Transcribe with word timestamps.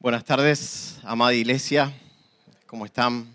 Buenas 0.00 0.22
tardes, 0.24 1.00
amada 1.02 1.34
iglesia. 1.34 1.92
¿Cómo 2.66 2.86
están? 2.86 3.34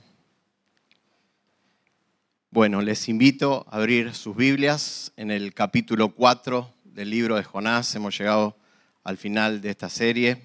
Bueno, 2.52 2.82
les 2.82 3.10
invito 3.10 3.66
a 3.70 3.76
abrir 3.76 4.14
sus 4.16 4.34
Biblias 4.34 5.12
en 5.18 5.30
el 5.30 5.54
capítulo 5.54 6.16
4 6.16 6.74
del 6.86 7.10
libro 7.10 7.36
de 7.36 7.44
Jonás. 7.44 7.94
Hemos 7.96 8.18
llegado 8.18 8.56
al 9.04 9.18
final 9.18 9.60
de 9.60 9.72
esta 9.72 9.90
serie. 9.90 10.42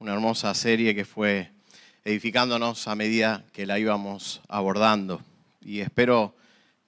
Una 0.00 0.12
hermosa 0.12 0.52
serie 0.52 0.94
que 0.94 1.06
fue 1.06 1.50
edificándonos 2.04 2.88
a 2.88 2.94
medida 2.94 3.46
que 3.54 3.64
la 3.64 3.78
íbamos 3.78 4.42
abordando. 4.48 5.22
Y 5.62 5.80
espero 5.80 6.36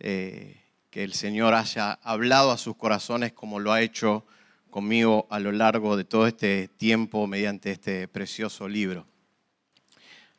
eh, 0.00 0.60
que 0.90 1.02
el 1.02 1.14
Señor 1.14 1.54
haya 1.54 1.94
hablado 2.02 2.50
a 2.50 2.58
sus 2.58 2.76
corazones 2.76 3.32
como 3.32 3.58
lo 3.58 3.72
ha 3.72 3.80
hecho 3.80 4.26
conmigo 4.72 5.26
a 5.28 5.38
lo 5.38 5.52
largo 5.52 5.98
de 5.98 6.04
todo 6.04 6.26
este 6.26 6.66
tiempo 6.66 7.26
mediante 7.26 7.70
este 7.70 8.08
precioso 8.08 8.66
libro. 8.66 9.06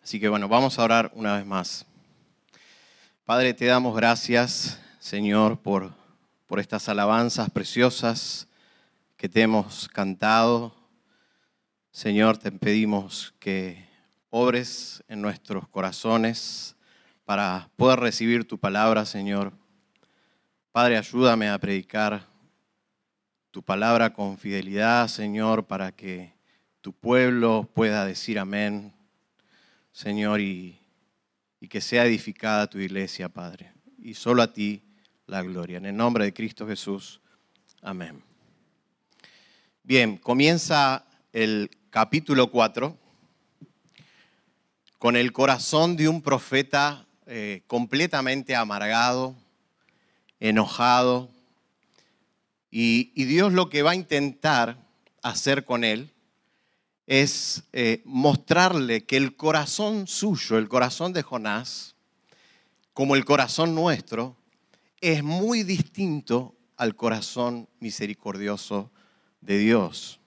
Así 0.04 0.20
que 0.20 0.28
bueno, 0.28 0.50
vamos 0.50 0.80
a 0.80 0.84
orar 0.84 1.12
una 1.14 1.38
vez 1.38 1.46
más. 1.46 1.86
Padre, 3.26 3.54
te 3.54 3.66
damos 3.66 3.96
gracias, 3.96 4.82
Señor, 5.00 5.60
por, 5.60 5.94
por 6.48 6.60
estas 6.60 6.90
alabanzas 6.90 7.52
preciosas 7.52 8.48
que 9.18 9.30
te 9.30 9.42
hemos 9.42 9.88
cantado. 9.88 10.76
Señor, 11.92 12.40
te 12.40 12.52
pedimos 12.52 13.36
que 13.40 13.88
obres 14.32 15.04
en 15.08 15.22
nuestros 15.22 15.68
corazones 15.68 16.76
para 17.24 17.70
poder 17.76 18.00
recibir 18.00 18.48
tu 18.48 18.58
palabra, 18.58 19.06
Señor. 19.06 19.54
Padre, 20.72 20.98
ayúdame 20.98 21.50
a 21.50 21.60
predicar 21.60 22.33
tu 23.54 23.62
palabra 23.62 24.14
con 24.14 24.40
fidelidad, 24.40 25.08
Señor, 25.08 25.68
para 25.68 25.92
que 25.92 26.34
tu 26.82 26.92
pueblo 26.92 27.70
pueda 27.76 28.04
decir 28.04 28.40
amén, 28.40 28.92
Señor, 29.92 30.42
y, 30.42 30.80
que 31.70 31.80
sea 31.80 32.08
edificada 32.08 32.66
tu 32.66 32.80
iglesia, 32.80 33.30
Padre. 33.30 33.72
Y 34.00 34.16
solo 34.16 34.42
a 34.42 34.52
ti 34.52 34.82
la 35.28 35.44
gloria. 35.44 35.78
En 35.78 35.86
el 35.86 35.96
nombre 35.96 36.26
de 36.26 36.34
Cristo 36.34 36.66
Jesús, 36.68 37.22
amén. 37.84 38.24
Bien, 39.84 40.18
comienza 40.18 41.06
el 41.32 41.70
capítulo 41.92 42.50
4 42.50 42.98
con 44.98 45.16
el 45.16 45.32
corazón 45.32 45.96
de 45.96 46.10
un 46.10 46.24
profeta 46.24 47.06
eh, 47.28 47.62
completamente 47.68 48.56
amargado, 48.56 49.36
enojado, 50.40 51.30
y, 52.76 53.26
Dios 53.26 53.54
lo 53.54 53.70
que 53.70 53.84
va 53.84 53.92
a 53.92 53.96
intentar 53.96 54.84
hacer 55.22 55.64
con 55.64 55.84
él 55.84 56.12
es 57.06 57.66
eh, 57.72 58.02
mostrarle 58.04 59.06
que 59.06 59.16
el 59.16 59.36
corazón 59.36 60.08
suyo, 60.08 60.58
el 60.58 60.68
corazón 60.68 61.14
de 61.14 61.22
Jonás, 61.22 61.94
como 62.94 63.16
el 63.16 63.26
corazón 63.26 63.76
nuestro, 63.76 64.36
es 65.02 65.24
muy 65.24 65.62
distinto 65.62 66.56
al 66.76 66.96
corazón 66.96 67.70
misericordioso 67.80 68.90
de 69.42 69.60
Dios. 69.60 70.20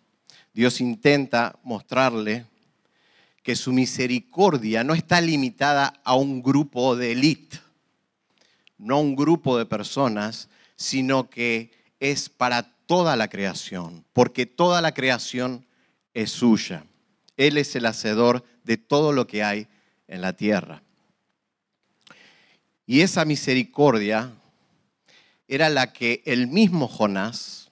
Dios 0.54 0.80
intenta 0.80 1.58
mostrarle 1.64 2.46
que 3.42 3.56
su 3.56 3.72
misericordia 3.72 4.84
no 4.84 4.94
está 4.94 5.20
limitada 5.20 6.00
a 6.04 6.14
un 6.14 6.44
grupo 6.44 6.94
de 6.94 7.10
élite, 7.10 7.58
no 8.78 8.94
a 8.94 9.00
un 9.00 9.16
grupo 9.16 9.58
de 9.58 9.66
personas, 9.66 10.48
sino 10.76 11.28
que 11.28 11.75
es 12.00 12.28
para 12.28 12.74
toda 12.86 13.16
la 13.16 13.28
creación, 13.28 14.04
porque 14.12 14.46
toda 14.46 14.80
la 14.80 14.92
creación 14.92 15.66
es 16.14 16.30
suya. 16.30 16.84
Él 17.36 17.58
es 17.58 17.76
el 17.76 17.86
hacedor 17.86 18.44
de 18.64 18.76
todo 18.76 19.12
lo 19.12 19.26
que 19.26 19.42
hay 19.42 19.68
en 20.08 20.20
la 20.20 20.32
tierra. 20.34 20.82
Y 22.86 23.00
esa 23.00 23.24
misericordia 23.24 24.32
era 25.48 25.68
la 25.68 25.92
que 25.92 26.22
el 26.24 26.46
mismo 26.46 26.88
Jonás, 26.88 27.70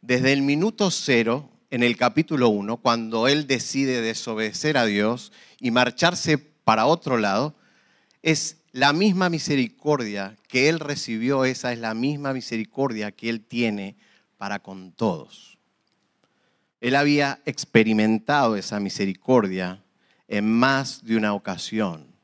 desde 0.00 0.32
el 0.32 0.42
minuto 0.42 0.90
cero, 0.90 1.50
en 1.70 1.82
el 1.82 1.96
capítulo 1.96 2.48
1, 2.50 2.76
cuando 2.78 3.28
él 3.28 3.46
decide 3.46 4.00
desobedecer 4.00 4.76
a 4.76 4.86
Dios 4.86 5.32
y 5.58 5.70
marcharse 5.70 6.38
para 6.38 6.86
otro 6.86 7.18
lado, 7.18 7.54
es 8.22 8.58
la 8.74 8.92
misma 8.92 9.30
misericordia 9.30 10.36
que 10.48 10.68
Él 10.68 10.80
recibió, 10.80 11.44
esa 11.44 11.72
es 11.72 11.78
la 11.78 11.94
misma 11.94 12.32
misericordia 12.32 13.12
que 13.12 13.28
Él 13.28 13.40
tiene 13.40 13.96
para 14.36 14.58
con 14.58 14.90
todos. 14.90 15.58
Él 16.80 16.96
había 16.96 17.40
experimentado 17.44 18.56
esa 18.56 18.80
misericordia 18.80 19.80
en 20.26 20.52
más 20.52 21.04
de 21.04 21.16
una 21.16 21.34
ocasión. 21.34 22.16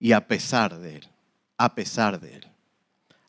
Y 0.00 0.10
a 0.10 0.26
pesar 0.26 0.76
de 0.80 0.96
Él, 0.96 1.08
a 1.56 1.76
pesar 1.76 2.18
de 2.18 2.34
Él. 2.34 2.48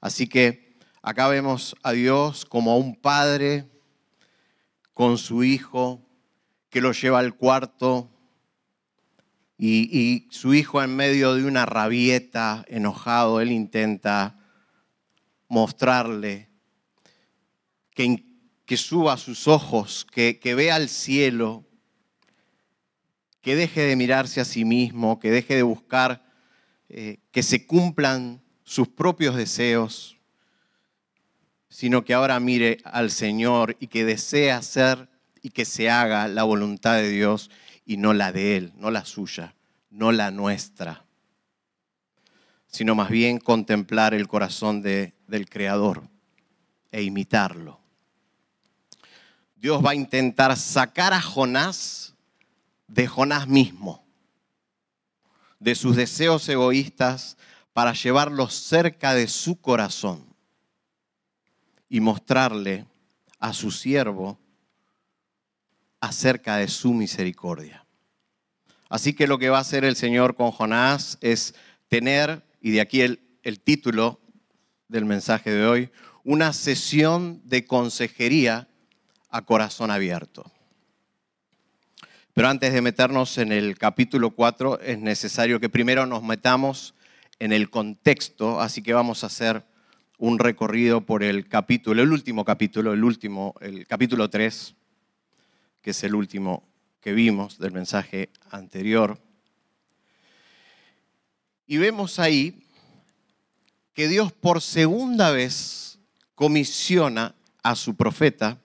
Así 0.02 0.26
que 0.26 0.76
acá 1.04 1.28
vemos 1.28 1.76
a 1.84 1.92
Dios 1.92 2.46
como 2.46 2.72
a 2.72 2.78
un 2.78 2.96
padre 2.96 3.70
con 4.96 5.20
su 5.20 5.44
hijo 5.44 6.02
que 6.72 6.82
lo 6.82 6.94
lleva 6.94 7.20
al 7.20 7.36
cuarto 7.36 8.10
y, 9.62 10.28
su 10.32 10.54
hijo 10.54 10.82
en 10.82 10.96
medio 10.96 11.36
de 11.36 11.44
una 11.44 11.66
rabieta, 11.66 12.64
enojado, 12.70 13.42
él 13.42 13.52
intenta 13.52 14.40
mostrarle 15.50 16.50
que, 17.94 18.24
que 18.66 18.78
suba 18.78 19.18
sus 19.18 19.50
ojos, 19.50 20.08
que, 20.10 20.40
que 20.40 20.56
vea 20.56 20.76
al 20.76 20.88
cielo, 20.88 21.66
que 23.42 23.58
deje 23.58 23.82
de 23.82 23.98
mirarse 23.98 24.40
a 24.40 24.46
sí 24.46 24.64
mismo, 24.64 25.20
que 25.20 25.30
deje 25.30 25.56
de 25.56 25.64
buscar 25.64 26.24
eh, 26.88 27.20
que 27.32 27.44
se 27.44 27.68
cumplan 27.68 28.42
sus 28.64 28.88
propios 28.88 29.36
deseos, 29.36 30.18
sino 31.68 32.06
que 32.06 32.14
ahora 32.14 32.40
mire 32.40 32.78
al 32.86 33.12
Señor 33.12 33.76
y 33.82 33.88
que 33.88 34.06
desee 34.06 34.54
hacer 34.54 35.10
y 35.42 35.50
que 35.50 35.66
se 35.66 35.90
haga 35.90 36.30
la 36.30 36.44
voluntad 36.44 36.96
de 36.96 37.10
Dios 37.10 37.52
y 37.90 37.98
no 37.98 38.14
la 38.14 38.32
de 38.32 38.56
Él, 38.56 38.72
no 38.76 38.92
la 38.92 39.04
suya, 39.04 39.56
no 39.90 40.12
la 40.12 40.30
nuestra, 40.30 41.06
sino 42.68 42.94
más 42.94 43.10
bien 43.10 43.40
contemplar 43.40 44.14
el 44.14 44.28
corazón 44.28 44.84
de, 44.84 45.16
del 45.26 45.50
Creador 45.50 46.04
e 46.92 47.02
imitarlo. 47.02 47.80
Dios 49.56 49.84
va 49.84 49.90
a 49.90 49.96
intentar 49.96 50.56
sacar 50.56 51.14
a 51.14 51.20
Jonás 51.20 52.14
de 52.88 53.08
Jonás 53.08 53.48
mismo, 53.48 54.06
de 55.58 55.74
sus 55.74 55.96
deseos 55.96 56.48
egoístas, 56.48 57.38
para 57.74 57.94
llevarlo 57.94 58.50
cerca 58.50 59.16
de 59.16 59.28
su 59.28 59.60
corazón 59.60 60.32
y 61.90 62.02
mostrarle 62.02 62.86
a 63.40 63.52
su 63.52 63.72
siervo 63.72 64.38
acerca 66.02 66.58
de 66.58 66.68
su 66.68 66.94
misericordia. 66.94 67.86
Así 68.90 69.14
que 69.14 69.28
lo 69.28 69.38
que 69.38 69.50
va 69.50 69.58
a 69.60 69.62
hacer 69.62 69.86
el 69.86 69.96
Señor 69.96 70.36
con 70.36 70.52
Jonás 70.52 71.18
es 71.22 71.54
tener, 71.88 72.44
y 72.62 72.72
de 72.72 72.82
aquí 72.82 73.02
el, 73.02 73.20
título 73.64 74.20
del 74.88 75.06
mensaje 75.06 75.52
de 75.52 75.66
hoy, 75.66 75.90
una 76.24 76.54
sesión 76.54 77.42
de 77.46 77.66
consejería 77.66 78.68
a 79.30 79.44
corazón 79.44 79.92
abierto. 79.92 80.52
Pero 82.34 82.48
antes 82.48 82.74
de 82.74 82.82
meternos 82.82 83.38
en 83.38 83.52
el 83.52 83.78
capítulo 83.78 84.32
4, 84.32 84.80
es 84.82 85.00
necesario 85.00 85.60
que 85.60 85.70
primero 85.70 86.06
nos 86.06 86.24
metamos 86.24 86.96
en 87.40 87.54
el 87.54 87.70
contexto, 87.70 88.60
así 88.60 88.82
que 88.82 88.94
vamos 88.94 89.24
a 89.24 89.28
hacer 89.28 89.66
un 90.18 90.40
recorrido 90.40 91.02
por 91.02 91.24
el 91.24 91.48
capítulo, 91.48 92.02
el 92.02 92.12
último 92.12 92.44
capítulo, 92.44 92.94
el 92.94 93.04
último, 93.04 93.56
el 93.62 93.88
capítulo 93.88 94.30
3, 94.30 94.76
que 95.82 95.92
es 95.92 96.04
el 96.04 96.16
último 96.16 96.64
que 97.02 97.14
vimos 97.14 97.58
del 97.60 97.72
mensaje 97.72 98.30
anterior. 98.50 99.20
Y 101.66 101.78
vemos 101.78 102.20
ahí 102.20 102.64
que 103.94 104.08
Dios 104.08 104.32
por 104.32 104.62
segunda 104.62 105.32
vez 105.32 106.00
comisiona 106.36 107.36
a 107.64 107.76
su 107.76 107.96
profeta 107.96 108.60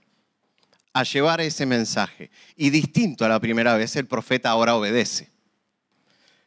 a 0.92 1.02
llevar 1.02 1.40
ese 1.40 1.66
mensaje. 1.66 2.30
Y 2.56 2.70
distinto 2.70 3.24
a 3.24 3.28
la 3.28 3.40
primera 3.40 3.76
vez, 3.76 3.96
el 3.96 4.06
profeta 4.06 4.50
ahora 4.50 4.76
obedece. 4.76 5.30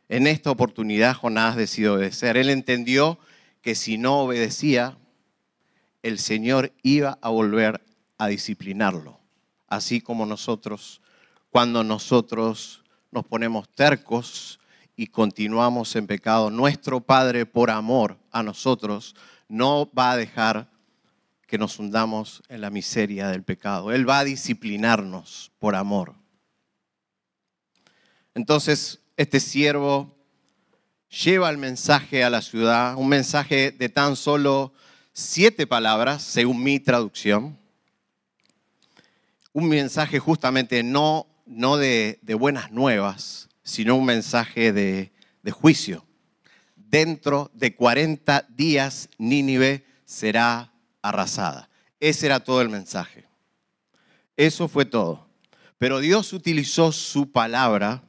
En 0.10 0.26
esta 0.26 0.52
oportunidad 0.52 1.16
Jonás 1.16 1.58
decidió 1.58 1.96
obedecer. 1.96 2.38
Él 2.38 2.50
entendió 2.50 3.20
que 3.62 3.76
si 3.76 3.98
no 3.98 4.22
obedecía, 4.22 4.98
el 6.02 6.18
Señor 6.18 6.72
iba 6.82 7.18
a 7.22 7.30
volver 7.30 7.82
a 8.18 8.28
disciplinarlo, 8.28 9.20
así 9.68 10.02
como 10.02 10.26
nosotros 10.26 11.02
cuando 11.50 11.84
nosotros 11.84 12.84
nos 13.12 13.26
ponemos 13.26 13.68
tercos 13.70 14.60
y 14.96 15.08
continuamos 15.08 15.96
en 15.96 16.08
pecado. 16.08 16.50
Nuestro 16.50 17.02
Padre, 17.02 17.46
por 17.46 17.72
amor 17.72 18.18
a 18.32 18.44
nosotros, 18.44 19.16
no 19.48 19.90
va 19.98 20.12
a 20.12 20.18
dejar 20.18 20.70
que 21.48 21.58
nos 21.58 21.80
hundamos 21.80 22.44
en 22.50 22.62
la 22.62 22.70
miseria 22.70 23.30
del 23.30 23.44
pecado. 23.44 23.92
Él 23.92 24.08
va 24.08 24.20
a 24.20 24.24
disciplinarnos 24.24 25.52
por 25.60 25.76
amor. 25.76 26.14
Entonces, 28.36 29.00
este 29.16 29.40
siervo 29.40 30.16
lleva 31.10 31.50
el 31.50 31.58
mensaje 31.58 32.24
a 32.24 32.30
la 32.30 32.42
ciudad, 32.42 32.96
un 32.98 33.08
mensaje 33.08 33.72
de 33.72 33.90
tan 33.90 34.16
solo 34.16 34.74
siete 35.14 35.66
palabras, 35.66 36.22
según 36.22 36.62
mi 36.62 36.80
traducción. 36.80 37.58
Un 39.58 39.70
mensaje 39.70 40.20
justamente 40.20 40.84
no, 40.84 41.26
no 41.48 41.78
de, 41.78 42.20
buenas 42.38 42.72
nuevas, 42.72 43.50
sino 43.64 43.96
un 43.96 44.06
mensaje 44.06 44.72
de, 44.72 45.12
de 45.42 45.52
juicio. 45.52 46.06
Dentro 46.76 47.50
de 47.56 47.76
40 47.76 48.46
días 48.50 49.10
Nínive 49.18 49.84
será 50.06 50.72
arrasada. 51.02 51.72
Ese 52.00 52.28
era 52.28 52.40
todo 52.40 52.62
el 52.62 52.70
mensaje. 52.70 53.26
Eso 54.36 54.68
fue 54.68 54.86
todo. 54.86 55.28
Pero 55.80 56.02
Dios 56.02 56.34
utilizó 56.34 56.92
su 56.92 57.32
palabra 57.32 58.04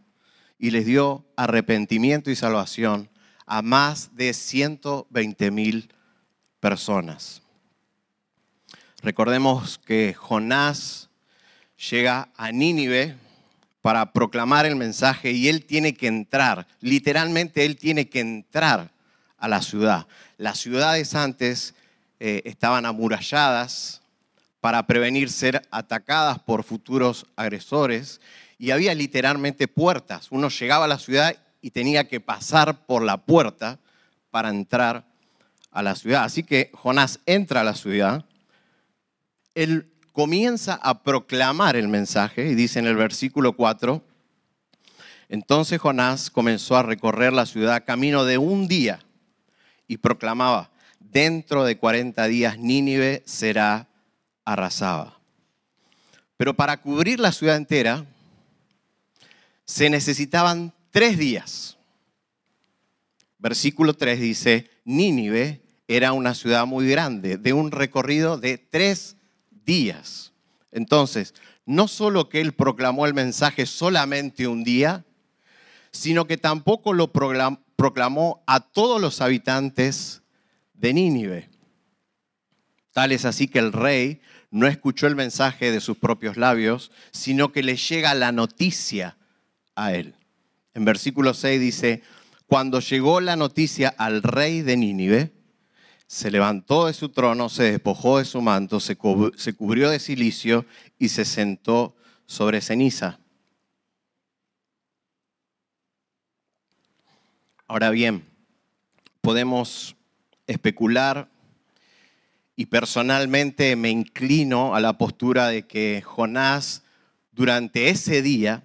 y 0.58 0.70
les 0.70 0.84
dio 0.84 1.24
arrepentimiento 1.34 2.30
y 2.30 2.36
salvación 2.36 3.08
a 3.46 3.62
más 3.62 4.14
de 4.14 4.34
120 4.34 5.50
mil 5.50 5.94
personas. 6.60 7.40
Recordemos 9.00 9.78
que 9.78 10.12
Jonás 10.12 11.07
llega 11.78 12.28
a 12.36 12.52
Nínive 12.52 13.16
para 13.80 14.12
proclamar 14.12 14.66
el 14.66 14.76
mensaje 14.76 15.30
y 15.30 15.48
él 15.48 15.64
tiene 15.64 15.94
que 15.94 16.08
entrar, 16.08 16.66
literalmente 16.80 17.64
él 17.64 17.76
tiene 17.76 18.08
que 18.08 18.20
entrar 18.20 18.90
a 19.38 19.48
la 19.48 19.62
ciudad. 19.62 20.06
Las 20.36 20.58
ciudades 20.58 21.14
antes 21.14 21.74
eh, 22.20 22.42
estaban 22.44 22.84
amuralladas 22.84 24.02
para 24.60 24.86
prevenir 24.86 25.30
ser 25.30 25.62
atacadas 25.70 26.40
por 26.40 26.64
futuros 26.64 27.26
agresores 27.36 28.20
y 28.58 28.72
había 28.72 28.94
literalmente 28.94 29.68
puertas. 29.68 30.32
Uno 30.32 30.48
llegaba 30.48 30.86
a 30.86 30.88
la 30.88 30.98
ciudad 30.98 31.36
y 31.62 31.70
tenía 31.70 32.08
que 32.08 32.20
pasar 32.20 32.84
por 32.86 33.02
la 33.02 33.18
puerta 33.18 33.78
para 34.30 34.48
entrar 34.50 35.04
a 35.70 35.82
la 35.82 35.94
ciudad. 35.94 36.24
Así 36.24 36.42
que 36.42 36.70
Jonás 36.74 37.20
entra 37.24 37.60
a 37.60 37.64
la 37.64 37.74
ciudad, 37.74 38.24
él 39.54 39.92
comienza 40.18 40.74
a 40.74 41.04
proclamar 41.04 41.76
el 41.76 41.86
mensaje 41.86 42.48
y 42.48 42.56
dice 42.56 42.80
en 42.80 42.88
el 42.88 42.96
versículo 42.96 43.52
4, 43.52 44.02
entonces 45.28 45.80
Jonás 45.80 46.28
comenzó 46.28 46.76
a 46.76 46.82
recorrer 46.82 47.32
la 47.32 47.46
ciudad 47.46 47.84
camino 47.84 48.24
de 48.24 48.36
un 48.36 48.66
día 48.66 48.98
y 49.86 49.98
proclamaba, 49.98 50.72
dentro 50.98 51.62
de 51.62 51.78
40 51.78 52.26
días 52.26 52.58
Nínive 52.58 53.22
será 53.26 53.86
arrasada. 54.44 55.16
Pero 56.36 56.52
para 56.52 56.78
cubrir 56.78 57.20
la 57.20 57.30
ciudad 57.30 57.54
entera, 57.54 58.04
se 59.66 59.88
necesitaban 59.88 60.72
tres 60.90 61.16
días. 61.16 61.78
Versículo 63.38 63.94
3 63.94 64.18
dice, 64.18 64.68
Nínive 64.84 65.62
era 65.86 66.12
una 66.12 66.34
ciudad 66.34 66.66
muy 66.66 66.88
grande, 66.88 67.36
de 67.38 67.52
un 67.52 67.70
recorrido 67.70 68.36
de 68.36 68.58
tres 68.58 69.14
días. 69.68 70.32
Entonces, 70.72 71.34
no 71.66 71.86
solo 71.88 72.30
que 72.30 72.40
él 72.40 72.54
proclamó 72.54 73.04
el 73.04 73.12
mensaje 73.12 73.66
solamente 73.66 74.48
un 74.48 74.64
día, 74.64 75.04
sino 75.92 76.26
que 76.26 76.38
tampoco 76.38 76.94
lo 76.94 77.12
proclamó 77.12 78.42
a 78.46 78.60
todos 78.60 78.98
los 79.00 79.20
habitantes 79.20 80.22
de 80.72 80.94
Nínive. 80.94 81.50
Tal 82.92 83.12
es 83.12 83.26
así 83.26 83.46
que 83.48 83.58
el 83.58 83.72
rey 83.72 84.22
no 84.50 84.66
escuchó 84.66 85.06
el 85.06 85.16
mensaje 85.16 85.70
de 85.70 85.80
sus 85.80 85.98
propios 85.98 86.38
labios, 86.38 86.90
sino 87.10 87.52
que 87.52 87.62
le 87.62 87.76
llega 87.76 88.14
la 88.14 88.32
noticia 88.32 89.18
a 89.74 89.92
él. 89.92 90.14
En 90.72 90.86
versículo 90.86 91.34
6 91.34 91.60
dice, 91.60 92.02
cuando 92.46 92.80
llegó 92.80 93.20
la 93.20 93.36
noticia 93.36 93.94
al 93.98 94.22
rey 94.22 94.62
de 94.62 94.78
Nínive, 94.78 95.37
se 96.08 96.30
levantó 96.30 96.86
de 96.86 96.94
su 96.94 97.10
trono, 97.10 97.50
se 97.50 97.64
despojó 97.64 98.18
de 98.18 98.24
su 98.24 98.40
manto, 98.40 98.80
se, 98.80 98.96
cubrió 98.96 99.90
de 99.90 100.00
silicio 100.00 100.64
y 100.98 101.10
se 101.10 101.26
sentó 101.26 101.94
sobre 102.24 102.62
ceniza. 102.62 103.20
Ahora 107.66 107.90
bien, 107.90 108.24
podemos 109.20 109.96
especular 110.46 111.28
y 112.56 112.66
personalmente 112.66 113.76
me 113.76 113.90
inclino 113.90 114.74
a 114.74 114.80
la 114.80 114.96
postura 114.96 115.48
de 115.48 115.66
que 115.66 116.02
Jonás 116.02 116.84
durante 117.32 117.90
ese 117.90 118.22
día 118.22 118.62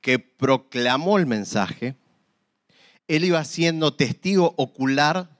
que 0.00 0.20
proclamó 0.20 1.18
el 1.18 1.26
mensaje, 1.26 1.96
él 3.08 3.24
iba 3.24 3.44
siendo 3.44 3.94
testigo 3.94 4.54
ocular 4.56 5.31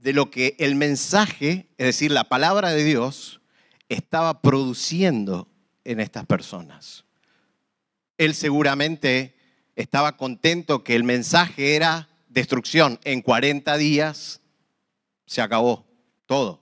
de 0.00 0.12
lo 0.12 0.30
que 0.30 0.56
el 0.58 0.74
mensaje, 0.74 1.68
es 1.76 1.86
decir, 1.86 2.10
la 2.10 2.24
palabra 2.24 2.70
de 2.70 2.84
Dios, 2.84 3.40
estaba 3.88 4.40
produciendo 4.40 5.48
en 5.84 6.00
estas 6.00 6.24
personas. 6.26 7.04
Él 8.16 8.34
seguramente 8.34 9.34
estaba 9.76 10.16
contento 10.16 10.84
que 10.84 10.94
el 10.96 11.04
mensaje 11.04 11.76
era 11.76 12.08
destrucción. 12.28 12.98
En 13.04 13.20
40 13.20 13.76
días 13.76 14.40
se 15.26 15.42
acabó 15.42 15.86
todo. 16.26 16.60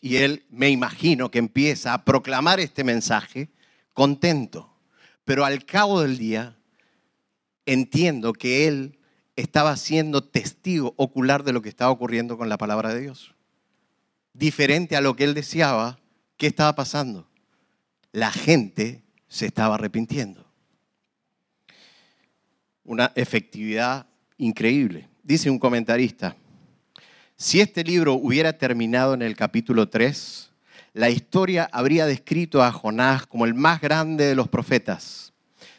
Y 0.00 0.16
él, 0.16 0.44
me 0.50 0.68
imagino, 0.68 1.30
que 1.30 1.38
empieza 1.38 1.94
a 1.94 2.04
proclamar 2.04 2.60
este 2.60 2.84
mensaje 2.84 3.48
contento. 3.92 4.74
Pero 5.24 5.44
al 5.44 5.64
cabo 5.64 6.02
del 6.02 6.18
día 6.18 6.56
entiendo 7.64 8.32
que 8.32 8.66
él 8.66 8.98
estaba 9.36 9.76
siendo 9.76 10.22
testigo 10.22 10.94
ocular 10.96 11.44
de 11.44 11.52
lo 11.52 11.62
que 11.62 11.68
estaba 11.68 11.90
ocurriendo 11.90 12.36
con 12.36 12.48
la 12.48 12.58
palabra 12.58 12.92
de 12.94 13.00
Dios. 13.00 13.34
Diferente 14.34 14.96
a 14.96 15.00
lo 15.00 15.16
que 15.16 15.24
él 15.24 15.34
deseaba, 15.34 15.98
¿qué 16.36 16.46
estaba 16.46 16.74
pasando? 16.74 17.26
La 18.12 18.30
gente 18.30 19.02
se 19.28 19.46
estaba 19.46 19.76
arrepintiendo. 19.76 20.44
Una 22.84 23.12
efectividad 23.14 24.06
increíble. 24.38 25.08
Dice 25.22 25.50
un 25.50 25.58
comentarista, 25.58 26.36
si 27.36 27.60
este 27.60 27.84
libro 27.84 28.14
hubiera 28.14 28.58
terminado 28.58 29.14
en 29.14 29.22
el 29.22 29.36
capítulo 29.36 29.88
3, 29.88 30.50
la 30.94 31.10
historia 31.10 31.68
habría 31.72 32.06
descrito 32.06 32.62
a 32.62 32.70
Jonás 32.70 33.26
como 33.26 33.46
el 33.46 33.54
más 33.54 33.80
grande 33.80 34.26
de 34.26 34.34
los 34.34 34.48
profetas. 34.48 35.32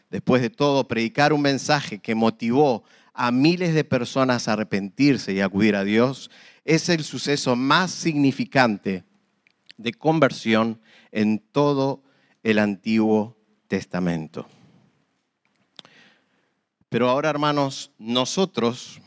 Después 0.09 0.41
de 0.41 0.49
todo, 0.49 0.87
predicar 0.87 1.33
un 1.33 1.41
mensaje 1.41 1.99
que 1.99 2.15
motivó 2.15 2.83
a 3.13 3.31
miles 3.31 3.73
de 3.73 3.83
personas 3.83 4.47
a 4.47 4.53
arrepentirse 4.53 5.33
y 5.33 5.41
acudir 5.41 5.75
a 5.75 5.83
Dios 5.83 6.31
es 6.65 6.89
el 6.89 7.03
suceso 7.03 7.55
más 7.55 7.91
significante 7.91 9.03
de 9.77 9.93
conversión 9.93 10.81
en 11.11 11.39
todo 11.39 12.03
el 12.41 12.59
Antiguo 12.59 13.37
Testamento. 13.67 14.47
Pero 16.89 17.09
ahora, 17.09 17.29
hermanos, 17.29 17.91
nosotros, 17.97 19.01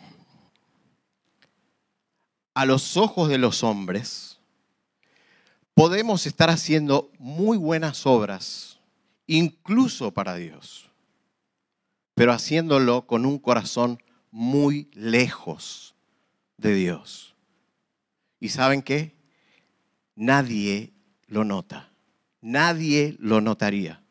a 2.54 2.66
los 2.66 2.96
ojos 2.96 3.28
de 3.28 3.38
los 3.38 3.62
hombres, 3.62 4.40
podemos 5.74 6.26
estar 6.26 6.50
haciendo 6.50 7.12
muy 7.18 7.58
buenas 7.58 8.06
obras, 8.06 8.80
incluso 9.26 10.12
para 10.12 10.34
Dios, 10.34 10.85
pero 12.16 12.32
haciéndolo 12.32 13.06
con 13.06 13.26
un 13.26 13.38
corazón 13.38 14.02
muy 14.30 14.88
lejos 14.94 15.94
de 16.56 16.74
Dios. 16.74 17.36
¿Y 18.40 18.48
saben 18.48 18.80
qué? 18.80 19.14
Nadie 20.14 20.94
lo 21.26 21.44
nota. 21.44 21.92
Nadie 22.40 23.16
lo 23.18 23.42
notaría, 23.42 24.02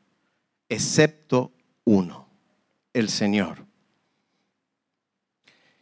excepto 0.70 1.52
uno, 1.84 2.30
el 2.94 3.10
Señor. 3.10 3.66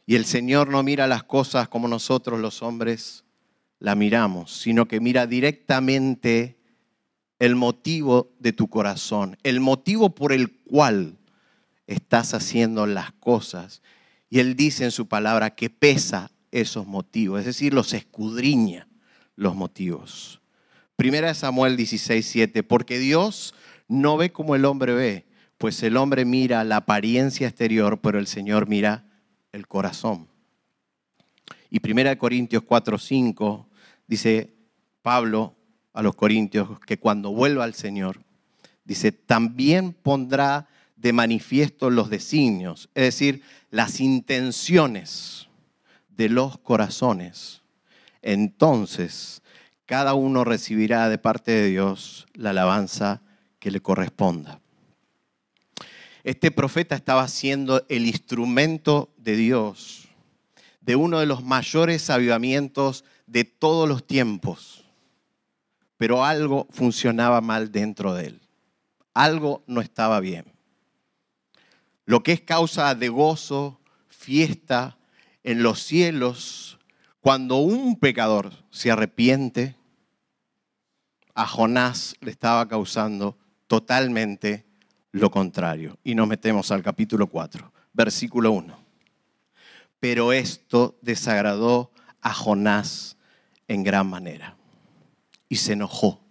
Y 0.06 0.16
el 0.16 0.24
Señor 0.24 0.70
no 0.70 0.82
mira 0.82 1.08
las 1.08 1.24
cosas 1.24 1.68
como 1.68 1.90
nosotros 1.90 2.40
los 2.40 2.64
hombres 2.64 3.26
la 3.80 3.96
miramos, 3.96 4.54
sino 4.56 4.88
que 4.88 5.02
mira 5.02 5.28
directamente 5.28 6.58
el 7.40 7.56
motivo 7.58 8.32
de 8.40 8.54
tu 8.54 8.70
corazón, 8.70 9.38
el 9.44 9.60
motivo 9.60 10.16
por 10.16 10.32
el 10.32 10.54
cual 10.62 11.18
estás 11.88 12.34
haciendo 12.34 12.86
las 12.86 13.12
cosas. 13.14 13.82
Y 14.30 14.40
Él 14.40 14.56
dice 14.56 14.84
en 14.84 14.92
su 14.92 15.08
palabra 15.08 15.56
que 15.56 15.70
pesa 15.70 16.32
esos 16.52 16.86
motivos, 16.86 17.40
es 17.40 17.46
decir, 17.46 17.74
los 17.74 17.94
escudriña 17.94 18.88
los 19.36 19.56
motivos. 19.56 20.42
Primera 20.96 21.30
de 21.30 21.34
Samuel 21.34 21.76
16, 21.76 22.26
7, 22.26 22.64
porque 22.64 23.00
Dios 23.00 23.56
no 23.88 24.18
ve 24.18 24.32
como 24.32 24.56
el 24.56 24.66
hombre 24.66 24.94
ve, 24.94 25.26
pues 25.58 25.82
el 25.82 25.98
hombre 25.98 26.26
mira 26.26 26.64
la 26.64 26.78
apariencia 26.78 27.48
exterior, 27.48 28.00
pero 28.02 28.20
el 28.20 28.28
Señor 28.28 28.68
mira 28.68 29.06
el 29.52 29.68
corazón. 29.68 30.28
Y 31.72 31.80
Primera 31.80 32.12
de 32.12 32.18
Corintios 32.18 32.64
4, 32.64 33.00
5 33.00 33.70
Dice, 34.08 34.54
Pablo 35.02 35.56
a 35.94 36.02
los 36.02 36.16
Corintios 36.16 36.80
que 36.82 37.00
cuando 37.00 37.32
vuelva 37.32 37.64
al 37.64 37.74
Señor, 37.74 38.22
dice, 38.84 39.12
también 39.12 39.94
pondrá 39.94 40.68
de 41.04 41.12
manifiesto 41.12 41.90
los 41.90 42.10
designios, 42.10 42.90
es 42.96 43.04
decir, 43.04 43.44
las 43.70 44.00
intenciones 44.00 45.50
de 46.08 46.30
los 46.30 46.58
corazones. 46.58 47.62
Entonces, 48.22 49.44
cada 49.86 50.14
uno 50.14 50.46
recibirá 50.46 51.10
de 51.10 51.18
parte 51.18 51.52
de 51.52 51.68
Dios 51.68 52.26
la 52.34 52.52
alabanza 52.52 53.22
que 53.60 53.70
le 53.70 53.82
corresponda. 53.82 54.62
Este 56.24 56.52
profeta 56.52 56.96
estaba 56.96 57.28
siendo 57.28 57.86
el 57.90 58.06
instrumento 58.06 59.14
de 59.18 59.36
Dios, 59.36 60.08
de 60.80 60.96
uno 60.96 61.20
de 61.20 61.26
los 61.26 61.44
mayores 61.44 62.10
avivamientos 62.10 63.04
de 63.28 63.44
todos 63.44 63.90
los 63.90 64.08
tiempos, 64.08 64.86
pero 65.98 66.24
algo 66.24 66.66
funcionaba 66.70 67.42
mal 67.42 67.74
dentro 67.74 68.14
de 68.14 68.28
él, 68.28 68.42
algo 69.14 69.66
no 69.68 69.82
estaba 69.82 70.22
bien. 70.22 70.53
Lo 72.06 72.24
que 72.24 72.34
es 72.34 72.42
causa 72.42 72.94
de 72.96 73.10
gozo, 73.10 73.80
fiesta 74.10 74.98
en 75.44 75.64
los 75.64 75.82
cielos, 75.84 76.80
cuando 77.22 77.58
un 77.58 77.98
pecador 77.98 78.52
se 78.70 78.92
arrepiente, 78.92 79.76
a 81.36 81.48
Jonás 81.48 82.16
le 82.22 82.32
estaba 82.32 82.68
causando 82.68 83.38
totalmente 83.68 84.66
lo 85.12 85.32
contrario. 85.32 85.98
Y 86.04 86.16
nos 86.16 86.28
metemos 86.28 86.72
al 86.72 86.84
capítulo 86.84 87.28
4, 87.28 87.72
versículo 87.94 88.52
1. 88.52 88.78
Pero 90.00 90.34
esto 90.34 90.98
desagradó 91.02 91.92
a 92.22 92.34
Jonás 92.34 93.18
en 93.68 93.84
gran 93.84 94.08
manera 94.08 94.58
y 95.48 95.56
se 95.56 95.74
enojó. 95.74 96.22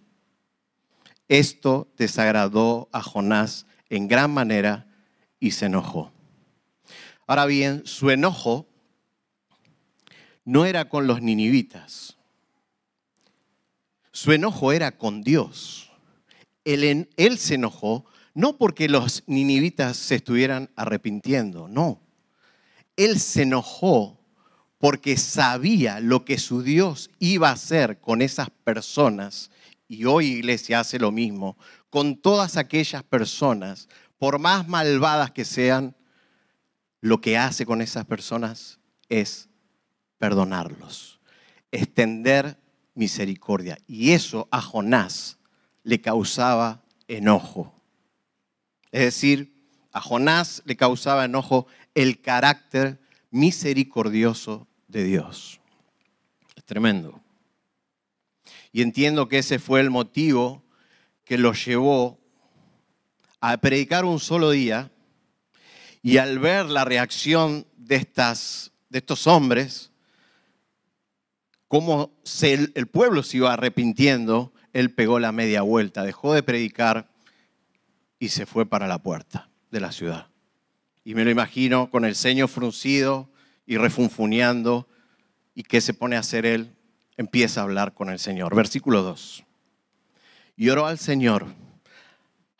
Esto 1.27 1.91
desagradó 1.97 2.89
a 2.91 3.01
Jonás 3.01 3.65
en 3.89 4.07
gran 4.07 4.31
manera 4.31 4.92
y 5.43 5.51
se 5.51 5.65
enojó. 5.65 6.09
Ahora 7.27 7.45
bien, 7.45 7.81
su 7.85 8.09
enojo 8.11 8.65
no 10.45 10.63
era 10.63 10.87
con 10.87 11.05
los 11.05 11.21
ninivitas. 11.21 12.15
Su 14.13 14.31
enojo 14.31 14.71
era 14.71 14.97
con 14.97 15.21
Dios. 15.21 15.91
Él, 16.63 17.09
se 17.37 17.55
enojó 17.55 18.05
no 18.33 18.57
porque 18.57 18.87
los 18.87 19.23
ninivitas 19.27 19.97
se 19.97 20.15
estuvieran 20.15 20.69
arrepintiendo, 20.77 21.67
no. 21.67 21.99
Él 22.95 23.19
se 23.19 23.41
enojó 23.41 24.17
porque 24.77 25.17
sabía 25.17 25.99
lo 25.99 26.23
que 26.23 26.37
su 26.37 26.63
Dios 26.63 27.09
iba 27.19 27.49
a 27.49 27.53
hacer 27.53 27.99
con 27.99 28.21
esas 28.21 28.49
personas, 28.49 29.51
y 29.89 30.05
hoy 30.05 30.27
Iglesia 30.27 30.79
hace 30.79 30.99
lo 30.99 31.11
mismo, 31.11 31.57
con 31.89 32.15
todas 32.15 32.55
aquellas 32.55 33.03
personas, 33.03 33.89
por 34.17 34.39
más 34.39 34.67
malvadas 34.67 35.31
que 35.31 35.45
sean, 35.45 35.95
lo 37.01 37.19
que 37.19 37.37
hace 37.37 37.65
con 37.65 37.81
esas 37.81 38.05
personas 38.05 38.79
es 39.09 39.49
perdonarlos, 40.17 41.19
extender 41.71 42.57
misericordia. 42.93 43.77
Y 43.87 44.11
eso 44.11 44.47
a 44.51 44.61
Jonás 44.61 45.37
le 45.83 45.99
causaba 45.99 46.83
enojo. 47.07 47.73
Es 48.91 49.01
decir, 49.01 49.53
a 49.91 49.99
Jonás 49.99 50.63
le 50.65 50.75
causaba 50.75 51.25
enojo 51.25 51.67
el 51.93 52.21
carácter 52.21 53.01
misericordioso 53.31 54.67
de 54.87 55.03
Dios. 55.03 55.59
Es 56.55 56.63
tremendo. 56.63 57.21
Y 58.71 58.81
entiendo 58.81 59.27
que 59.27 59.39
ese 59.39 59.59
fue 59.59 59.81
el 59.81 59.89
motivo 59.89 60.63
que 61.25 61.37
lo 61.37 61.53
llevó 61.53 62.22
a 63.45 63.57
predicar 63.57 64.05
un 64.05 64.21
solo 64.21 64.51
día 64.51 64.89
y 66.01 66.15
al 66.15 66.39
ver 66.39 66.67
la 66.67 66.85
reacción 66.85 67.67
de, 67.75 67.95
estas, 67.95 68.71
de 68.87 68.99
estos 68.99 69.27
hombres, 69.27 69.91
cómo 71.67 72.13
el 72.41 72.87
pueblo 72.87 73.21
se 73.21 73.35
iba 73.37 73.51
arrepintiendo, 73.51 74.53
él 74.71 74.93
pegó 74.93 75.19
la 75.19 75.33
media 75.33 75.61
vuelta, 75.61 76.03
dejó 76.03 76.33
de 76.33 76.41
predicar 76.41 77.09
y 78.17 78.29
se 78.29 78.45
fue 78.45 78.65
para 78.65 78.87
la 78.87 79.03
puerta 79.03 79.49
de 79.71 79.81
la 79.81 79.91
ciudad. 79.91 80.27
Y 81.03 81.13
me 81.13 81.25
lo 81.25 81.29
imagino 81.29 81.91
con 81.91 82.05
el 82.05 82.15
ceño 82.15 82.47
fruncido 82.47 83.29
y 83.65 83.75
refunfuneando. 83.75 84.87
¿Y 85.53 85.63
qué 85.63 85.81
se 85.81 85.93
pone 85.93 86.15
a 86.15 86.19
hacer 86.19 86.45
él? 86.45 86.73
Empieza 87.17 87.59
a 87.59 87.63
hablar 87.63 87.93
con 87.93 88.09
el 88.09 88.19
Señor. 88.19 88.55
Versículo 88.55 89.01
2. 89.01 89.43
Y 90.55 90.69
oró 90.69 90.87
al 90.87 90.97
Señor. 90.97 91.61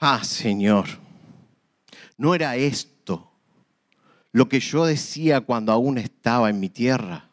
Ah, 0.06 0.22
Señor, 0.22 0.90
¿no 2.18 2.36
era 2.36 2.58
esto 2.58 3.32
lo 4.34 4.50
que 4.50 4.60
yo 4.60 4.86
decía 4.86 5.40
cuando 5.40 5.72
aún 5.72 5.98
estaba 5.98 6.50
en 6.50 6.60
mi 6.60 6.68
tierra? 6.68 7.30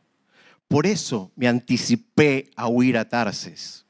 Por 0.69 0.87
eso 0.87 1.33
me 1.35 1.49
anticipé 1.49 2.49
a 2.55 2.69
huir 2.69 2.97
a 2.97 3.09
Tarses 3.09 3.87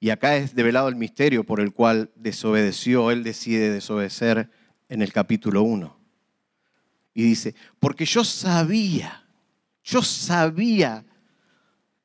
y 0.00 0.10
acá 0.10 0.34
es 0.34 0.56
develado 0.56 0.88
el 0.88 0.96
misterio 0.96 1.44
por 1.44 1.60
el 1.60 1.72
cual 1.72 2.10
desobedeció, 2.16 3.12
él 3.12 3.22
decide 3.22 3.70
desobedecer 3.70 4.50
en 4.88 5.00
el 5.00 5.12
capítulo 5.12 5.62
1. 5.62 5.96
Y 7.14 7.22
dice, 7.22 7.54
porque 7.78 8.04
yo 8.04 8.24
sabía, 8.24 9.28
yo 9.84 10.02
sabía 10.02 11.04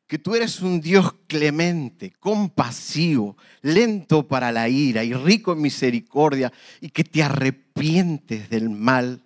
que 0.07 0.17
tú 0.17 0.35
eres 0.35 0.61
un 0.61 0.79
Dios 0.79 1.13
clemente, 1.27 2.13
compasivo, 2.19 3.35
lento 3.61 4.25
para 4.25 4.53
la 4.53 4.69
ira 4.69 5.03
y 5.03 5.13
rico 5.13 5.51
en 5.51 5.61
misericordia, 5.61 6.51
y 6.79 6.89
que 6.89 7.03
te 7.03 7.21
arrepientes 7.21 8.49
del 8.49 8.69
mal 8.69 9.21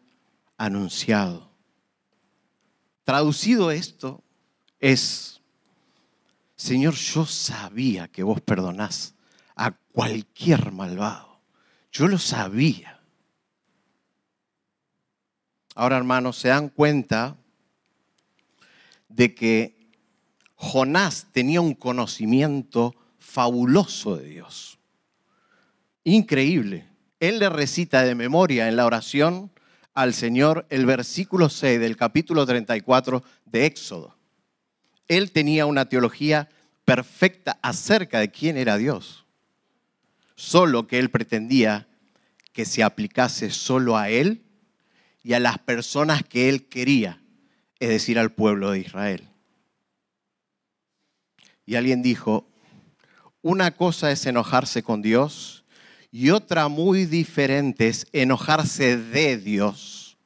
anunciado. 0.58 1.52
Traducido 3.04 3.70
esto 3.70 4.24
es, 4.80 5.40
Señor, 6.56 6.96
yo 6.96 7.28
sabía 7.28 8.08
que 8.08 8.24
vos 8.24 8.42
perdonás 8.42 9.14
a 9.56 9.72
cualquier 9.72 10.72
malvado. 10.72 11.40
Yo 11.92 12.08
lo 12.08 12.18
sabía. 12.18 13.00
Ahora, 15.76 15.98
hermanos, 15.98 16.38
se 16.38 16.48
dan 16.48 16.70
cuenta 16.70 17.38
de 19.10 19.36
que 19.36 19.81
Jonás 20.62 21.28
tenía 21.32 21.62
un 21.62 21.74
conocimiento 21.74 22.96
fabuloso 23.20 24.18
de 24.18 24.28
Dios. 24.28 24.80
Increíble. 26.04 26.88
Él 27.20 27.40
le 27.40 27.50
recita 27.50 28.04
de 28.04 28.16
memoria 28.16 28.68
en 28.68 28.76
la 28.76 28.86
oración 28.86 29.52
al 29.94 30.14
Señor 30.14 30.66
el 30.70 30.86
versículo 30.86 31.50
6 31.50 31.80
del 31.80 31.98
capítulo 31.98 32.46
34 32.46 33.24
de 33.46 33.66
Éxodo 33.66 34.22
él 35.18 35.32
tenía 35.32 35.66
una 35.66 35.90
teología 35.90 36.48
perfecta 36.86 37.60
acerca 37.62 38.22
de 38.22 38.32
quién 38.32 38.56
era 38.56 38.78
Dios. 38.78 39.26
Solo 40.36 40.88
que 40.88 41.00
él 41.00 41.12
pretendía 41.12 41.90
que 42.54 42.64
se 42.64 42.82
aplicase 42.82 43.50
solo 43.50 43.98
a 43.98 44.10
él 44.10 44.46
y 45.22 45.34
a 45.34 45.42
las 45.42 45.60
personas 45.60 46.24
que 46.24 46.48
él 46.48 46.70
quería, 46.70 47.22
es 47.82 47.90
decir, 47.90 48.18
al 48.18 48.32
pueblo 48.32 48.72
de 48.72 48.80
Israel. 48.80 49.28
Y 51.66 51.76
alguien 51.76 52.02
dijo, 52.02 52.48
una 53.42 53.72
cosa 53.72 54.12
es 54.12 54.26
enojarse 54.26 54.84
con 54.84 55.02
Dios 55.02 55.64
y 56.12 56.30
otra 56.32 56.68
muy 56.68 57.06
diferente 57.06 57.88
es 57.88 58.06
enojarse 58.12 58.98
de 58.98 59.38
Dios, 59.38 60.18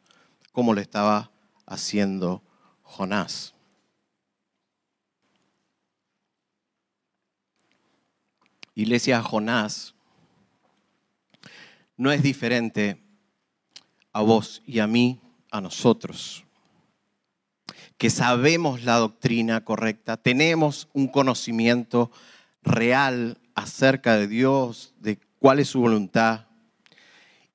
como 0.51 0.73
lo 0.73 0.81
estaba 0.81 1.31
haciendo 1.65 2.41
Jonás. 2.81 3.53
Iglesia 8.73 9.21
Jonás 9.21 9.95
no 11.97 12.11
es 12.11 12.21
diferente 12.21 13.01
a 14.11 14.21
vos 14.21 14.61
y 14.65 14.79
a 14.79 14.87
mí, 14.87 15.19
a 15.51 15.61
nosotros, 15.61 16.44
que 17.97 18.09
sabemos 18.09 18.83
la 18.83 18.97
doctrina 18.97 19.63
correcta, 19.63 20.17
tenemos 20.17 20.89
un 20.93 21.07
conocimiento 21.07 22.11
real 22.61 23.37
acerca 23.55 24.17
de 24.17 24.27
Dios, 24.27 24.93
de 24.99 25.19
cuál 25.39 25.59
es 25.59 25.69
su 25.69 25.79
voluntad, 25.79 26.47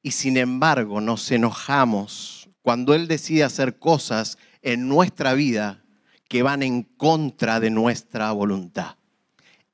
y 0.03 0.13
sin 0.13 0.37
embargo 0.37 1.01
nos 1.01 1.31
enojamos 1.31 2.49
cuando 2.63 2.95
Él 2.95 3.07
decide 3.07 3.45
hacer 3.45 3.79
cosas 3.79 4.39
en 4.63 4.89
nuestra 4.89 5.35
vida 5.35 5.83
que 6.29 6.43
van 6.43 6.63
en 6.63 6.85
contra 6.85 7.61
de 7.61 7.71
nuestra 7.71 8.31
voluntad. 8.33 8.97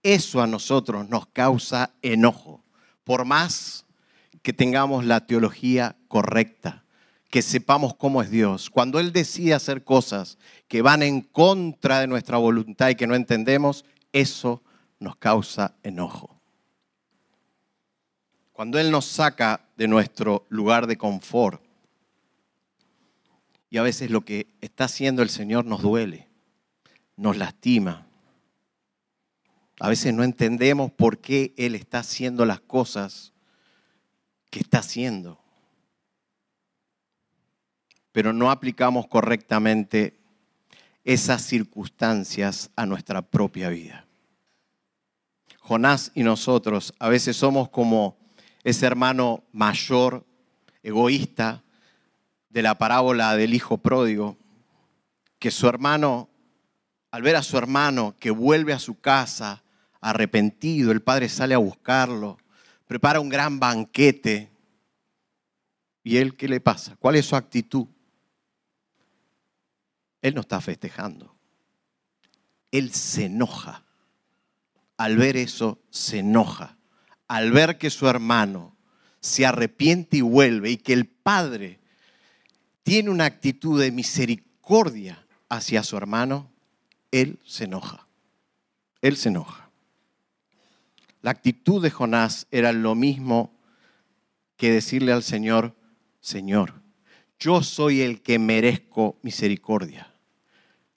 Eso 0.03 0.41
a 0.41 0.47
nosotros 0.47 1.09
nos 1.09 1.27
causa 1.27 1.93
enojo, 2.03 2.65
por 3.05 3.25
más 3.25 3.85
que 4.43 4.53
tengamos 4.53 5.05
la 5.05 5.27
teología 5.27 5.97
correcta, 6.09 6.85
que 7.37 7.43
sepamos 7.43 7.95
cómo 7.95 8.23
es 8.23 8.31
Dios. 8.31 8.71
Cuando 8.71 8.99
Él 8.99 9.13
decide 9.13 9.53
hacer 9.53 9.85
cosas 9.85 10.39
que 10.69 10.81
van 10.81 11.03
en 11.03 11.21
contra 11.21 12.01
de 12.01 12.07
nuestra 12.07 12.39
voluntad 12.39 12.89
y 12.89 12.95
que 12.95 13.07
no 13.07 13.15
entendemos, 13.15 13.85
eso 14.11 14.63
nos 15.01 15.17
causa 15.17 15.77
enojo. 15.83 16.41
Cuando 18.55 18.79
Él 18.79 18.91
nos 18.91 19.05
saca 19.05 19.69
de 19.77 19.87
nuestro 19.87 20.47
lugar 20.49 20.87
de 20.87 20.97
confort, 20.97 21.63
y 23.69 23.77
a 23.77 23.83
veces 23.83 24.11
lo 24.11 24.23
que 24.23 24.47
está 24.63 24.85
haciendo 24.85 25.21
el 25.21 25.29
Señor 25.29 25.67
nos 25.67 25.83
duele, 25.83 26.31
nos 27.17 27.37
lastima. 27.37 28.07
A 29.79 29.91
veces 29.91 30.15
no 30.15 30.25
entendemos 30.25 30.91
por 30.91 31.19
qué 31.19 31.53
Él 31.59 31.75
está 31.75 31.99
haciendo 31.99 32.47
las 32.47 32.61
cosas 32.61 33.35
que 34.49 34.61
está 34.61 34.79
haciendo. 34.79 35.46
Pero 38.17 38.33
no 38.33 38.51
aplicamos 38.51 39.09
correctamente 39.09 40.19
esas 41.05 41.43
circunstancias 41.43 42.71
a 42.75 42.87
nuestra 42.87 43.21
propia 43.21 43.69
vida. 43.69 44.07
Jonás 45.61 46.13
y 46.15 46.23
nosotros 46.23 46.95
a 46.99 47.11
veces 47.11 47.37
somos 47.37 47.69
como 47.69 48.17
ese 48.65 48.87
hermano 48.87 49.45
mayor, 49.53 50.25
egoísta, 50.83 51.63
de 52.49 52.63
la 52.63 52.79
parábola 52.79 53.37
del 53.37 53.53
hijo 53.53 53.77
pródigo, 53.77 54.39
que 55.39 55.51
su 55.51 55.69
hermano, 55.69 56.31
al 57.11 57.21
ver 57.21 57.37
a 57.37 57.43
su 57.43 57.59
hermano 57.59 58.17
que 58.19 58.31
vuelve 58.31 58.73
a 58.73 58.79
su 58.79 58.99
casa 58.99 59.63
arrepentido, 60.01 60.91
el 60.91 61.03
padre 61.03 61.29
sale 61.29 61.53
a 61.53 61.59
buscarlo, 61.59 62.39
prepara 62.87 63.21
un 63.21 63.29
gran 63.29 63.61
banquete. 63.61 64.51
¿Y 66.03 66.17
él 66.17 66.35
qué 66.35 66.49
le 66.49 66.61
pasa? 66.61 66.97
¿Cuál 66.99 67.17
es 67.17 67.27
su 67.27 67.37
actitud? 67.37 67.89
Él 70.27 70.35
no 70.35 70.41
está 70.41 70.61
festejando. 70.61 71.37
Él 72.73 72.93
se 72.93 73.27
enoja. 73.27 73.85
Al 74.97 75.17
ver 75.17 75.37
eso, 75.37 75.79
se 75.91 76.19
enoja. 76.19 76.77
Al 77.29 77.53
ver 77.53 77.79
que 77.79 77.91
su 77.91 78.09
hermano 78.09 78.77
se 79.21 79.47
arrepiente 79.47 80.17
y 80.17 80.23
vuelve 80.23 80.73
y 80.73 80.79
que 80.79 80.95
el 80.95 81.07
padre 81.07 81.79
tiene 82.83 83.11
una 83.11 83.25
actitud 83.25 83.81
de 83.81 83.93
misericordia 83.93 85.25
hacia 85.49 85.85
su 85.85 85.97
hermano, 85.97 86.51
él 87.13 87.39
se 87.45 87.67
enoja. 87.67 88.09
Él 89.03 89.17
se 89.17 89.29
enoja. 89.29 89.71
La 91.23 91.31
actitud 91.31 91.81
de 91.81 91.93
Jonás 91.93 92.49
era 92.51 92.73
lo 92.73 92.97
mismo 92.97 93.57
que 94.57 94.73
decirle 94.73 95.13
al 95.13 95.23
Señor, 95.23 95.77
Señor, 96.19 96.83
yo 97.39 97.63
soy 97.63 98.01
el 98.01 98.23
que 98.23 98.41
merezco 98.41 99.21
misericordia. 99.23 100.15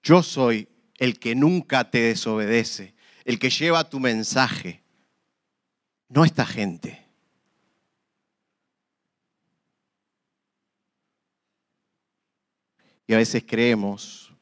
Yo 0.09 0.23
soy 0.23 0.67
el 0.97 1.19
que 1.19 1.35
nunca 1.35 1.91
te 1.91 1.99
desobedece, 1.99 2.95
el 3.25 3.37
que 3.37 3.51
lleva 3.51 3.87
tu 3.87 3.99
mensaje, 3.99 4.81
no 6.07 6.25
esta 6.25 6.47
gente. 6.47 7.05
Y 13.05 13.13
a 13.13 13.17
veces 13.17 13.43
creemos 13.45 14.33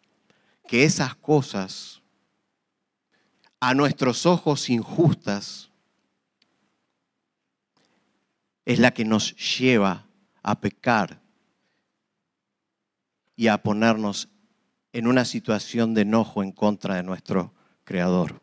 que 0.69 0.85
esas 0.85 1.13
cosas 1.15 2.01
a 3.59 3.73
nuestros 3.73 4.25
ojos 4.25 4.69
injustas 4.69 5.69
es 8.63 8.79
la 8.79 8.93
que 8.93 9.03
nos 9.03 9.35
lleva 9.35 10.07
a 10.41 10.61
pecar 10.61 11.21
y 13.35 13.47
a 13.47 13.61
ponernos 13.61 14.29
en 14.97 15.05
una 15.05 15.25
situación 15.25 15.93
de 15.93 16.01
enojo 16.01 16.41
en 16.41 16.51
contra 16.51 16.95
de 16.95 17.03
nuestro 17.03 17.53
Creador. 17.83 18.41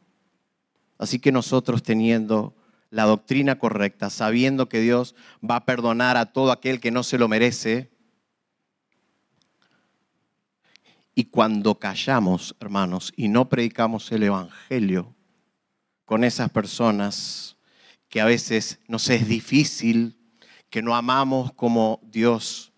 Así 0.99 1.19
que 1.19 1.33
nosotros 1.33 1.83
teniendo 1.83 2.55
la 2.91 3.07
doctrina 3.07 3.59
correcta, 3.59 4.09
sabiendo 4.09 4.69
que 4.69 4.79
Dios 4.81 5.17
va 5.43 5.57
a 5.57 5.65
perdonar 5.65 6.17
a 6.17 6.27
todo 6.27 6.53
aquel 6.53 6.79
que 6.79 6.93
no 6.93 7.03
se 7.03 7.19
lo 7.19 7.27
merece, 7.27 7.91
Y 11.17 11.27
cuando 11.27 11.79
callamos, 11.79 12.57
hermanos, 12.59 13.13
y 13.17 13.29
no 13.29 13.49
predicamos 13.49 14.11
el 14.11 14.25
Evangelio 14.25 15.15
con 16.05 16.25
esas 16.25 16.51
personas 16.51 17.57
que 18.09 18.21
a 18.21 18.25
veces 18.25 18.81
nos 18.89 19.09
es 19.11 19.29
difícil, 19.29 20.19
que 20.71 20.83
no 20.83 20.97
amamos 20.97 21.53
como 21.53 22.01
Dios 22.03 22.73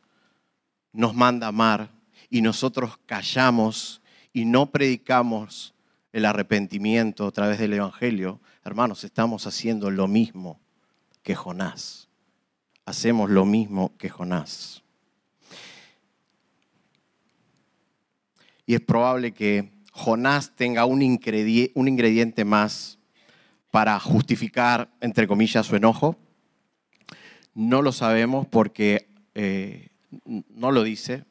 nos 0.92 1.14
manda 1.14 1.46
amar, 1.46 1.95
y 2.30 2.42
nosotros 2.42 2.98
callamos 3.06 4.02
y 4.32 4.44
no 4.44 4.70
predicamos 4.70 5.74
el 6.12 6.24
arrepentimiento 6.24 7.26
a 7.26 7.30
través 7.30 7.58
del 7.58 7.74
Evangelio, 7.74 8.40
hermanos, 8.64 9.04
estamos 9.04 9.46
haciendo 9.46 9.90
lo 9.90 10.08
mismo 10.08 10.60
que 11.22 11.34
Jonás. 11.34 12.08
Hacemos 12.84 13.30
lo 13.30 13.44
mismo 13.44 13.96
que 13.98 14.08
Jonás. 14.08 14.82
y 18.66 18.74
es 18.74 18.80
probable 18.80 19.32
que 19.32 19.70
Jonás 19.92 20.54
tenga 20.56 20.84
un 20.84 21.00
ingrediente, 21.00 22.44
más 22.44 22.98
para 23.70 23.98
justificar, 24.00 24.90
entre 25.00 25.26
comillas, 25.26 25.66
su 25.66 25.76
enojo. 25.76 26.16
No 27.54 27.80
lo 27.80 27.92
sabemos 27.92 28.46
porque 28.46 29.08
eh, 29.34 29.88
no 30.24 30.72
lo 30.72 30.82
dice 30.82 31.24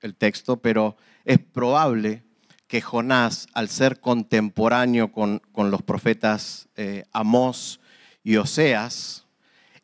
el 0.00 0.14
texto, 0.14 0.58
pero 0.58 0.96
es 1.24 1.38
probable 1.38 2.22
que 2.68 2.80
Jonás, 2.80 3.46
al 3.54 3.68
ser 3.68 4.00
contemporáneo 4.00 5.12
con, 5.12 5.40
los 5.54 5.82
profetas 5.82 6.68
eh, 6.76 7.04
Amós 7.12 7.80
y 8.24 8.36
Oseas, 8.36 9.26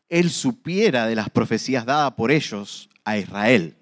él 0.09 0.31
supiera 0.31 1.07
de 1.07 1.15
las 1.15 1.31
profecías 1.31 1.87
dadas 1.87 2.13
por 2.13 2.31
ellos 2.31 2.91
a 3.05 3.17
Israel. 3.17 3.77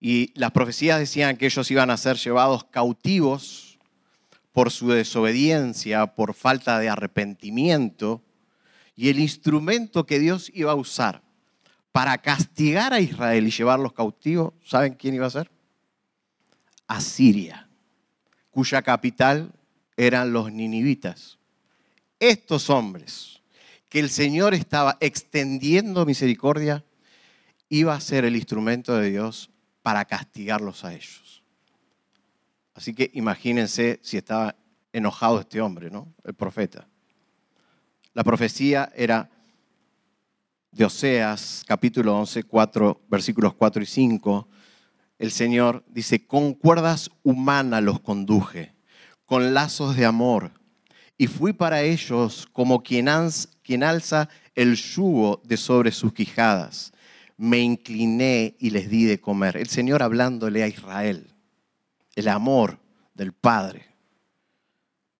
Y 0.00 0.32
las 0.34 0.52
profecías 0.52 0.98
decían 0.98 1.36
que 1.36 1.46
ellos 1.46 1.70
iban 1.70 1.90
a 1.90 1.96
ser 1.96 2.16
llevados 2.16 2.64
cautivos 2.64 3.78
por 4.52 4.70
su 4.70 4.88
desobediencia, 4.88 6.06
por 6.14 6.34
falta 6.34 6.78
de 6.78 6.88
arrepentimiento. 6.88 8.22
Y 8.96 9.08
el 9.08 9.20
instrumento 9.20 10.06
que 10.06 10.18
Dios 10.18 10.50
iba 10.54 10.72
a 10.72 10.76
usar 10.76 11.22
para 11.98 12.16
castigar 12.16 12.92
a 12.92 13.00
Israel 13.00 13.48
y 13.48 13.50
llevarlos 13.50 13.92
cautivos, 13.92 14.54
¿saben 14.64 14.94
quién 14.94 15.16
iba 15.16 15.26
a 15.26 15.30
ser? 15.30 15.50
Asiria, 16.86 17.68
cuya 18.52 18.82
capital 18.82 19.52
eran 19.96 20.32
los 20.32 20.52
ninivitas. 20.52 21.40
Estos 22.20 22.70
hombres 22.70 23.42
que 23.88 23.98
el 23.98 24.10
Señor 24.10 24.54
estaba 24.54 24.96
extendiendo 25.00 26.06
misericordia, 26.06 26.84
iba 27.68 27.96
a 27.96 28.00
ser 28.00 28.24
el 28.24 28.36
instrumento 28.36 28.96
de 28.96 29.10
Dios 29.10 29.50
para 29.82 30.04
castigarlos 30.04 30.84
a 30.84 30.94
ellos. 30.94 31.42
Así 32.74 32.94
que 32.94 33.10
imagínense 33.14 33.98
si 34.04 34.18
estaba 34.18 34.54
enojado 34.92 35.40
este 35.40 35.60
hombre, 35.60 35.90
¿no? 35.90 36.14
El 36.22 36.34
profeta. 36.34 36.86
La 38.14 38.22
profecía 38.22 38.92
era 38.94 39.32
de 40.78 40.84
Oseas, 40.84 41.64
capítulo 41.66 42.16
11, 42.16 42.44
4, 42.44 43.00
versículos 43.10 43.52
4 43.52 43.82
y 43.82 43.86
5. 43.86 44.48
El 45.18 45.32
Señor 45.32 45.84
dice, 45.88 46.24
con 46.24 46.54
cuerdas 46.54 47.10
humanas 47.24 47.82
los 47.82 47.98
conduje, 47.98 48.76
con 49.24 49.54
lazos 49.54 49.96
de 49.96 50.06
amor, 50.06 50.52
y 51.16 51.26
fui 51.26 51.52
para 51.52 51.82
ellos 51.82 52.48
como 52.52 52.84
quien, 52.84 53.08
quien 53.62 53.82
alza 53.82 54.28
el 54.54 54.76
yugo 54.76 55.42
de 55.44 55.56
sobre 55.56 55.90
sus 55.90 56.12
quijadas 56.12 56.92
me 57.36 57.58
incliné 57.58 58.54
y 58.60 58.70
les 58.70 58.88
di 58.88 59.04
de 59.04 59.20
comer. 59.20 59.56
El 59.56 59.68
Señor 59.68 60.04
hablándole 60.04 60.62
a 60.62 60.68
Israel, 60.68 61.34
el 62.14 62.28
amor 62.28 62.78
del 63.14 63.32
Padre. 63.32 63.86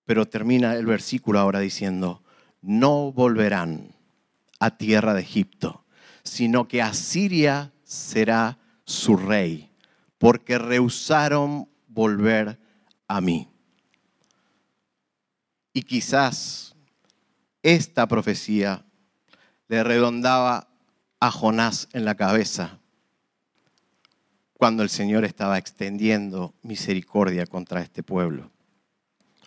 Pero 0.05 0.25
termina 0.27 0.75
el 0.77 0.87
versículo 0.87 1.41
ahora 1.41 1.59
diciendo, 1.59 2.23
no 2.63 3.11
volverán 3.11 3.98
a 4.59 4.77
tierra 4.77 5.15
de 5.15 5.23
Egipto, 5.23 5.85
sino 6.23 6.69
que 6.69 6.83
Asiria 6.83 7.73
será 7.85 8.59
su 8.85 9.17
rey, 9.17 9.71
porque 10.19 10.59
rehusaron 10.59 11.69
volver 11.87 12.59
a 13.07 13.21
mí. 13.21 13.49
Y 15.73 15.83
quizás 15.83 16.75
esta 17.63 18.07
profecía 18.09 18.85
le 19.69 19.85
redondaba 19.85 20.69
a 21.21 21.31
Jonás 21.31 21.89
en 21.93 22.05
la 22.05 22.15
cabeza 22.15 22.79
cuando 24.55 24.83
el 24.83 24.89
Señor 24.89 25.25
estaba 25.25 25.57
extendiendo 25.57 26.55
misericordia 26.63 27.47
contra 27.47 27.81
este 27.81 28.03
pueblo. 28.03 28.51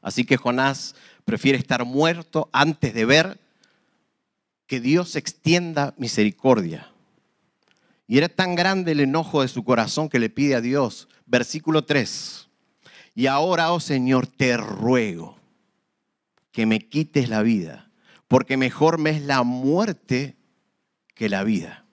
Así 0.02 0.24
que 0.24 0.38
Jonás 0.38 0.96
prefiere 1.26 1.58
estar 1.58 1.86
muerto 1.86 2.50
antes 2.54 2.94
de 2.94 3.06
ver 3.06 3.40
que 4.72 4.80
Dios 4.80 5.18
extienda 5.18 5.94
misericordia. 5.98 6.94
Y 8.08 8.18
era 8.18 8.30
tan 8.30 8.56
grande 8.56 8.94
el 8.94 9.02
enojo 9.02 9.42
de 9.42 9.50
su 9.50 9.66
corazón 9.66 10.08
que 10.08 10.18
le 10.18 10.30
pide 10.30 10.56
a 10.56 10.62
Dios, 10.62 11.10
versículo 11.26 11.84
3, 11.84 12.48
Y 13.14 13.28
ahora, 13.28 13.74
oh 13.74 13.82
Señor, 13.82 14.28
te 14.28 14.56
ruego 14.56 15.38
que 16.54 16.66
me 16.66 16.80
quites 16.80 17.28
la 17.28 17.42
vida, 17.42 17.92
porque 18.30 18.56
mejor 18.56 18.98
me 18.98 19.10
es 19.10 19.22
la 19.24 19.44
muerte 19.44 20.38
que 21.16 21.28
la 21.28 21.44
vida. 21.44 21.86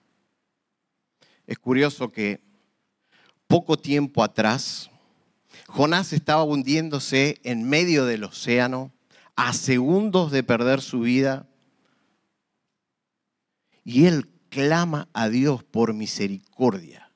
Es 1.47 1.59
curioso 1.59 2.13
que 2.13 2.39
poco 3.47 3.75
tiempo 3.75 4.23
atrás, 4.23 4.89
Jonás 5.67 6.13
estaba 6.13 6.43
hundiéndose 6.43 7.41
en 7.43 7.67
medio 7.67 8.05
del 8.05 8.23
océano, 8.23 8.93
a 9.35 9.51
segundos 9.51 10.31
de 10.31 10.43
perder 10.43 10.79
su 10.79 11.01
vida, 11.01 11.48
y 13.89 14.05
él 14.05 14.29
clama 14.49 15.09
a 15.13 15.29
Dios 15.29 15.63
por 15.63 15.95
misericordia, 15.95 17.11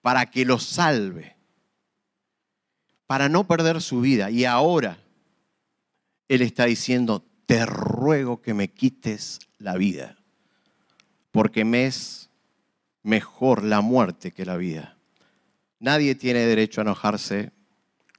para 0.00 0.24
que 0.24 0.46
lo 0.46 0.58
salve, 0.58 1.36
para 3.06 3.28
no 3.28 3.46
perder 3.46 3.82
su 3.82 4.00
vida. 4.00 4.30
Y 4.30 4.46
ahora 4.46 4.96
Él 6.28 6.40
está 6.40 6.64
diciendo, 6.64 7.26
te 7.44 7.66
ruego 7.66 8.40
que 8.40 8.54
me 8.54 8.68
quites 8.68 9.38
la 9.58 9.76
vida, 9.76 10.16
porque 11.30 11.66
me 11.66 11.84
es 11.84 12.30
mejor 13.02 13.62
la 13.62 13.82
muerte 13.82 14.32
que 14.32 14.46
la 14.46 14.56
vida. 14.56 14.96
Nadie 15.78 16.14
tiene 16.14 16.46
derecho 16.46 16.80
a 16.80 16.84
enojarse 16.84 17.52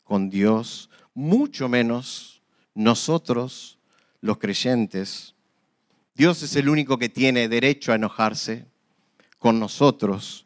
con 0.04 0.30
Dios, 0.30 0.92
mucho 1.16 1.70
menos 1.70 2.44
nosotros, 2.76 3.80
los 4.22 4.38
creyentes. 4.38 5.35
Dios 6.16 6.42
es 6.44 6.56
el 6.56 6.70
único 6.70 6.98
que 6.98 7.10
tiene 7.10 7.50
derecho 7.50 7.92
a 7.92 7.96
enojarse 7.96 8.66
con 9.38 9.60
nosotros, 9.60 10.46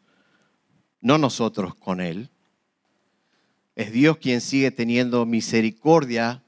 no 1.00 1.16
nosotros 1.16 1.76
con 1.76 2.00
Él. 2.00 2.28
Es 3.76 3.92
Dios 3.92 4.16
quien 4.16 4.40
sigue 4.40 4.72
teniendo 4.72 5.24
misericordia 5.26 6.42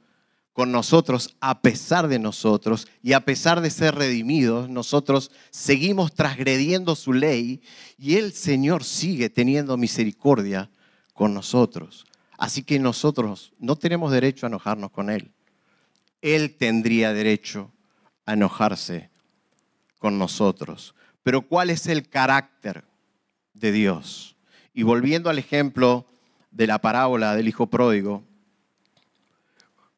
con 0.53 0.73
nosotros 0.73 1.37
a 1.41 1.63
pesar 1.63 2.09
de 2.09 2.19
nosotros 2.19 2.89
y 3.01 3.13
a 3.13 3.21
pesar 3.21 3.61
de 3.61 3.71
ser 3.71 3.95
redimidos, 3.95 4.69
nosotros 4.69 5.31
seguimos 5.51 6.13
transgrediendo 6.13 6.97
su 6.97 7.13
ley 7.13 7.63
y 7.97 8.17
el 8.17 8.33
Señor 8.33 8.83
sigue 8.83 9.31
teniendo 9.31 9.77
misericordia 9.77 10.69
con 11.15 11.33
nosotros. 11.33 12.07
Así 12.39 12.65
que 12.65 12.81
nosotros 12.81 13.53
no 13.61 13.77
tenemos 13.77 14.11
derecho 14.11 14.47
a 14.47 14.49
enojarnos 14.49 14.91
con 14.91 15.11
Él. 15.11 15.31
Él 16.21 16.57
tendría 16.57 17.13
derecho 17.13 17.71
a 18.27 18.33
enojarse 18.33 19.12
con 20.03 20.19
nosotros. 20.19 20.97
Pero 21.23 21.43
¿cuál 21.43 21.71
es 21.71 21.87
el 21.87 22.09
carácter 22.09 22.83
de 23.55 23.71
Dios? 23.71 24.37
Y 24.75 24.83
volviendo 24.83 25.31
al 25.31 25.39
ejemplo 25.39 26.07
de 26.51 26.67
la 26.67 26.81
parábola 26.81 27.37
del 27.37 27.47
hijo 27.47 27.69
pródigo, 27.69 28.25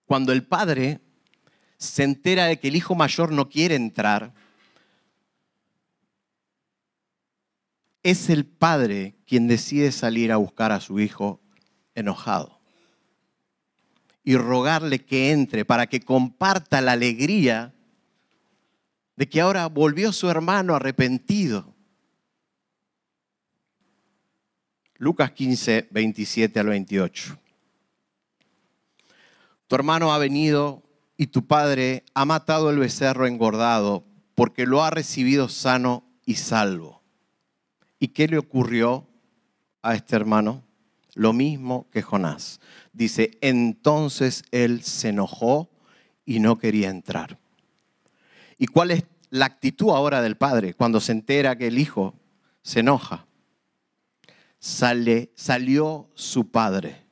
cuando 0.04 0.32
el 0.32 0.46
padre 0.46 1.00
se 1.78 2.02
entera 2.02 2.44
de 2.44 2.60
que 2.60 2.68
el 2.68 2.76
hijo 2.76 2.94
mayor 2.94 3.32
no 3.32 3.48
quiere 3.48 3.76
entrar, 3.76 4.34
es 8.02 8.28
el 8.28 8.44
padre 8.44 9.16
quien 9.26 9.48
decide 9.48 9.90
salir 9.90 10.32
a 10.32 10.36
buscar 10.36 10.70
a 10.70 10.80
su 10.80 11.00
hijo 11.00 11.40
enojado 11.94 12.60
y 14.22 14.36
rogarle 14.36 14.98
que 14.98 15.30
entre 15.30 15.64
para 15.64 15.86
que 15.86 16.00
comparta 16.00 16.82
la 16.82 16.92
alegría 16.92 17.73
de 19.16 19.29
que 19.29 19.40
ahora 19.40 19.66
volvió 19.68 20.12
su 20.12 20.29
hermano 20.29 20.74
arrepentido. 20.74 21.74
Lucas 24.96 25.33
15, 25.33 25.88
27 25.90 26.61
al 26.61 26.66
28. 26.68 27.38
Tu 29.66 29.74
hermano 29.74 30.12
ha 30.12 30.18
venido 30.18 30.83
y 31.16 31.29
tu 31.29 31.46
padre 31.46 32.05
ha 32.14 32.24
matado 32.24 32.70
el 32.70 32.79
becerro 32.79 33.27
engordado 33.27 34.05
porque 34.35 34.66
lo 34.66 34.83
ha 34.83 34.90
recibido 34.90 35.48
sano 35.48 36.05
y 36.27 36.35
salvo. 36.35 37.03
¿Y 37.98 38.09
qué 38.09 38.29
le 38.29 38.38
ocurrió 38.38 39.07
a 39.83 39.94
este 39.94 40.16
hermano? 40.16 40.62
Lo 41.14 41.33
mismo 41.33 41.88
que 41.90 42.03
Jonás. 42.03 42.61
Dice, 42.92 43.38
entonces 43.40 44.42
él 44.50 44.83
se 44.83 45.11
enojó 45.11 45.70
y 46.24 46.40
no 46.40 46.59
quería 46.59 46.90
entrar. 46.90 47.38
¿Y 48.58 48.66
cuál 48.66 48.90
es 48.90 49.04
la 49.30 49.46
actitud 49.46 49.90
ahora 49.90 50.22
del 50.22 50.36
padre 50.36 50.74
cuando 50.74 51.00
se 51.00 51.12
entera 51.12 51.56
que 51.56 51.68
el 51.68 51.78
hijo 51.78 52.14
se 52.62 52.80
enoja? 52.80 53.26
Sale, 54.58 55.32
salió 55.34 56.10
su 56.14 56.50
padre. 56.50 57.06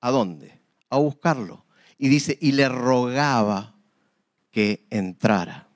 ¿A 0.00 0.10
dónde? 0.10 0.60
A 0.88 0.98
buscarlo. 0.98 1.66
Y 1.98 2.08
dice, 2.08 2.38
y 2.40 2.52
le 2.52 2.68
rogaba 2.68 3.74
que 4.50 4.86
entrara. 4.90 5.68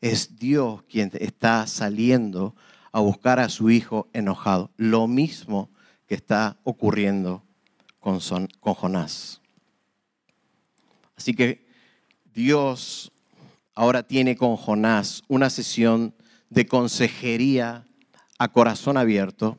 Es 0.00 0.36
Dios 0.38 0.84
quien 0.84 1.10
está 1.14 1.66
saliendo 1.66 2.54
a 2.92 3.00
buscar 3.00 3.40
a 3.40 3.48
su 3.48 3.70
hijo 3.70 4.08
enojado. 4.12 4.70
Lo 4.76 5.08
mismo 5.08 5.70
que 6.06 6.14
está 6.14 6.58
ocurriendo 6.62 7.44
con, 7.98 8.20
con 8.60 8.74
Jonás. 8.74 9.40
Así 11.16 11.34
que 11.34 11.66
Dios 12.32 13.10
ahora 13.78 14.02
tiene 14.02 14.36
con 14.36 14.56
Jonás 14.56 15.22
una 15.28 15.48
sesión 15.50 16.12
de 16.50 16.66
consejería 16.66 17.86
a 18.36 18.48
corazón 18.48 18.96
abierto. 18.96 19.56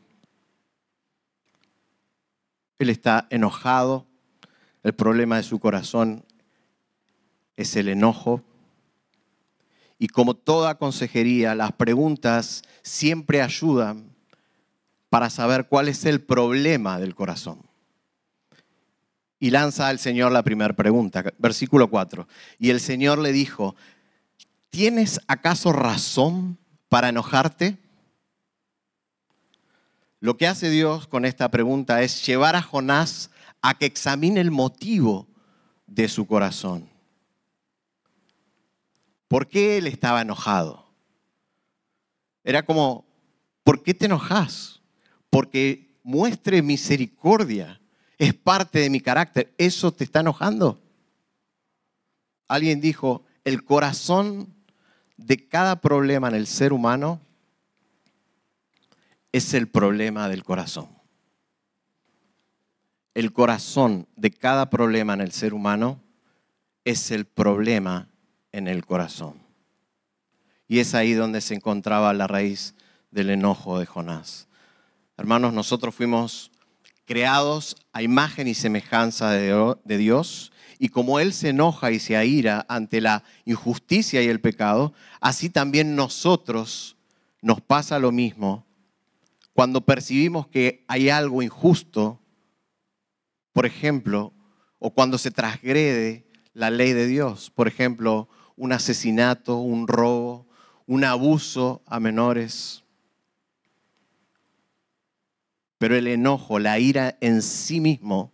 Él 2.80 2.90
está 2.90 3.28
enojado, 3.30 4.08
el 4.84 4.92
problema 4.92 5.38
de 5.38 5.44
su 5.44 5.58
corazón 5.60 6.26
es 7.56 7.78
el 7.78 7.88
enojo. 7.88 8.44
Y 9.98 10.10
como 10.10 10.34
toda 10.34 10.78
consejería, 10.78 11.56
las 11.56 11.72
preguntas 11.72 12.64
siempre 12.82 13.42
ayudan 13.42 14.14
para 15.10 15.30
saber 15.30 15.70
cuál 15.70 15.88
es 15.88 16.04
el 16.04 16.20
problema 16.20 17.00
del 17.00 17.16
corazón. 17.16 17.62
Y 19.40 19.52
lanza 19.52 19.88
al 19.88 19.98
Señor 19.98 20.34
la 20.34 20.44
primera 20.44 20.76
pregunta, 20.76 21.24
versículo 21.38 21.90
4. 21.90 22.28
Y 22.60 22.72
el 22.72 22.82
Señor 22.82 23.20
le 23.20 23.32
dijo, 23.32 23.78
¿tienes 24.70 25.20
acaso 25.28 25.72
razón 25.72 26.58
para 26.88 27.10
enojarte? 27.10 27.78
Lo 30.20 30.38
que 30.38 30.48
hace 30.48 30.70
Dios 30.70 31.08
con 31.08 31.26
esta 31.26 31.50
pregunta 31.50 32.02
es 32.02 32.26
llevar 32.26 32.56
a 32.56 32.62
Jonás 32.62 33.32
a 33.62 33.78
que 33.78 33.86
examine 33.86 34.42
el 34.42 34.52
motivo 34.52 35.28
de 35.88 36.08
su 36.08 36.28
corazón. 36.28 36.90
¿Por 39.28 39.48
qué 39.48 39.78
él 39.78 39.88
estaba 39.88 40.22
enojado? 40.22 40.90
Era 42.44 42.66
como, 42.66 43.06
¿por 43.64 43.84
qué 43.84 43.94
te 43.94 44.06
enojas? 44.06 44.82
Porque 45.30 46.00
muestre 46.04 46.62
misericordia. 46.62 47.80
Es 48.18 48.34
parte 48.34 48.80
de 48.80 48.90
mi 48.90 49.00
carácter. 49.00 49.54
¿Eso 49.58 49.94
te 49.94 50.04
está 50.04 50.20
enojando? 50.20 50.82
Alguien 52.48 52.82
dijo, 52.82 53.24
el 53.46 53.64
corazón 53.64 54.56
de 55.20 55.48
cada 55.48 55.76
problema 55.82 56.30
en 56.30 56.36
el 56.36 56.48
ser 56.48 56.74
humano 56.74 57.20
es 59.32 59.54
el 59.54 59.68
problema 59.68 60.30
del 60.30 60.44
corazón. 60.44 60.90
El 63.14 63.34
corazón 63.34 64.08
de 64.16 64.32
cada 64.32 64.70
problema 64.70 65.14
en 65.14 65.22
el 65.22 65.32
ser 65.32 65.54
humano 65.54 66.02
es 66.86 67.12
el 67.12 67.26
problema 67.26 68.08
en 68.52 68.68
el 68.68 68.86
corazón. 68.86 69.36
Y 70.68 70.80
es 70.80 70.96
ahí 70.96 71.14
donde 71.14 71.42
se 71.42 71.54
encontraba 71.54 72.14
la 72.14 72.28
raíz 72.28 72.74
del 73.12 73.30
enojo 73.30 73.78
de 73.78 73.86
Jonás. 73.86 74.48
Hermanos, 75.18 75.54
nosotros 75.54 75.94
fuimos 75.94 76.50
creados 77.06 77.76
a 77.92 78.02
imagen 78.02 78.48
y 78.48 78.54
semejanza 78.54 79.32
de 79.32 79.98
Dios 79.98 80.52
y 80.80 80.90
como 80.90 81.20
Él 81.20 81.34
se 81.34 81.50
enoja 81.50 81.92
y 81.92 82.00
se 82.00 82.16
aira 82.16 82.66
ante 82.70 83.02
la 83.02 83.24
injusticia 83.46 84.24
y 84.24 84.28
el 84.28 84.40
pecado, 84.40 84.94
así 85.20 85.50
también 85.50 85.96
nosotros 85.96 86.96
nos 87.42 87.62
pasa 87.62 88.00
lo 88.00 88.12
mismo 88.12 88.66
cuando 89.60 89.82
percibimos 89.82 90.48
que 90.48 90.86
hay 90.88 91.10
algo 91.10 91.42
injusto, 91.42 92.22
por 93.52 93.66
ejemplo, 93.66 94.32
o 94.80 94.92
cuando 94.92 95.18
se 95.18 95.32
transgrede 95.32 96.26
la 96.54 96.70
ley 96.70 96.94
de 96.94 97.08
Dios, 97.08 97.52
por 97.52 97.68
ejemplo, 97.68 98.30
un 98.56 98.72
asesinato, 98.72 99.58
un 99.58 99.90
robo, 99.90 100.48
un 100.86 101.04
abuso 101.04 101.84
a 101.88 102.00
menores. 102.00 102.86
Pero 105.78 105.98
el 105.98 106.08
enojo, 106.08 106.58
la 106.60 106.80
ira 106.80 107.18
en 107.20 107.42
sí 107.42 107.82
mismo 107.82 108.32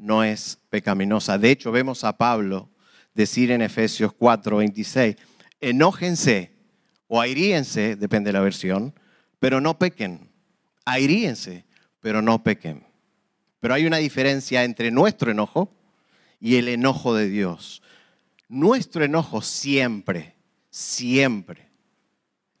no 0.00 0.24
es 0.24 0.58
pecaminosa. 0.70 1.38
De 1.38 1.50
hecho, 1.50 1.70
vemos 1.70 2.04
a 2.04 2.16
Pablo 2.16 2.70
decir 3.14 3.50
en 3.50 3.62
Efesios 3.62 4.12
4, 4.12 4.56
26, 4.56 5.16
enójense 5.60 6.52
o 7.06 7.20
airíense, 7.20 7.96
depende 7.96 8.28
de 8.28 8.32
la 8.32 8.40
versión, 8.40 8.94
pero 9.38 9.60
no 9.60 9.78
pequen. 9.78 10.30
Airíense, 10.84 11.66
pero 12.00 12.22
no 12.22 12.42
pequen. 12.42 12.86
Pero 13.60 13.74
hay 13.74 13.86
una 13.86 13.98
diferencia 13.98 14.64
entre 14.64 14.90
nuestro 14.90 15.30
enojo 15.30 15.70
y 16.40 16.56
el 16.56 16.68
enojo 16.68 17.14
de 17.14 17.28
Dios. 17.28 17.82
Nuestro 18.48 19.04
enojo 19.04 19.42
siempre, 19.42 20.34
siempre 20.70 21.68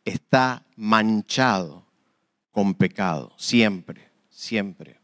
está 0.04 0.66
manchado 0.76 1.86
con 2.50 2.74
pecado, 2.74 3.32
siempre, 3.38 4.10
siempre. 4.28 4.99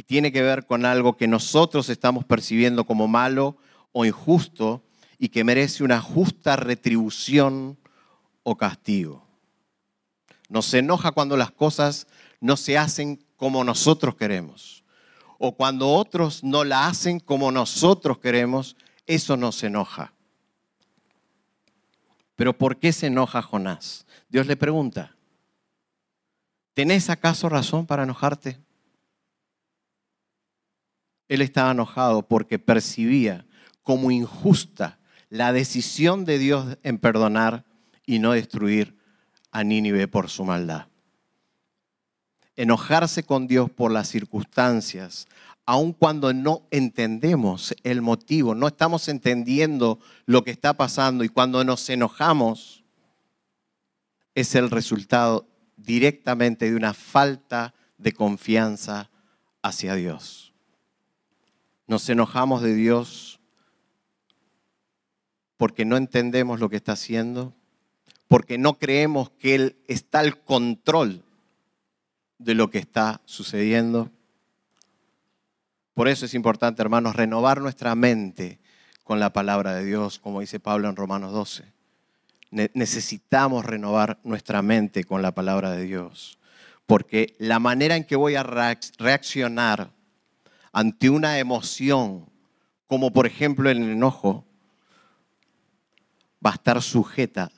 Y 0.00 0.02
tiene 0.02 0.32
que 0.32 0.40
ver 0.40 0.64
con 0.64 0.86
algo 0.86 1.18
que 1.18 1.28
nosotros 1.28 1.90
estamos 1.90 2.24
percibiendo 2.24 2.86
como 2.86 3.06
malo 3.06 3.58
o 3.92 4.06
injusto 4.06 4.82
y 5.18 5.28
que 5.28 5.44
merece 5.44 5.84
una 5.84 6.00
justa 6.00 6.56
retribución 6.56 7.76
o 8.42 8.56
castigo. 8.56 9.26
Nos 10.48 10.72
enoja 10.72 11.12
cuando 11.12 11.36
las 11.36 11.50
cosas 11.50 12.06
no 12.40 12.56
se 12.56 12.78
hacen 12.78 13.22
como 13.36 13.62
nosotros 13.62 14.14
queremos. 14.14 14.84
O 15.36 15.54
cuando 15.54 15.92
otros 15.92 16.42
no 16.42 16.64
la 16.64 16.86
hacen 16.86 17.20
como 17.20 17.52
nosotros 17.52 18.20
queremos, 18.20 18.76
eso 19.06 19.36
nos 19.36 19.62
enoja. 19.62 20.14
Pero 22.36 22.56
¿por 22.56 22.78
qué 22.78 22.94
se 22.94 23.08
enoja 23.08 23.42
Jonás? 23.42 24.06
Dios 24.30 24.46
le 24.46 24.56
pregunta, 24.56 25.14
¿tenés 26.72 27.10
acaso 27.10 27.50
razón 27.50 27.84
para 27.84 28.04
enojarte? 28.04 28.58
Él 31.30 31.42
estaba 31.42 31.70
enojado 31.70 32.26
porque 32.26 32.58
percibía 32.58 33.46
como 33.82 34.10
injusta 34.10 34.98
la 35.28 35.52
decisión 35.52 36.24
de 36.24 36.38
Dios 36.38 36.76
en 36.82 36.98
perdonar 36.98 37.64
y 38.04 38.18
no 38.18 38.32
destruir 38.32 38.98
a 39.52 39.62
Nínive 39.62 40.08
por 40.08 40.28
su 40.28 40.44
maldad. 40.44 40.88
Enojarse 42.56 43.22
con 43.22 43.46
Dios 43.46 43.70
por 43.70 43.92
las 43.92 44.08
circunstancias, 44.08 45.28
aun 45.66 45.92
cuando 45.92 46.32
no 46.32 46.66
entendemos 46.72 47.76
el 47.84 48.02
motivo, 48.02 48.56
no 48.56 48.66
estamos 48.66 49.06
entendiendo 49.06 50.00
lo 50.26 50.42
que 50.42 50.50
está 50.50 50.74
pasando 50.74 51.22
y 51.22 51.28
cuando 51.28 51.62
nos 51.62 51.88
enojamos, 51.90 52.82
es 54.34 54.56
el 54.56 54.68
resultado 54.68 55.46
directamente 55.76 56.68
de 56.68 56.76
una 56.76 56.92
falta 56.92 57.72
de 57.98 58.12
confianza 58.12 59.10
hacia 59.62 59.94
Dios. 59.94 60.49
Nos 61.90 62.08
enojamos 62.08 62.62
de 62.62 62.72
Dios 62.72 63.40
porque 65.56 65.84
no 65.84 65.96
entendemos 65.96 66.60
lo 66.60 66.70
que 66.70 66.76
está 66.76 66.92
haciendo, 66.92 67.52
porque 68.28 68.58
no 68.58 68.78
creemos 68.78 69.30
que 69.30 69.56
Él 69.56 69.76
está 69.88 70.20
al 70.20 70.40
control 70.40 71.24
de 72.38 72.54
lo 72.54 72.70
que 72.70 72.78
está 72.78 73.22
sucediendo. 73.24 74.08
Por 75.92 76.06
eso 76.06 76.26
es 76.26 76.34
importante, 76.34 76.80
hermanos, 76.80 77.16
renovar 77.16 77.60
nuestra 77.60 77.96
mente 77.96 78.60
con 79.02 79.18
la 79.18 79.32
palabra 79.32 79.74
de 79.74 79.84
Dios, 79.84 80.20
como 80.20 80.38
dice 80.38 80.60
Pablo 80.60 80.88
en 80.88 80.94
Romanos 80.94 81.32
12. 81.32 81.64
necesitamos 82.52 83.64
renovar 83.64 84.20
nuestra 84.22 84.62
mente 84.62 85.02
con 85.02 85.22
la 85.22 85.34
palabra 85.34 85.72
de 85.72 85.82
Dios, 85.86 86.38
porque 86.86 87.34
la 87.40 87.58
manera 87.58 87.96
en 87.96 88.04
que 88.04 88.14
voy 88.14 88.36
a 88.36 88.44
reaccionar 88.44 89.90
ante 90.72 91.10
una 91.10 91.38
emoción, 91.38 92.30
como 92.86 93.12
por 93.12 93.26
ejemplo 93.26 93.70
el 93.70 93.82
enojo, 93.82 94.44
va 96.44 96.50
a 96.50 96.54
estar 96.54 96.80
sujeta 96.82 97.50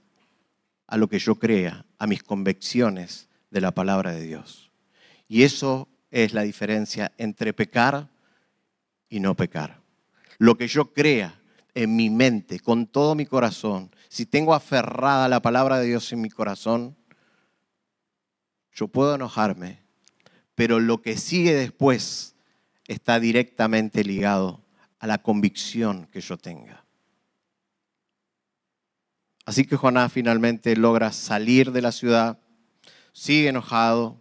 a 0.87 0.97
lo 0.97 1.09
que 1.09 1.19
yo 1.19 1.37
crea, 1.37 1.87
a 1.99 2.07
mis 2.07 2.23
convicciones 2.23 3.29
de 3.51 3.61
la 3.61 3.73
palabra 3.73 4.13
de 4.13 4.23
Dios. 4.23 4.71
Y 5.29 5.45
eso 5.45 5.89
es 6.11 6.35
la 6.35 6.43
diferencia 6.43 7.13
entre 7.17 7.53
pecar 7.53 8.09
y 9.09 9.21
no 9.21 9.35
pecar. 9.35 9.81
Lo 10.39 10.57
que 10.57 10.69
yo 10.69 10.93
crea 10.93 11.41
en 11.75 11.97
mi 11.97 12.11
mente, 12.11 12.61
con 12.61 12.87
todo 12.87 13.15
mi 13.15 13.25
corazón, 13.25 13.91
si 14.09 14.27
tengo 14.27 14.55
aferrada 14.55 15.29
la 15.29 15.41
palabra 15.41 15.79
de 15.79 15.87
Dios 15.87 16.13
en 16.13 16.21
mi 16.21 16.29
corazón, 16.29 16.97
yo 18.73 18.89
puedo 18.89 19.15
enojarme, 19.15 19.81
pero 20.55 20.81
lo 20.81 21.01
que 21.01 21.17
sigue 21.17 21.55
después 21.55 22.32
está 22.87 23.21
directamente 23.21 24.05
ligado 24.05 24.63
a 24.99 25.07
la 25.07 25.19
convicción 25.19 26.07
que 26.13 26.21
yo 26.21 26.37
tenga. 26.37 26.85
Así 29.45 29.65
que 29.65 29.77
Jonás 29.77 30.13
finalmente 30.13 30.77
logra 30.77 31.13
salir 31.13 31.73
de 31.73 31.83
la 31.83 31.91
ciudad, 31.91 32.39
sigue 33.13 33.49
enojado, 33.49 34.21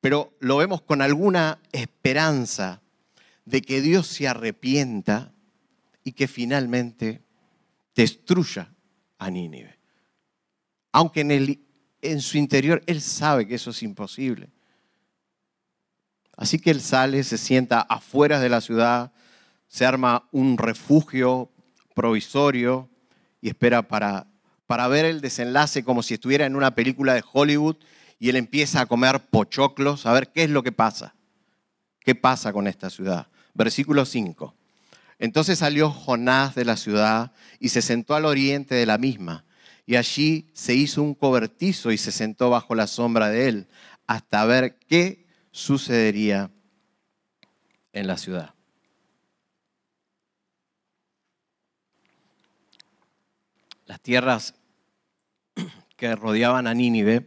pero 0.00 0.32
lo 0.38 0.58
vemos 0.58 0.82
con 0.82 1.02
alguna 1.02 1.58
esperanza 1.72 2.80
de 3.44 3.62
que 3.62 3.80
Dios 3.80 4.06
se 4.06 4.28
arrepienta 4.28 5.32
y 6.04 6.12
que 6.12 6.28
finalmente 6.28 7.22
destruya 7.94 8.72
a 9.18 9.30
Nínive. 9.30 9.78
Aunque 10.92 11.20
en, 11.20 11.60
en 12.00 12.20
su 12.20 12.38
interior 12.38 12.82
él 12.86 13.00
sabe 13.00 13.46
que 13.46 13.56
eso 13.56 13.70
es 13.70 13.82
imposible. 13.82 14.50
Así 16.40 16.58
que 16.58 16.70
él 16.70 16.80
sale, 16.80 17.22
se 17.22 17.36
sienta 17.36 17.82
afuera 17.82 18.40
de 18.40 18.48
la 18.48 18.62
ciudad, 18.62 19.12
se 19.68 19.84
arma 19.84 20.26
un 20.32 20.56
refugio 20.56 21.50
provisorio 21.94 22.88
y 23.42 23.50
espera 23.50 23.86
para, 23.86 24.26
para 24.66 24.88
ver 24.88 25.04
el 25.04 25.20
desenlace 25.20 25.84
como 25.84 26.02
si 26.02 26.14
estuviera 26.14 26.46
en 26.46 26.56
una 26.56 26.74
película 26.74 27.12
de 27.12 27.22
Hollywood 27.30 27.76
y 28.18 28.30
él 28.30 28.36
empieza 28.36 28.80
a 28.80 28.86
comer 28.86 29.20
pochoclos, 29.20 30.06
a 30.06 30.14
ver 30.14 30.32
qué 30.32 30.44
es 30.44 30.50
lo 30.50 30.62
que 30.62 30.72
pasa. 30.72 31.14
¿Qué 32.00 32.14
pasa 32.14 32.54
con 32.54 32.66
esta 32.66 32.88
ciudad? 32.88 33.26
Versículo 33.52 34.06
5. 34.06 34.54
Entonces 35.18 35.58
salió 35.58 35.90
Jonás 35.90 36.54
de 36.54 36.64
la 36.64 36.78
ciudad 36.78 37.32
y 37.58 37.68
se 37.68 37.82
sentó 37.82 38.14
al 38.14 38.24
oriente 38.24 38.74
de 38.74 38.86
la 38.86 38.96
misma. 38.96 39.44
Y 39.84 39.96
allí 39.96 40.50
se 40.54 40.72
hizo 40.72 41.02
un 41.02 41.14
cobertizo 41.14 41.92
y 41.92 41.98
se 41.98 42.12
sentó 42.12 42.48
bajo 42.48 42.74
la 42.74 42.86
sombra 42.86 43.28
de 43.28 43.48
él 43.48 43.68
hasta 44.06 44.46
ver 44.46 44.78
qué 44.88 45.28
sucedería 45.50 46.50
en 47.92 48.06
la 48.06 48.16
ciudad. 48.16 48.54
las 53.90 54.00
tierras 54.00 54.54
que 55.96 56.14
rodeaban 56.14 56.68
a 56.68 56.74
Nínive 56.74 57.26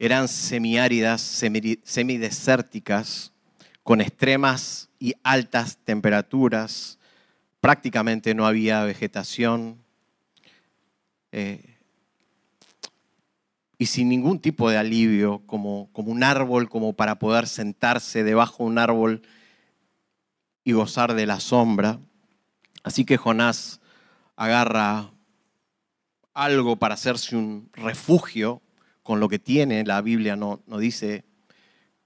eran 0.00 0.26
semiáridas, 0.26 1.20
semidesérticas, 1.84 3.32
con 3.84 4.00
extremas 4.00 4.88
y 4.98 5.14
altas 5.22 5.78
temperaturas. 5.84 6.98
Prácticamente 7.60 8.34
no 8.34 8.48
había 8.48 8.82
vegetación. 8.82 9.78
Eh, 11.30 11.75
y 13.78 13.86
sin 13.86 14.08
ningún 14.08 14.40
tipo 14.40 14.70
de 14.70 14.78
alivio, 14.78 15.42
como, 15.46 15.90
como 15.92 16.10
un 16.10 16.22
árbol, 16.22 16.68
como 16.68 16.94
para 16.94 17.18
poder 17.18 17.46
sentarse 17.46 18.24
debajo 18.24 18.64
de 18.64 18.70
un 18.70 18.78
árbol 18.78 19.22
y 20.64 20.72
gozar 20.72 21.14
de 21.14 21.26
la 21.26 21.40
sombra. 21.40 22.00
Así 22.82 23.04
que 23.04 23.16
Jonás 23.16 23.80
agarra 24.34 25.10
algo 26.32 26.76
para 26.76 26.94
hacerse 26.94 27.36
un 27.36 27.70
refugio 27.72 28.62
con 29.02 29.20
lo 29.20 29.28
que 29.28 29.38
tiene. 29.38 29.84
La 29.84 30.00
Biblia 30.00 30.36
no, 30.36 30.62
no 30.66 30.78
dice 30.78 31.24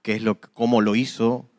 qué 0.01 0.13
es 0.15 0.23
lo, 0.23 0.39
cómo 0.39 0.81
lo 0.81 0.95
hizo, 0.95 1.49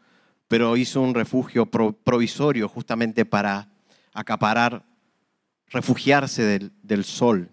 pero 0.49 0.77
hizo 0.77 1.01
un 1.01 1.15
refugio 1.15 1.67
provisorio 1.67 2.69
justamente 2.69 3.25
para 3.25 3.69
acaparar, 4.13 4.85
refugiarse 5.69 6.43
del, 6.43 6.73
del 6.83 7.05
sol. 7.05 7.52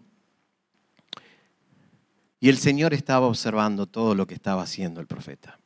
Y 2.40 2.50
el 2.50 2.58
Señor 2.58 2.94
estaba 2.94 3.28
observando 3.28 3.86
todo 3.86 4.16
lo 4.16 4.26
que 4.26 4.34
estaba 4.34 4.62
haciendo 4.62 5.02
el 5.02 5.08
profeta. 5.08 5.60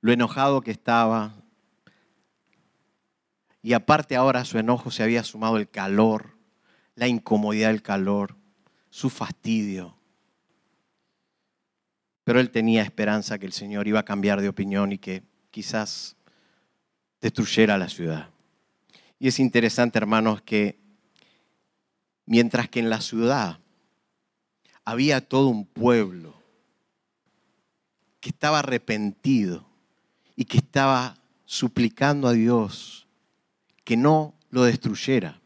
Lo 0.00 0.12
enojado 0.12 0.60
que 0.60 0.70
estaba, 0.70 1.34
y 3.62 3.72
aparte 3.72 4.16
ahora 4.16 4.44
su 4.44 4.58
enojo 4.58 4.90
se 4.90 5.02
había 5.02 5.24
sumado 5.24 5.56
el 5.56 5.68
calor, 5.68 6.36
la 6.94 7.08
incomodidad 7.08 7.68
del 7.68 7.82
calor, 7.82 8.36
su 8.90 9.10
fastidio. 9.10 9.96
Pero 12.24 12.40
él 12.40 12.50
tenía 12.50 12.82
esperanza 12.82 13.38
que 13.38 13.46
el 13.46 13.52
Señor 13.52 13.88
iba 13.88 14.00
a 14.00 14.04
cambiar 14.04 14.40
de 14.40 14.48
opinión 14.48 14.92
y 14.92 14.98
que 14.98 15.22
quizás 15.50 16.16
destruyera 17.20 17.78
la 17.78 17.88
ciudad. 17.88 18.30
Y 19.18 19.28
es 19.28 19.38
interesante, 19.38 19.98
hermanos, 19.98 20.42
que 20.42 20.78
mientras 22.26 22.68
que 22.68 22.80
en 22.80 22.90
la 22.90 23.00
ciudad 23.00 23.60
había 24.86 25.20
todo 25.20 25.48
un 25.48 25.66
pueblo 25.66 26.40
que 28.20 28.30
estaba 28.30 28.60
arrepentido 28.60 29.66
y 30.36 30.44
que 30.44 30.58
estaba 30.58 31.18
suplicando 31.44 32.28
a 32.28 32.32
Dios 32.32 33.06
que 33.84 33.96
no 33.96 34.34
lo 34.48 34.62
destruyera. 34.62 35.40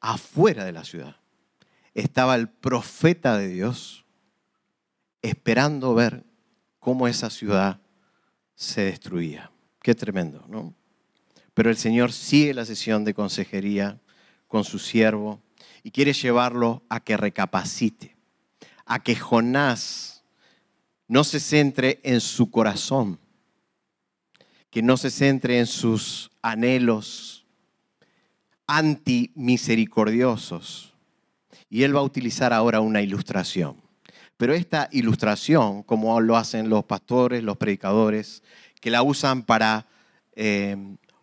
Afuera 0.00 0.64
de 0.64 0.72
la 0.72 0.84
ciudad 0.84 1.16
estaba 1.94 2.34
el 2.34 2.48
profeta 2.48 3.38
de 3.38 3.48
Dios 3.48 4.04
esperando 5.22 5.94
ver 5.94 6.24
cómo 6.80 7.06
esa 7.06 7.30
ciudad 7.30 7.80
se 8.56 8.82
destruía. 8.82 9.52
Qué 9.80 9.94
tremendo, 9.94 10.44
¿no? 10.48 10.74
Pero 11.54 11.70
el 11.70 11.76
Señor 11.76 12.12
sigue 12.12 12.52
la 12.52 12.64
sesión 12.64 13.04
de 13.04 13.14
consejería 13.14 14.00
con 14.48 14.64
su 14.64 14.80
siervo 14.80 15.40
y 15.82 15.90
quiere 15.90 16.12
llevarlo 16.12 16.84
a 16.88 17.00
que 17.00 17.16
recapacite, 17.16 18.14
a 18.86 19.02
que 19.02 19.16
Jonás 19.16 20.22
no 21.06 21.24
se 21.24 21.40
centre 21.40 22.00
en 22.02 22.20
su 22.20 22.50
corazón, 22.50 23.18
que 24.70 24.82
no 24.82 24.96
se 24.96 25.10
centre 25.10 25.58
en 25.58 25.66
sus 25.66 26.30
anhelos 26.42 27.46
antimisericordiosos. 28.66 30.94
Y 31.70 31.82
él 31.82 31.94
va 31.96 32.00
a 32.00 32.04
utilizar 32.04 32.52
ahora 32.52 32.80
una 32.80 33.02
ilustración. 33.02 33.76
Pero 34.36 34.54
esta 34.54 34.88
ilustración, 34.92 35.82
como 35.82 36.20
lo 36.20 36.36
hacen 36.36 36.68
los 36.68 36.84
pastores, 36.84 37.42
los 37.42 37.56
predicadores, 37.56 38.42
que 38.80 38.90
la 38.90 39.02
usan 39.02 39.42
para 39.42 39.86
eh, 40.36 40.76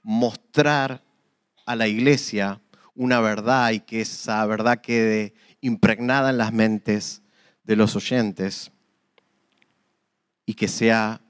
mostrar 0.04 1.02
a 1.66 1.76
la 1.76 1.88
iglesia 1.88 2.62
una 2.96 3.20
verdad 3.20 3.72
y 3.72 3.82
que 3.82 4.02
esa 4.02 4.46
verdad 4.46 4.82
quede 4.82 5.34
impregnada 5.62 6.30
en 6.30 6.38
las 6.38 6.54
mentes 6.54 7.22
de 7.64 7.76
los 7.76 7.96
oyentes 7.96 8.72
y 10.46 10.54
que 10.54 10.68
sea 10.68 11.22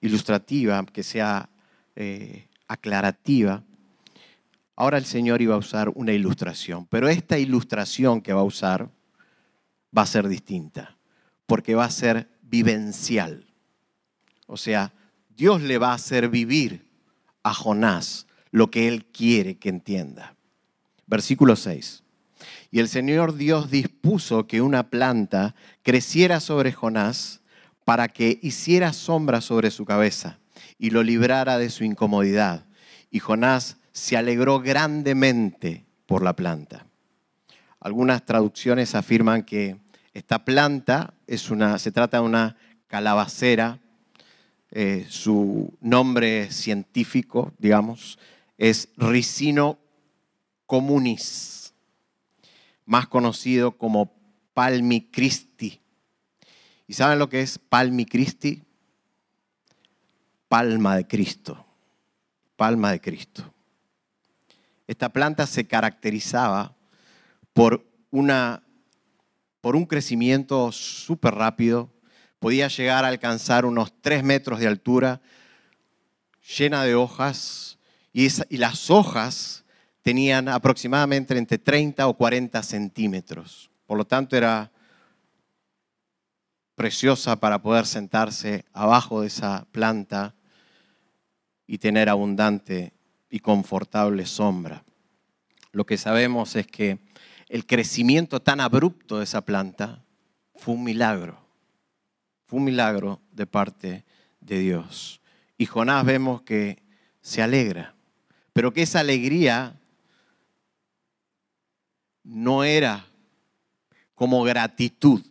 ilustrativa, 0.00 0.84
que 0.86 1.02
sea 1.02 1.48
eh, 1.96 2.48
aclarativa. 2.66 3.62
Ahora 4.76 4.98
el 4.98 5.04
Señor 5.04 5.42
iba 5.42 5.54
a 5.54 5.58
usar 5.58 5.90
una 5.94 6.12
ilustración, 6.12 6.86
pero 6.86 7.08
esta 7.08 7.38
ilustración 7.38 8.20
que 8.20 8.32
va 8.32 8.40
a 8.40 8.44
usar 8.44 8.90
va 9.96 10.02
a 10.02 10.06
ser 10.06 10.28
distinta, 10.28 10.96
porque 11.46 11.74
va 11.74 11.84
a 11.84 11.90
ser 11.90 12.28
vivencial. 12.42 13.46
O 14.46 14.56
sea, 14.56 14.92
Dios 15.28 15.62
le 15.62 15.78
va 15.78 15.90
a 15.90 15.94
hacer 15.94 16.28
vivir 16.28 16.86
a 17.42 17.54
Jonás 17.54 18.26
lo 18.50 18.70
que 18.70 18.88
él 18.88 19.06
quiere 19.06 19.58
que 19.58 19.68
entienda. 19.68 20.37
Versículo 21.08 21.56
6. 21.56 22.04
Y 22.70 22.80
el 22.80 22.88
Señor 22.88 23.34
Dios 23.34 23.70
dispuso 23.70 24.46
que 24.46 24.60
una 24.60 24.90
planta 24.90 25.54
creciera 25.82 26.38
sobre 26.38 26.72
Jonás 26.72 27.40
para 27.84 28.08
que 28.08 28.38
hiciera 28.42 28.92
sombra 28.92 29.40
sobre 29.40 29.70
su 29.70 29.86
cabeza 29.86 30.38
y 30.78 30.90
lo 30.90 31.02
librara 31.02 31.58
de 31.58 31.70
su 31.70 31.82
incomodidad. 31.84 32.66
Y 33.10 33.20
Jonás 33.20 33.78
se 33.92 34.18
alegró 34.18 34.60
grandemente 34.60 35.86
por 36.06 36.22
la 36.22 36.36
planta. 36.36 36.86
Algunas 37.80 38.24
traducciones 38.24 38.94
afirman 38.94 39.44
que 39.44 39.78
esta 40.12 40.44
planta 40.44 41.14
es 41.26 41.50
una, 41.50 41.78
se 41.78 41.90
trata 41.90 42.18
de 42.18 42.24
una 42.24 42.56
calabacera. 42.86 43.78
Eh, 44.70 45.06
su 45.08 45.72
nombre 45.80 46.50
científico, 46.50 47.54
digamos, 47.58 48.18
es 48.58 48.90
Ricino 48.98 49.78
communis, 50.68 51.72
más 52.84 53.08
conocido 53.08 53.72
como 53.72 54.12
Palmi 54.52 55.00
Christi. 55.10 55.80
¿Y 56.86 56.92
saben 56.92 57.18
lo 57.18 57.30
que 57.30 57.40
es 57.40 57.58
Palmi 57.58 58.04
Christi? 58.04 58.62
Palma 60.46 60.94
de 60.96 61.06
Cristo. 61.06 61.64
Palma 62.56 62.92
de 62.92 63.00
Cristo. 63.00 63.54
Esta 64.86 65.08
planta 65.08 65.46
se 65.46 65.66
caracterizaba 65.66 66.76
por, 67.54 67.86
una, 68.10 68.62
por 69.62 69.74
un 69.74 69.86
crecimiento 69.86 70.70
súper 70.70 71.34
rápido. 71.34 71.90
Podía 72.40 72.68
llegar 72.68 73.06
a 73.06 73.08
alcanzar 73.08 73.64
unos 73.64 73.94
tres 74.02 74.22
metros 74.22 74.60
de 74.60 74.66
altura, 74.66 75.22
llena 76.58 76.84
de 76.84 76.94
hojas, 76.94 77.78
y 78.12 78.56
las 78.58 78.90
hojas 78.90 79.64
tenían 80.02 80.48
aproximadamente 80.48 81.36
entre 81.36 81.58
30 81.58 82.06
o 82.06 82.14
40 82.14 82.62
centímetros. 82.62 83.70
Por 83.86 83.98
lo 83.98 84.06
tanto, 84.06 84.36
era 84.36 84.70
preciosa 86.74 87.36
para 87.36 87.60
poder 87.60 87.86
sentarse 87.86 88.64
abajo 88.72 89.22
de 89.22 89.26
esa 89.26 89.66
planta 89.72 90.34
y 91.66 91.78
tener 91.78 92.08
abundante 92.08 92.92
y 93.28 93.40
confortable 93.40 94.26
sombra. 94.26 94.84
Lo 95.72 95.84
que 95.84 95.98
sabemos 95.98 96.56
es 96.56 96.66
que 96.66 96.98
el 97.48 97.66
crecimiento 97.66 98.40
tan 98.40 98.60
abrupto 98.60 99.18
de 99.18 99.24
esa 99.24 99.40
planta 99.40 100.04
fue 100.54 100.74
un 100.74 100.84
milagro, 100.84 101.38
fue 102.46 102.58
un 102.58 102.64
milagro 102.64 103.20
de 103.32 103.46
parte 103.46 104.04
de 104.40 104.58
Dios. 104.60 105.20
Y 105.56 105.66
Jonás 105.66 106.04
vemos 106.04 106.42
que 106.42 106.82
se 107.20 107.42
alegra, 107.42 107.94
pero 108.52 108.72
que 108.72 108.82
esa 108.82 109.00
alegría 109.00 109.77
no 112.28 112.62
era 112.62 113.06
como 114.14 114.42
gratitud, 114.42 115.24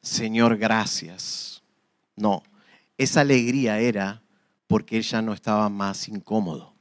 Señor, 0.00 0.56
gracias. 0.56 1.62
No, 2.14 2.42
esa 2.96 3.22
alegría 3.22 3.80
era 3.80 4.22
porque 4.68 4.98
él 4.98 5.02
ya 5.02 5.22
no 5.22 5.32
estaba 5.32 5.68
más 5.68 6.08
incómodo. 6.08 6.74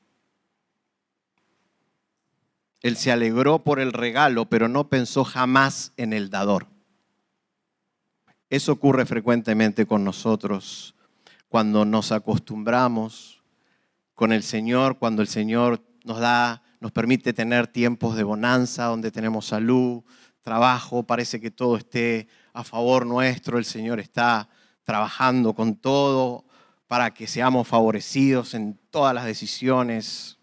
Él 2.81 2.95
se 2.95 3.11
alegró 3.11 3.63
por 3.63 3.79
el 3.79 3.91
regalo, 3.91 4.45
pero 4.45 4.67
no 4.67 4.87
pensó 4.87 5.23
jamás 5.23 5.93
en 5.97 6.13
el 6.13 6.29
dador. 6.29 6.67
Eso 8.49 8.71
ocurre 8.71 9.05
frecuentemente 9.05 9.87
con 9.87 10.03
nosotros 10.03 10.95
cuando 11.49 11.85
nos 11.85 12.11
acostumbramos 12.11 13.41
con 14.13 14.31
el 14.31 14.43
Señor, 14.43 14.99
cuando 14.99 15.21
el 15.21 15.27
Señor 15.27 15.81
nos 16.03 16.19
da 16.19 16.61
nos 16.79 16.91
permite 16.91 17.33
tener 17.33 17.67
tiempos 17.67 18.15
de 18.15 18.23
bonanza, 18.23 18.85
donde 18.85 19.11
tenemos 19.11 19.47
salud, 19.47 20.03
trabajo, 20.41 21.03
parece 21.03 21.39
que 21.41 21.51
todo 21.51 21.77
esté 21.77 22.27
a 22.53 22.63
favor 22.63 23.05
nuestro, 23.05 23.57
el 23.57 23.65
Señor 23.65 23.99
está 23.99 24.49
trabajando 24.83 25.53
con 25.53 25.75
todo 25.75 26.45
para 26.87 27.13
que 27.13 27.27
seamos 27.27 27.67
favorecidos 27.67 28.53
en 28.53 28.79
todas 28.89 29.13
las 29.13 29.25
decisiones, 29.25 30.37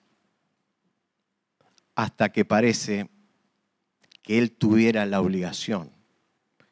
hasta 1.94 2.30
que 2.30 2.44
parece 2.44 3.08
que 4.22 4.38
Él 4.38 4.52
tuviera 4.52 5.06
la 5.06 5.20
obligación. 5.20 5.90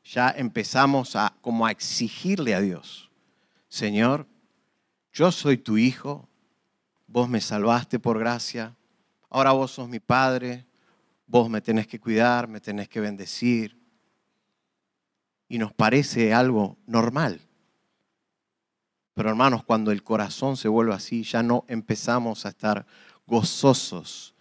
Ya 0.05 0.29
empezamos 0.31 1.16
a 1.16 1.35
como 1.40 1.64
a 1.64 1.70
exigirle 1.70 2.55
a 2.55 2.61
Dios, 2.61 3.11
Señor, 3.68 4.27
yo 5.12 5.33
soy 5.33 5.57
tu 5.57 5.79
hijo, 5.79 6.29
vos 7.07 7.29
me 7.29 7.40
salvaste 7.40 7.98
por 7.98 8.18
gracia, 8.18 8.77
ahora 9.33 9.53
vos 9.53 9.71
sos 9.71 9.88
mi 9.88 9.99
padre, 9.99 10.66
vos 11.27 11.49
me 11.49 11.62
tenés 11.62 11.87
que 11.87 11.99
cuidar, 11.99 12.49
me 12.49 12.61
tenés 12.61 12.88
que 12.88 13.01
bendecir. 13.01 13.81
Y 15.49 15.57
nos 15.57 15.73
parece 15.73 16.35
algo 16.35 16.77
normal. 16.87 17.40
Pero 19.14 19.31
hermanos, 19.31 19.64
cuando 19.64 19.90
el 19.90 20.03
corazón 20.03 20.59
se 20.59 20.68
vuelve 20.68 20.92
así, 20.92 21.23
ya 21.23 21.42
no 21.42 21.64
empezamos 21.66 22.45
a 22.45 22.51
estar 22.51 22.87
gozosos 23.27 24.35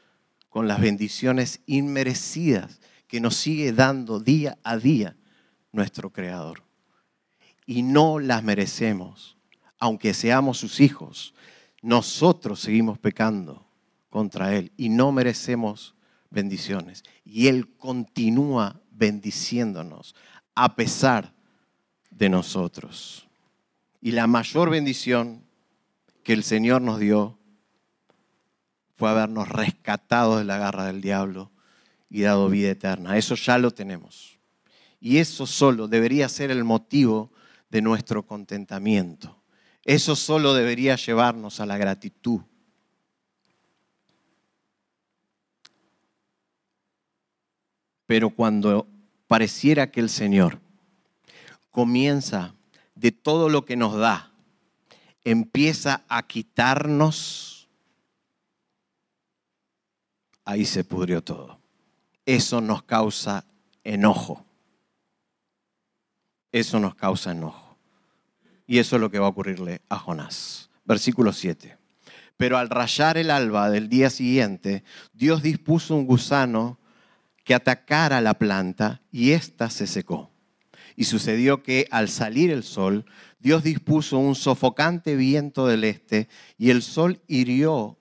con 0.50 0.68
las 0.68 0.82
bendiciones 0.82 1.62
inmerecidas 1.66 2.82
que 3.08 3.22
nos 3.22 3.38
sigue 3.38 3.72
dando 3.72 4.20
día 4.20 4.58
a 4.62 4.76
día 4.76 5.16
nuestro 5.72 6.12
Creador. 6.12 6.64
Y 7.66 7.84
no 7.84 8.20
las 8.20 8.44
merecemos, 8.44 9.38
aunque 9.80 10.14
seamos 10.14 10.58
sus 10.58 10.82
hijos. 10.82 11.34
Nosotros 11.82 12.60
seguimos 12.60 13.00
pecando 13.00 13.71
contra 14.12 14.56
Él 14.56 14.72
y 14.78 14.90
no 14.90 15.12
merecemos 15.12 15.96
bendiciones. 16.30 17.04
Y 17.26 17.48
Él 17.48 17.76
continúa 17.78 18.80
bendiciéndonos 18.92 20.14
a 20.54 20.76
pesar 20.76 21.34
de 22.12 22.30
nosotros. 22.30 23.28
Y 24.02 24.12
la 24.12 24.28
mayor 24.28 24.70
bendición 24.70 25.44
que 26.24 26.34
el 26.34 26.44
Señor 26.44 26.84
nos 26.84 27.00
dio 27.00 27.40
fue 28.96 29.10
habernos 29.10 29.50
rescatado 29.50 30.38
de 30.38 30.44
la 30.44 30.60
garra 30.60 30.86
del 30.86 31.02
diablo 31.02 31.50
y 32.10 32.22
dado 32.22 32.50
vida 32.50 32.70
eterna. 32.70 33.18
Eso 33.18 33.34
ya 33.36 33.58
lo 33.58 33.72
tenemos. 33.72 34.38
Y 35.00 35.18
eso 35.18 35.48
solo 35.48 35.88
debería 35.88 36.30
ser 36.30 36.52
el 36.52 36.64
motivo 36.64 37.32
de 37.70 37.82
nuestro 37.82 38.28
contentamiento. 38.28 39.42
Eso 39.84 40.16
solo 40.16 40.54
debería 40.54 40.96
llevarnos 40.98 41.60
a 41.60 41.66
la 41.66 41.78
gratitud 41.78 42.42
Pero 48.12 48.30
cuando 48.30 48.90
pareciera 49.26 49.90
que 49.90 50.02
el 50.02 50.10
Señor 50.10 50.60
comienza 51.70 52.54
de 52.94 53.14
todo 53.14 53.48
lo 53.48 53.64
que 53.64 53.78
nos 53.78 53.96
da, 53.96 54.34
empieza 55.24 56.04
a 56.10 56.28
quitarnos, 56.28 57.70
ahí 60.44 60.66
se 60.66 60.84
pudrió 60.84 61.24
todo. 61.24 61.62
Eso 62.26 62.60
nos 62.60 62.84
causa 62.84 63.46
enojo. 63.86 64.46
eso 66.52 66.82
nos 66.82 66.96
causa 66.96 67.32
enojo. 67.32 67.78
Y 68.68 68.80
eso 68.80 68.98
es 68.98 69.02
lo 69.02 69.10
que 69.10 69.20
va 69.20 69.28
a 69.28 69.30
ocurrirle 69.30 69.84
a 69.88 69.98
Jonás. 69.98 70.70
Versículo 70.84 71.32
7. 71.32 71.78
Pero 72.36 72.58
al 72.58 72.70
rayar 72.70 73.18
el 73.18 73.32
alba 73.32 73.70
del 73.70 73.88
día 73.88 74.10
siguiente, 74.10 74.84
Dios 75.14 75.42
dispuso 75.42 75.96
un 75.96 76.06
gusano 76.06 76.81
que 77.52 77.56
atacara 77.56 78.22
la 78.22 78.36
planta 78.36 79.02
y 79.12 79.32
ésta 79.32 79.70
se 79.70 79.86
secó. 79.86 80.32
Y 80.96 81.04
sucedió 81.04 81.64
que 81.64 81.86
al 81.92 82.08
salir 82.08 82.50
el 82.50 82.64
sol, 82.64 83.06
Dios 83.40 83.62
dispuso 83.62 84.20
un 84.20 84.36
sofocante 84.36 85.18
viento 85.18 85.68
del 85.68 85.84
este 85.84 86.30
y 86.58 86.70
el 86.70 86.82
sol 86.82 87.20
hirió 87.28 87.98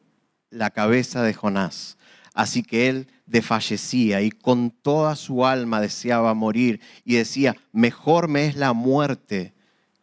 la 0.51 0.71
cabeza 0.71 1.25
de 1.25 1.35
Jonás. 1.35 1.99
Así 2.33 2.63
que 2.63 2.89
él 2.89 3.09
desfallecía 3.27 4.23
y 4.23 4.31
con 4.31 4.71
toda 4.71 5.17
su 5.17 5.45
alma 5.45 5.81
deseaba 5.81 6.33
morir 6.33 6.81
y 7.05 7.17
decía, 7.17 7.57
mejor 7.73 8.29
me 8.29 8.47
es 8.47 8.55
la 8.55 8.73
muerte 8.73 9.53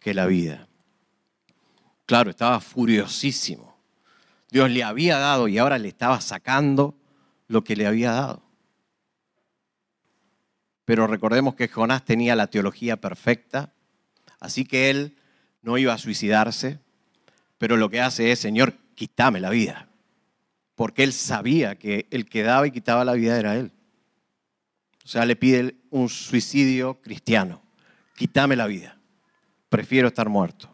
que 0.01 0.13
la 0.13 0.25
vida. 0.25 0.67
Claro, 2.05 2.31
estaba 2.31 2.59
furiosísimo. 2.59 3.77
Dios 4.51 4.69
le 4.69 4.83
había 4.83 5.19
dado 5.19 5.47
y 5.47 5.57
ahora 5.57 5.77
le 5.77 5.87
estaba 5.87 6.19
sacando 6.19 6.97
lo 7.47 7.63
que 7.63 7.77
le 7.77 7.87
había 7.87 8.11
dado. 8.11 8.46
Pero 10.87 11.05
recordemos 11.05 11.53
que 11.53 11.67
Jonás 11.67 12.03
tenía 12.03 12.33
la 12.35 12.47
teología 12.47 12.97
perfecta, 12.97 13.73
así 14.39 14.63
que 14.63 14.89
él 14.89 15.17
no 15.61 15.77
iba 15.77 15.93
a 15.93 15.99
suicidarse, 15.99 16.79
pero 17.59 17.75
lo 17.75 17.89
que 17.89 18.01
hace 18.01 18.31
es, 18.31 18.39
Señor, 18.39 18.73
quítame 18.95 19.39
la 19.39 19.49
vida 19.49 19.87
porque 20.77 21.03
él 21.03 21.11
sabía 21.11 21.75
que 21.79 22.07
el 22.11 22.29
que 22.29 22.43
daba 22.43 22.67
y 22.67 22.71
quitaba 22.71 23.03
la 23.03 23.13
vida 23.13 23.39
era 23.39 23.55
él. 23.55 23.71
O 25.03 25.07
sea, 25.07 25.25
le 25.25 25.35
pide 25.35 25.75
un 25.89 26.07
suicidio 26.07 27.01
cristiano. 27.01 27.63
Quítame 28.15 28.55
la 28.55 28.67
vida. 28.67 28.95
Prefiero 29.69 30.09
estar 30.09 30.29
muerto. 30.29 30.69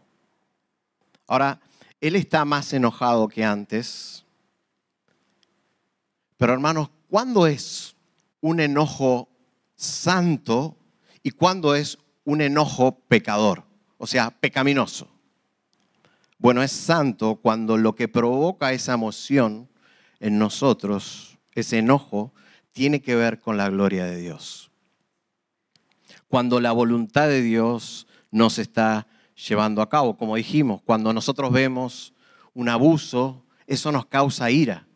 Ahora, 1.25 1.61
él 2.01 2.17
está 2.17 2.43
más 2.43 2.73
enojado 2.73 3.29
que 3.29 3.45
antes. 3.45 4.25
Pero 6.35 6.51
hermanos, 6.51 6.89
¿cuándo 7.09 7.47
es 7.47 7.95
un 8.41 8.59
enojo 8.59 9.29
santo 9.75 10.77
y 11.21 11.31
cuándo 11.31 11.75
es 11.75 11.97
un 12.23 12.41
enojo 12.41 12.99
pecador? 13.07 13.63
O 13.97 14.07
sea, 14.07 14.31
pecaminoso. 14.31 15.09
Bueno, 16.37 16.61
es 16.61 16.71
santo 16.71 17.35
cuando 17.35 17.77
lo 17.77 17.95
que 17.95 18.07
provoca 18.07 18.73
esa 18.73 18.93
emoción 18.93 19.69
en 20.19 20.37
nosotros, 20.37 21.37
ese 21.53 21.77
enojo, 21.77 22.33
tiene 22.73 23.01
que 23.01 23.15
ver 23.15 23.39
con 23.39 23.55
la 23.55 23.69
gloria 23.69 24.05
de 24.05 24.17
Dios. 24.17 24.71
Cuando 26.27 26.59
la 26.59 26.71
voluntad 26.71 27.27
de 27.27 27.41
Dios 27.41 28.07
nos 28.31 28.59
está 28.59 29.07
llevando 29.35 29.81
a 29.81 29.89
cabo, 29.89 30.17
como 30.17 30.35
dijimos, 30.35 30.81
cuando 30.81 31.13
nosotros 31.13 31.51
vemos 31.51 32.13
un 32.53 32.67
abuso, 32.69 33.45
eso 33.67 33.91
nos 33.91 34.05
causa 34.07 34.51
ira. 34.51 34.87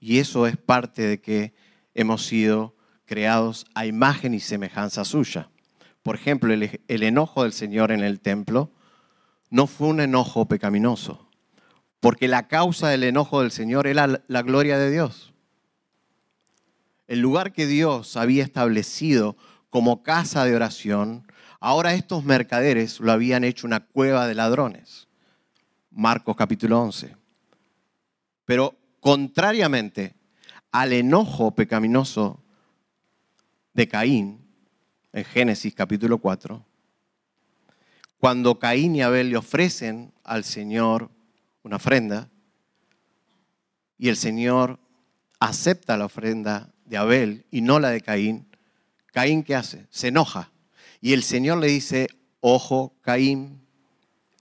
Y 0.00 0.18
eso 0.18 0.46
es 0.46 0.56
parte 0.56 1.02
de 1.02 1.20
que 1.20 1.54
hemos 1.96 2.24
sido 2.26 2.76
creados 3.06 3.66
a 3.74 3.86
imagen 3.86 4.34
y 4.34 4.40
semejanza 4.40 5.04
suya. 5.04 5.50
Por 6.02 6.14
ejemplo, 6.14 6.52
el, 6.52 7.02
enojo 7.02 7.42
del 7.42 7.52
Señor 7.52 7.90
en 7.90 8.04
el 8.04 8.20
templo 8.20 8.70
no 9.50 9.66
fue 9.66 9.88
un 9.88 10.00
enojo 10.00 10.46
pecaminoso 10.46 11.26
porque 12.00 12.28
la 12.28 12.46
causa 12.46 12.88
del 12.88 13.02
enojo 13.02 13.40
del 13.40 13.50
Señor 13.50 13.86
era 13.86 14.22
la 14.28 14.42
gloria 14.42 14.78
de 14.78 14.90
Dios. 14.90 15.32
El 17.08 17.20
lugar 17.20 17.52
que 17.52 17.66
Dios 17.66 18.16
había 18.16 18.44
establecido 18.44 19.36
como 19.70 20.02
casa 20.02 20.44
de 20.44 20.54
oración, 20.54 21.26
ahora 21.58 21.94
estos 21.94 22.24
mercaderes 22.24 23.00
lo 23.00 23.10
habían 23.10 23.42
hecho 23.42 23.66
una 23.66 23.80
cueva 23.80 24.28
de 24.28 24.34
ladrones. 24.34 25.08
Marcos 25.90 26.36
capítulo 26.36 26.80
11. 26.80 27.16
Pero 28.44 28.76
contrariamente 29.00 30.14
al 30.76 30.92
enojo 30.92 31.52
pecaminoso 31.52 32.44
de 33.72 33.88
Caín, 33.88 34.46
en 35.10 35.24
Génesis 35.24 35.74
capítulo 35.74 36.18
4, 36.18 36.62
cuando 38.18 38.58
Caín 38.58 38.94
y 38.94 39.00
Abel 39.00 39.30
le 39.30 39.38
ofrecen 39.38 40.12
al 40.22 40.44
Señor 40.44 41.10
una 41.62 41.76
ofrenda 41.76 42.28
y 43.96 44.10
el 44.10 44.18
Señor 44.18 44.78
acepta 45.40 45.96
la 45.96 46.04
ofrenda 46.04 46.74
de 46.84 46.98
Abel 46.98 47.46
y 47.50 47.62
no 47.62 47.80
la 47.80 47.88
de 47.88 48.02
Caín, 48.02 48.46
Caín 49.06 49.44
¿qué 49.44 49.54
hace? 49.54 49.86
Se 49.88 50.08
enoja. 50.08 50.52
Y 51.00 51.14
el 51.14 51.22
Señor 51.22 51.56
le 51.56 51.68
dice, 51.68 52.08
ojo 52.40 52.94
Caín, 53.00 53.66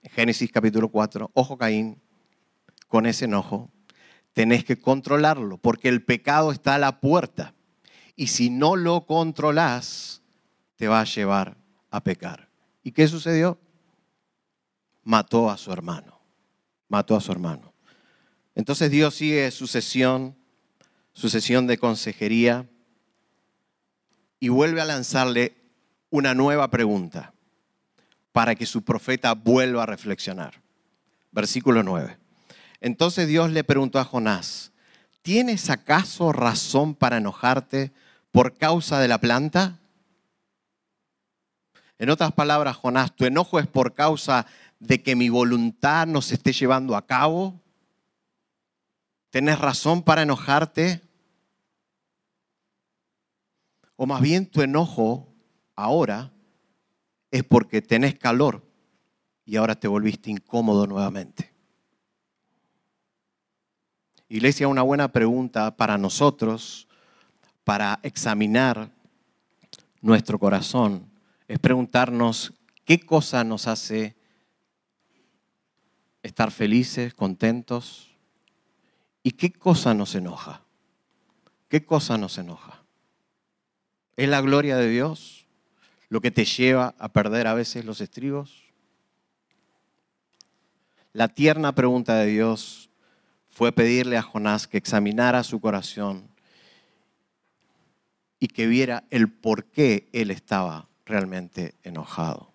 Génesis 0.03 0.51
capítulo 0.51 0.89
4, 0.89 1.31
ojo 1.33 1.57
Caín, 1.57 2.01
con 2.89 3.05
ese 3.05 3.23
enojo, 3.23 3.71
tenés 4.35 4.63
que 4.63 4.77
controlarlo, 4.77 5.57
porque 5.57 5.89
el 5.89 6.03
pecado 6.03 6.51
está 6.51 6.75
a 6.75 6.79
la 6.79 6.99
puerta. 6.99 7.55
Y 8.15 8.27
si 8.27 8.51
no 8.51 8.75
lo 8.75 9.07
controlas, 9.07 10.21
te 10.75 10.87
va 10.87 10.99
a 10.99 11.05
llevar 11.05 11.57
a 11.89 12.03
pecar. 12.03 12.49
¿Y 12.83 12.91
qué 12.91 13.07
sucedió? 13.07 13.57
Mató 15.03 15.49
a 15.49 15.57
su 15.57 15.71
hermano 15.71 16.15
mató 16.87 17.15
a 17.15 17.21
su 17.21 17.31
hermano. 17.31 17.73
Entonces 18.53 18.89
Dios 18.89 19.15
sigue 19.15 19.51
su 19.51 19.67
sesión, 19.67 20.35
su 21.13 21.29
sesión 21.29 21.67
de 21.67 21.77
consejería 21.77 22.69
y 24.39 24.49
vuelve 24.49 24.81
a 24.81 24.85
lanzarle 24.85 25.55
una 26.09 26.33
nueva 26.33 26.69
pregunta 26.69 27.33
para 28.31 28.55
que 28.55 28.65
su 28.65 28.83
profeta 28.83 29.33
vuelva 29.33 29.83
a 29.83 29.87
reflexionar. 29.87 30.61
Versículo 31.31 31.83
9. 31.83 32.17
Entonces 32.81 33.27
Dios 33.27 33.51
le 33.51 33.63
preguntó 33.63 33.99
a 33.99 34.05
Jonás, 34.05 34.71
¿tienes 35.21 35.69
acaso 35.69 36.31
razón 36.31 36.95
para 36.95 37.17
enojarte 37.17 37.91
por 38.31 38.57
causa 38.57 38.99
de 38.99 39.07
la 39.07 39.19
planta? 39.19 39.79
En 41.97 42.09
otras 42.09 42.33
palabras, 42.33 42.75
Jonás, 42.75 43.15
tu 43.15 43.25
enojo 43.25 43.59
es 43.59 43.67
por 43.67 43.93
causa 43.93 44.45
de 44.79 45.01
que 45.01 45.15
mi 45.15 45.29
voluntad 45.29 46.07
no 46.07 46.21
se 46.21 46.35
esté 46.35 46.53
llevando 46.53 46.95
a 46.95 47.05
cabo? 47.05 47.61
¿Tenés 49.29 49.59
razón 49.59 50.03
para 50.03 50.21
enojarte? 50.21 51.01
O 53.95 54.05
más 54.05 54.21
bien 54.21 54.45
tu 54.45 54.61
enojo 54.61 55.33
ahora 55.75 56.31
es 57.31 57.43
porque 57.43 57.81
tenés 57.81 58.17
calor 58.17 58.63
y 59.45 59.55
ahora 59.55 59.75
te 59.75 59.87
volviste 59.87 60.31
incómodo 60.31 60.87
nuevamente. 60.87 61.54
Iglesia, 64.27 64.67
una 64.67 64.81
buena 64.81 65.09
pregunta 65.11 65.75
para 65.77 65.97
nosotros, 65.99 66.87
para 67.63 67.99
examinar 68.01 68.89
nuestro 70.01 70.39
corazón, 70.39 71.11
es 71.47 71.59
preguntarnos 71.59 72.53
qué 72.85 72.99
cosa 72.99 73.43
nos 73.43 73.67
hace 73.67 74.15
estar 76.23 76.49
felices, 76.49 77.13
contentos. 77.13 78.09
¿Y 79.21 79.31
qué 79.31 79.51
cosa 79.51 79.93
nos 79.93 80.15
enoja? 80.15 80.63
¿Qué 81.69 81.85
cosa 81.85 82.17
nos 82.17 82.39
enoja? 82.39 82.83
¿Es 84.17 84.27
la 84.27 84.41
gloria 84.41 84.77
de 84.77 84.89
Dios 84.89 85.45
lo 86.09 86.21
que 86.21 86.31
te 86.31 86.45
lleva 86.45 86.95
a 86.97 87.09
perder 87.09 87.45
a 87.45 87.53
veces 87.53 87.85
los 87.85 88.01
estribos? 88.01 88.63
La 91.13 91.27
tierna 91.27 91.75
pregunta 91.75 92.15
de 92.15 92.25
Dios 92.25 92.84
fue 93.55 93.71
pedirle 93.71 94.17
a 94.17 94.21
Jonás 94.21 94.67
que 94.67 94.77
examinara 94.77 95.41
su 95.41 95.61
corazón 95.61 96.27
y 98.37 98.49
que 98.49 98.67
viera 98.67 99.05
el 99.11 99.31
por 99.31 99.63
qué 99.63 100.09
él 100.11 100.29
estaba 100.29 100.89
realmente 101.05 101.73
enojado. 101.81 102.51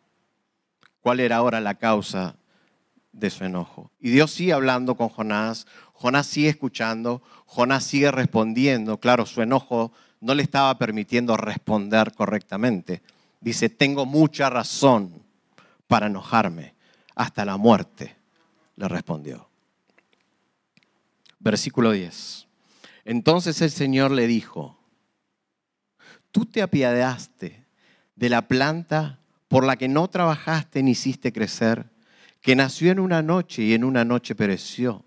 ¿Cuál 1.00 1.20
era 1.20 1.36
ahora 1.36 1.62
la 1.62 1.76
causa 1.76 2.36
de 3.12 3.30
su 3.30 3.44
enojo. 3.44 3.90
Y 3.98 4.10
Dios 4.10 4.30
sigue 4.30 4.52
hablando 4.52 4.94
con 4.94 5.08
Jonás, 5.08 5.66
Jonás 5.94 6.26
sigue 6.26 6.50
escuchando, 6.50 7.22
Jonás 7.46 7.84
sigue 7.84 8.10
respondiendo. 8.10 8.98
Claro, 8.98 9.26
su 9.26 9.42
enojo 9.42 9.92
no 10.20 10.34
le 10.34 10.42
estaba 10.42 10.76
permitiendo 10.78 11.36
responder 11.36 12.12
correctamente. 12.12 13.02
Dice, 13.40 13.68
tengo 13.68 14.06
mucha 14.06 14.50
razón 14.50 15.22
para 15.86 16.06
enojarme, 16.06 16.74
hasta 17.14 17.44
la 17.44 17.56
muerte, 17.56 18.16
le 18.76 18.86
respondió. 18.86 19.49
Versículo 21.40 21.90
10. 21.90 22.46
Entonces 23.04 23.60
el 23.60 23.70
Señor 23.70 24.12
le 24.12 24.26
dijo, 24.26 24.78
tú 26.30 26.46
te 26.46 26.62
apiadaste 26.62 27.66
de 28.14 28.28
la 28.28 28.46
planta 28.46 29.18
por 29.48 29.64
la 29.64 29.76
que 29.76 29.88
no 29.88 30.08
trabajaste 30.08 30.82
ni 30.82 30.92
hiciste 30.92 31.32
crecer 31.32 31.90
que 32.40 32.54
nació 32.54 32.92
en 32.92 33.00
una 33.00 33.22
noche 33.22 33.62
y 33.62 33.74
en 33.74 33.84
una 33.84 34.04
noche 34.04 34.34
pereció. 34.34 35.04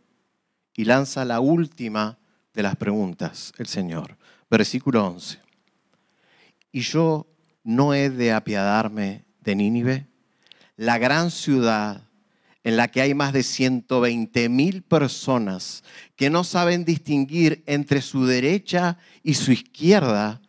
Y 0.75 0.85
lanza 0.85 1.23
la 1.23 1.39
última 1.39 2.17
de 2.53 2.63
las 2.63 2.75
preguntas, 2.75 3.53
el 3.57 3.67
Señor. 3.67 4.17
Versículo 4.49 5.05
11. 5.05 5.39
Y 6.71 6.81
yo 6.81 7.27
¿no 7.63 7.93
he 7.93 8.09
de 8.09 8.33
apiadarme 8.33 9.25
de 9.41 9.55
Nínive? 9.55 10.07
La 10.75 10.97
gran 10.97 11.31
ciudad 11.31 12.03
en 12.63 12.77
la 12.77 12.87
que 12.87 13.01
hay 13.01 13.13
más 13.13 13.33
de 13.33 13.43
120 13.43 14.49
mil 14.49 14.83
personas 14.83 15.83
que 16.15 16.29
no 16.29 16.43
saben 16.43 16.85
distinguir 16.85 17.63
entre 17.65 18.01
su 18.01 18.25
derecha 18.25 18.97
y 19.21 19.33
su 19.33 19.51
izquierda 19.51 20.41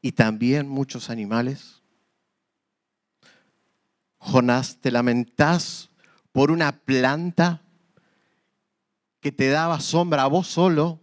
y 0.00 0.12
también 0.12 0.68
muchos 0.68 1.10
animales. 1.10 1.82
Jonás, 4.18 4.78
te 4.80 4.90
lamentás 4.90 5.90
por 6.32 6.50
una 6.50 6.72
planta 6.72 7.62
que 9.20 9.32
te 9.32 9.48
daba 9.48 9.80
sombra 9.80 10.22
a 10.22 10.28
vos 10.28 10.46
solo 10.46 11.00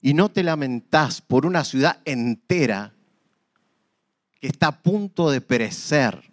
y 0.00 0.14
no 0.14 0.30
te 0.30 0.42
lamentás 0.42 1.20
por 1.20 1.46
una 1.46 1.64
ciudad 1.64 2.00
entera 2.04 2.94
que 4.40 4.48
está 4.48 4.68
a 4.68 4.82
punto 4.82 5.30
de 5.30 5.40
perecer 5.40 6.30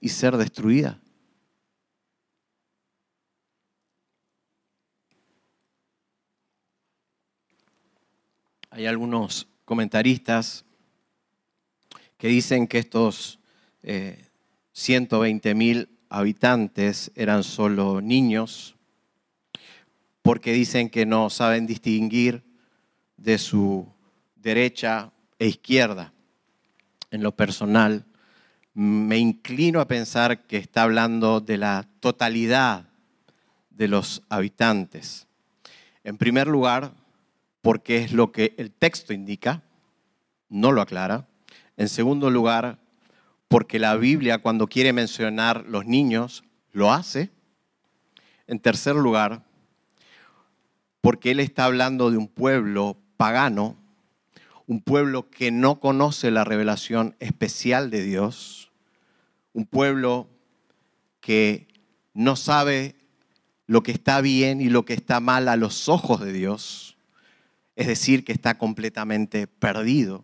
y 0.00 0.08
ser 0.08 0.36
destruida. 0.36 0.99
Hay 8.80 8.86
algunos 8.86 9.46
comentaristas 9.66 10.64
que 12.16 12.28
dicen 12.28 12.66
que 12.66 12.78
estos 12.78 13.38
120 14.72 15.50
eh, 15.50 15.54
mil 15.54 15.98
habitantes 16.08 17.12
eran 17.14 17.44
solo 17.44 18.00
niños, 18.00 18.76
porque 20.22 20.54
dicen 20.54 20.88
que 20.88 21.04
no 21.04 21.28
saben 21.28 21.66
distinguir 21.66 22.42
de 23.18 23.36
su 23.36 23.86
derecha 24.34 25.12
e 25.38 25.48
izquierda. 25.48 26.14
En 27.10 27.22
lo 27.22 27.36
personal, 27.36 28.06
me 28.72 29.18
inclino 29.18 29.82
a 29.82 29.88
pensar 29.88 30.46
que 30.46 30.56
está 30.56 30.84
hablando 30.84 31.42
de 31.42 31.58
la 31.58 31.86
totalidad 32.00 32.88
de 33.68 33.88
los 33.88 34.22
habitantes. 34.30 35.26
En 36.02 36.16
primer 36.16 36.46
lugar, 36.46 36.94
porque 37.62 37.98
es 37.98 38.12
lo 38.12 38.32
que 38.32 38.54
el 38.58 38.70
texto 38.70 39.12
indica, 39.12 39.62
no 40.48 40.72
lo 40.72 40.80
aclara. 40.80 41.26
En 41.76 41.88
segundo 41.88 42.30
lugar, 42.30 42.78
porque 43.48 43.78
la 43.78 43.96
Biblia 43.96 44.38
cuando 44.38 44.66
quiere 44.66 44.92
mencionar 44.92 45.64
los 45.66 45.86
niños, 45.86 46.44
lo 46.72 46.92
hace. 46.92 47.30
En 48.46 48.60
tercer 48.60 48.96
lugar, 48.96 49.44
porque 51.00 51.30
Él 51.30 51.40
está 51.40 51.64
hablando 51.64 52.10
de 52.10 52.16
un 52.16 52.28
pueblo 52.28 52.96
pagano, 53.16 53.76
un 54.66 54.80
pueblo 54.80 55.30
que 55.30 55.50
no 55.50 55.80
conoce 55.80 56.30
la 56.30 56.44
revelación 56.44 57.16
especial 57.20 57.90
de 57.90 58.02
Dios, 58.02 58.70
un 59.52 59.66
pueblo 59.66 60.28
que 61.20 61.68
no 62.14 62.36
sabe 62.36 62.96
lo 63.66 63.82
que 63.82 63.92
está 63.92 64.20
bien 64.20 64.60
y 64.60 64.68
lo 64.68 64.84
que 64.84 64.94
está 64.94 65.20
mal 65.20 65.48
a 65.48 65.56
los 65.56 65.88
ojos 65.88 66.20
de 66.20 66.32
Dios 66.32 66.96
es 67.80 67.86
decir, 67.86 68.24
que 68.24 68.32
está 68.32 68.58
completamente 68.58 69.46
perdido. 69.46 70.22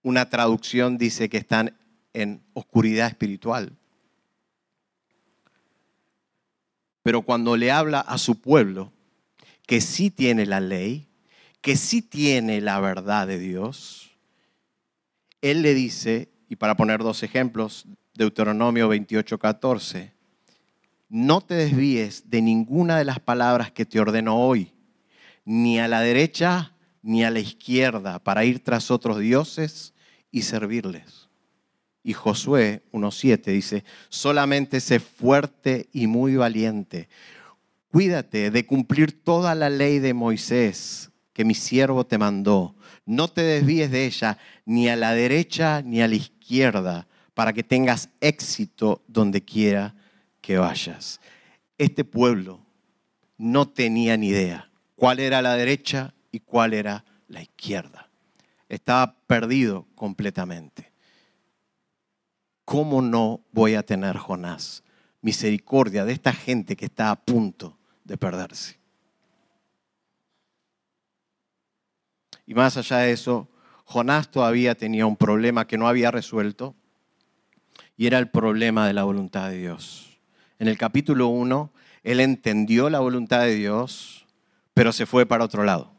Una 0.00 0.30
traducción 0.30 0.96
dice 0.96 1.28
que 1.28 1.36
están 1.36 1.76
en 2.14 2.42
oscuridad 2.54 3.06
espiritual. 3.06 3.76
Pero 7.02 7.20
cuando 7.20 7.54
le 7.58 7.70
habla 7.70 8.00
a 8.00 8.16
su 8.16 8.40
pueblo, 8.40 8.94
que 9.66 9.82
sí 9.82 10.10
tiene 10.10 10.46
la 10.46 10.60
ley, 10.60 11.06
que 11.60 11.76
sí 11.76 12.00
tiene 12.00 12.62
la 12.62 12.80
verdad 12.80 13.26
de 13.26 13.38
Dios, 13.38 14.12
él 15.42 15.60
le 15.60 15.74
dice, 15.74 16.30
y 16.48 16.56
para 16.56 16.78
poner 16.78 17.00
dos 17.00 17.22
ejemplos, 17.22 17.84
Deuteronomio 18.14 18.88
28, 18.88 19.38
14, 19.38 20.14
no 21.10 21.42
te 21.42 21.52
desvíes 21.56 22.30
de 22.30 22.40
ninguna 22.40 22.96
de 22.96 23.04
las 23.04 23.20
palabras 23.20 23.70
que 23.70 23.84
te 23.84 24.00
ordeno 24.00 24.40
hoy 24.40 24.72
ni 25.48 25.78
a 25.78 25.88
la 25.88 26.02
derecha 26.02 26.74
ni 27.00 27.24
a 27.24 27.30
la 27.30 27.40
izquierda 27.40 28.18
para 28.18 28.44
ir 28.44 28.62
tras 28.62 28.90
otros 28.90 29.18
dioses 29.18 29.94
y 30.30 30.42
servirles. 30.42 31.30
Y 32.02 32.12
Josué 32.12 32.82
1.7 32.92 33.44
dice, 33.46 33.82
solamente 34.10 34.78
sé 34.80 35.00
fuerte 35.00 35.88
y 35.90 36.06
muy 36.06 36.36
valiente. 36.36 37.08
Cuídate 37.90 38.50
de 38.50 38.66
cumplir 38.66 39.24
toda 39.24 39.54
la 39.54 39.70
ley 39.70 40.00
de 40.00 40.12
Moisés 40.12 41.08
que 41.32 41.46
mi 41.46 41.54
siervo 41.54 42.04
te 42.04 42.18
mandó. 42.18 42.74
No 43.06 43.28
te 43.28 43.40
desvíes 43.40 43.90
de 43.90 44.04
ella 44.04 44.36
ni 44.66 44.90
a 44.90 44.96
la 44.96 45.14
derecha 45.14 45.80
ni 45.80 46.02
a 46.02 46.08
la 46.08 46.16
izquierda 46.16 47.08
para 47.32 47.54
que 47.54 47.62
tengas 47.62 48.10
éxito 48.20 49.02
donde 49.08 49.42
quiera 49.42 49.94
que 50.42 50.58
vayas. 50.58 51.20
Este 51.78 52.04
pueblo 52.04 52.60
no 53.38 53.66
tenía 53.66 54.18
ni 54.18 54.28
idea 54.28 54.67
cuál 54.98 55.20
era 55.20 55.40
la 55.40 55.54
derecha 55.54 56.12
y 56.32 56.40
cuál 56.40 56.74
era 56.74 57.04
la 57.28 57.40
izquierda. 57.40 58.08
Estaba 58.68 59.14
perdido 59.28 59.86
completamente. 59.94 60.90
¿Cómo 62.64 63.00
no 63.00 63.40
voy 63.52 63.76
a 63.76 63.84
tener, 63.84 64.16
Jonás, 64.16 64.82
misericordia 65.20 66.04
de 66.04 66.12
esta 66.12 66.32
gente 66.32 66.74
que 66.74 66.86
está 66.86 67.12
a 67.12 67.16
punto 67.16 67.78
de 68.02 68.18
perderse? 68.18 68.76
Y 72.44 72.54
más 72.54 72.76
allá 72.76 72.98
de 72.98 73.12
eso, 73.12 73.48
Jonás 73.84 74.28
todavía 74.32 74.74
tenía 74.74 75.06
un 75.06 75.16
problema 75.16 75.68
que 75.68 75.78
no 75.78 75.86
había 75.86 76.10
resuelto 76.10 76.74
y 77.96 78.08
era 78.08 78.18
el 78.18 78.30
problema 78.30 78.88
de 78.88 78.94
la 78.94 79.04
voluntad 79.04 79.48
de 79.48 79.58
Dios. 79.58 80.18
En 80.58 80.66
el 80.66 80.76
capítulo 80.76 81.28
1, 81.28 81.72
él 82.02 82.18
entendió 82.18 82.90
la 82.90 82.98
voluntad 82.98 83.42
de 83.42 83.54
Dios, 83.54 84.27
pero 84.78 84.92
se 84.92 85.06
fue 85.06 85.26
para 85.26 85.44
otro 85.44 85.64
lado. 85.64 85.92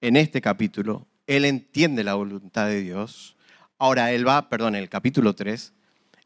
En 0.00 0.14
este 0.14 0.40
capítulo, 0.40 1.08
él 1.26 1.44
entiende 1.44 2.04
la 2.04 2.14
voluntad 2.14 2.68
de 2.68 2.80
Dios. 2.80 3.36
Ahora 3.76 4.12
él 4.12 4.24
va, 4.24 4.48
perdón, 4.48 4.76
en 4.76 4.84
el 4.84 4.88
capítulo 4.88 5.34
3, 5.34 5.72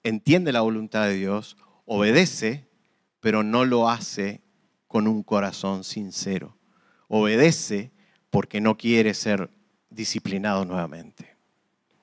entiende 0.03 0.53
la 0.53 0.61
voluntad 0.61 1.07
de 1.07 1.15
Dios, 1.15 1.57
obedece, 1.87 2.69
pero 3.21 3.43
no 3.43 3.65
lo 3.65 3.89
hace 3.89 4.43
con 4.87 5.09
un 5.09 5.23
corazón 5.23 5.83
sincero. 5.83 6.59
Obedece 7.09 7.91
porque 8.29 8.61
no 8.61 8.77
quiere 8.77 9.15
ser 9.15 9.49
disciplinado 9.89 10.67
nuevamente. 10.67 11.39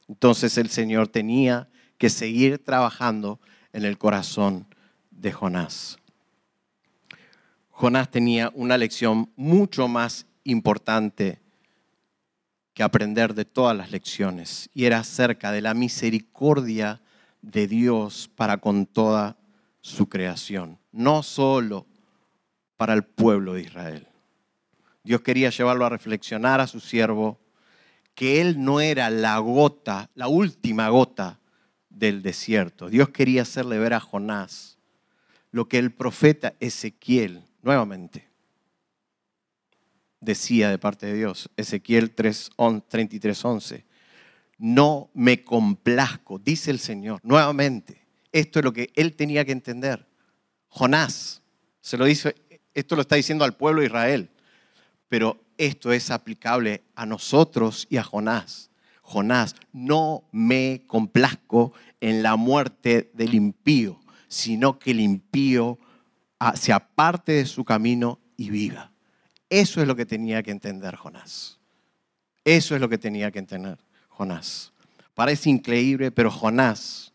Entonces 0.09 0.57
el 0.57 0.69
Señor 0.69 1.09
tenía 1.09 1.69
que 1.99 2.09
seguir 2.09 2.57
trabajando 2.57 3.39
en 3.71 3.85
el 3.85 3.99
corazón 3.99 4.65
de 5.11 5.31
Jonás. 5.31 5.99
Jonás 7.75 8.11
tenía 8.11 8.51
una 8.53 8.77
lección 8.77 9.31
mucho 9.35 9.87
más 9.87 10.27
importante 10.43 11.41
que 12.75 12.83
aprender 12.83 13.33
de 13.33 13.45
todas 13.45 13.75
las 13.75 13.91
lecciones, 13.91 14.69
y 14.75 14.85
era 14.85 14.99
acerca 14.99 15.51
de 15.51 15.61
la 15.61 15.73
misericordia 15.73 17.01
de 17.41 17.67
Dios 17.67 18.29
para 18.35 18.57
con 18.57 18.85
toda 18.85 19.37
su 19.81 20.07
creación, 20.07 20.77
no 20.91 21.23
solo 21.23 21.87
para 22.77 22.93
el 22.93 23.03
pueblo 23.03 23.55
de 23.55 23.63
Israel. 23.63 24.07
Dios 25.03 25.21
quería 25.21 25.49
llevarlo 25.49 25.85
a 25.85 25.89
reflexionar 25.89 26.61
a 26.61 26.67
su 26.67 26.79
siervo 26.79 27.39
que 28.13 28.39
él 28.39 28.63
no 28.63 28.81
era 28.81 29.09
la 29.09 29.39
gota, 29.39 30.11
la 30.13 30.27
última 30.27 30.89
gota 30.89 31.39
del 31.89 32.21
desierto. 32.21 32.89
Dios 32.89 33.09
quería 33.09 33.41
hacerle 33.41 33.79
ver 33.79 33.95
a 33.95 33.99
Jonás 33.99 34.77
lo 35.51 35.67
que 35.67 35.79
el 35.79 35.91
profeta 35.91 36.53
Ezequiel 36.59 37.43
nuevamente, 37.63 38.27
decía 40.19 40.69
de 40.69 40.77
parte 40.77 41.07
de 41.07 41.15
Dios, 41.15 41.49
Ezequiel 41.57 42.11
3, 42.11 42.51
33, 42.87 43.45
11, 43.45 43.85
no 44.59 45.09
me 45.13 45.43
complazco, 45.43 46.37
dice 46.37 46.71
el 46.71 46.79
Señor, 46.79 47.19
nuevamente. 47.23 48.03
Esto 48.31 48.59
es 48.59 48.65
lo 48.65 48.73
que 48.73 48.91
él 48.95 49.15
tenía 49.15 49.45
que 49.45 49.51
entender. 49.51 50.07
Jonás, 50.67 51.41
se 51.81 51.97
lo 51.97 52.05
dice, 52.05 52.35
esto 52.73 52.95
lo 52.95 53.01
está 53.01 53.15
diciendo 53.15 53.45
al 53.45 53.55
pueblo 53.55 53.81
de 53.81 53.87
Israel, 53.87 54.29
pero 55.07 55.43
esto 55.57 55.91
es 55.91 56.09
aplicable 56.11 56.83
a 56.95 57.05
nosotros 57.05 57.87
y 57.89 57.97
a 57.97 58.03
Jonás. 58.03 58.71
Jonás, 59.01 59.55
no 59.71 60.23
me 60.31 60.83
complazco 60.87 61.73
en 61.99 62.23
la 62.23 62.35
muerte 62.35 63.11
del 63.13 63.35
impío, 63.35 63.99
sino 64.27 64.79
que 64.79 64.91
el 64.91 65.01
impío 65.01 65.77
se 66.55 66.73
aparte 66.73 67.33
de 67.33 67.45
su 67.45 67.63
camino 67.63 68.19
y 68.37 68.49
viva. 68.49 68.91
Eso 69.49 69.81
es 69.81 69.87
lo 69.87 69.95
que 69.95 70.05
tenía 70.05 70.41
que 70.43 70.51
entender 70.51 70.95
Jonás. 70.95 71.59
Eso 72.43 72.75
es 72.75 72.81
lo 72.81 72.89
que 72.89 72.97
tenía 72.97 73.31
que 73.31 73.39
entender 73.39 73.77
Jonás. 74.09 74.73
Parece 75.13 75.49
increíble, 75.49 76.11
pero 76.11 76.31
Jonás 76.31 77.13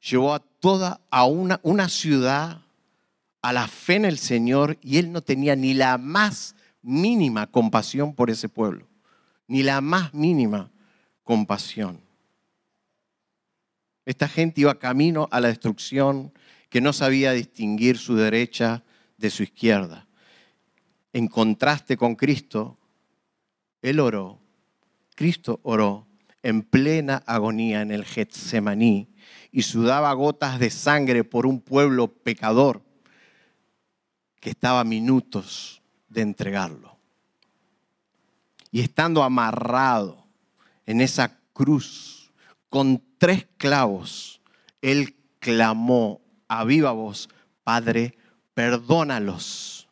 llevó 0.00 0.34
a 0.34 0.40
toda 0.40 1.00
a 1.10 1.24
una, 1.24 1.60
una 1.62 1.88
ciudad 1.88 2.62
a 3.40 3.52
la 3.52 3.68
fe 3.68 3.94
en 3.94 4.04
el 4.04 4.18
Señor 4.18 4.78
y 4.82 4.98
él 4.98 5.12
no 5.12 5.22
tenía 5.22 5.54
ni 5.54 5.74
la 5.74 5.96
más 5.96 6.54
mínima 6.82 7.46
compasión 7.46 8.14
por 8.14 8.30
ese 8.30 8.48
pueblo. 8.48 8.86
ni 9.46 9.62
la 9.62 9.80
más 9.80 10.12
mínima 10.12 10.70
compasión. 11.24 12.00
Esta 14.04 14.28
gente 14.28 14.60
iba 14.60 14.78
camino 14.78 15.26
a 15.30 15.40
la 15.40 15.48
destrucción, 15.48 16.32
que 16.68 16.80
no 16.80 16.92
sabía 16.92 17.32
distinguir 17.32 17.98
su 17.98 18.16
derecha 18.16 18.82
de 19.16 19.30
su 19.30 19.42
izquierda. 19.42 20.06
En 21.12 21.28
contraste 21.28 21.96
con 21.96 22.14
Cristo, 22.14 22.78
Él 23.82 24.00
oró, 24.00 24.40
Cristo 25.14 25.60
oró 25.62 26.06
en 26.42 26.62
plena 26.62 27.22
agonía 27.26 27.82
en 27.82 27.90
el 27.90 28.04
Getsemaní 28.04 29.08
y 29.50 29.62
sudaba 29.62 30.12
gotas 30.12 30.58
de 30.58 30.70
sangre 30.70 31.24
por 31.24 31.46
un 31.46 31.60
pueblo 31.60 32.08
pecador 32.08 32.82
que 34.40 34.50
estaba 34.50 34.80
a 34.80 34.84
minutos 34.84 35.82
de 36.08 36.22
entregarlo. 36.22 36.96
Y 38.70 38.80
estando 38.80 39.22
amarrado 39.22 40.26
en 40.86 41.00
esa 41.00 41.38
cruz 41.52 42.30
con 42.68 43.02
tres 43.18 43.46
clavos, 43.56 44.40
él 44.82 45.16
clamó 45.40 46.20
a 46.48 46.64
viva 46.64 46.92
voz, 46.92 47.28
Padre, 47.62 48.16
perdónalos, 48.54 49.88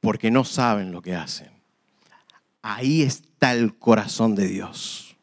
porque 0.00 0.30
no 0.30 0.44
saben 0.44 0.92
lo 0.92 1.02
que 1.02 1.14
hacen. 1.14 1.50
Ahí 2.62 3.02
está 3.02 3.52
el 3.52 3.76
corazón 3.78 4.34
de 4.34 4.46
Dios. 4.46 5.16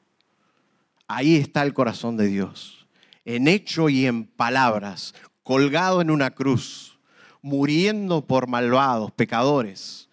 Ahí 1.07 1.35
está 1.37 1.63
el 1.63 1.73
corazón 1.73 2.17
de 2.17 2.27
Dios. 2.27 2.87
En 3.25 3.47
hecho 3.47 3.89
y 3.89 4.05
en 4.05 4.25
palabras, 4.25 5.13
colgado 5.43 6.01
en 6.01 6.11
una 6.11 6.31
cruz, 6.31 6.99
muriendo 7.41 8.25
por 8.25 8.47
malvados, 8.47 9.11
pecadores, 9.11 10.09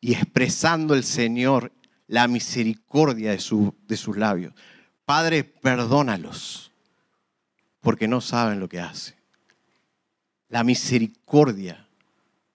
y 0.00 0.12
expresando 0.12 0.94
el 0.94 1.02
Señor 1.02 1.72
la 2.06 2.28
misericordia 2.28 3.30
de, 3.30 3.38
su, 3.38 3.74
de 3.86 3.96
sus 3.96 4.16
labios. 4.16 4.54
Padre, 5.04 5.44
perdónalos, 5.44 6.70
porque 7.80 8.06
no 8.06 8.20
saben 8.20 8.60
lo 8.60 8.68
que 8.68 8.80
hacen. 8.80 9.16
La 10.48 10.62
misericordia 10.64 11.86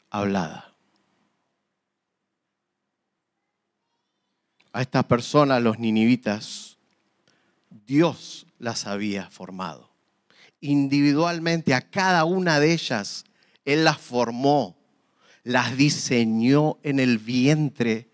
hablada. 0.10 0.74
A 4.72 4.82
estas 4.82 5.06
personas, 5.06 5.62
los 5.62 5.80
ninivitas, 5.80 6.78
Dios 7.88 8.46
las 8.60 8.86
había 8.86 9.30
formado. 9.30 9.90
Individualmente, 10.62 11.74
a 11.74 11.82
cada 11.82 12.26
una 12.26 12.60
de 12.60 12.74
ellas, 12.74 13.26
Él 13.66 13.84
las 13.84 13.98
formó, 13.98 14.78
las 15.44 15.76
diseñó 15.76 16.78
en 16.84 17.00
el 17.00 17.18
vientre 17.18 18.10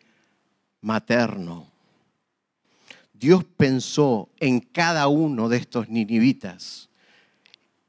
materno. 0.82 1.71
Dios 3.11 3.43
pensó 3.43 4.30
en 4.39 4.59
cada 4.59 5.07
uno 5.07 5.49
de 5.49 5.57
estos 5.57 5.89
ninivitas, 5.89 6.89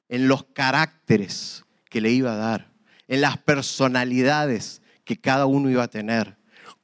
en 0.09 0.29
los 0.29 0.45
caracteres 0.45 1.66
que 1.97 2.03
le 2.03 2.13
iba 2.13 2.35
a 2.35 2.37
dar, 2.37 2.71
en 3.09 3.23
las 3.23 3.39
personalidades 3.39 4.83
que 5.03 5.19
cada 5.19 5.47
uno 5.47 5.71
iba 5.71 5.83
a 5.83 5.89
tener, 5.89 6.37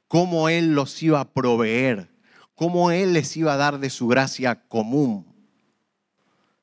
cómo 0.07 0.49
Él 0.49 0.73
los 0.73 1.03
iba 1.03 1.19
a 1.19 1.33
proveer, 1.33 2.09
cómo 2.55 2.89
Él 2.89 3.13
les 3.13 3.37
iba 3.37 3.53
a 3.53 3.57
dar 3.57 3.77
de 3.77 3.91
su 3.91 4.07
gracia 4.07 4.67
común. 4.67 5.23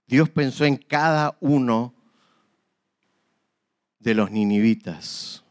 Dios 0.09 0.31
pensó 0.31 0.65
en 0.65 0.77
cada 0.77 1.37
uno 1.39 1.95
de 4.01 4.15
los 4.15 4.33
ninivitas. 4.33 5.45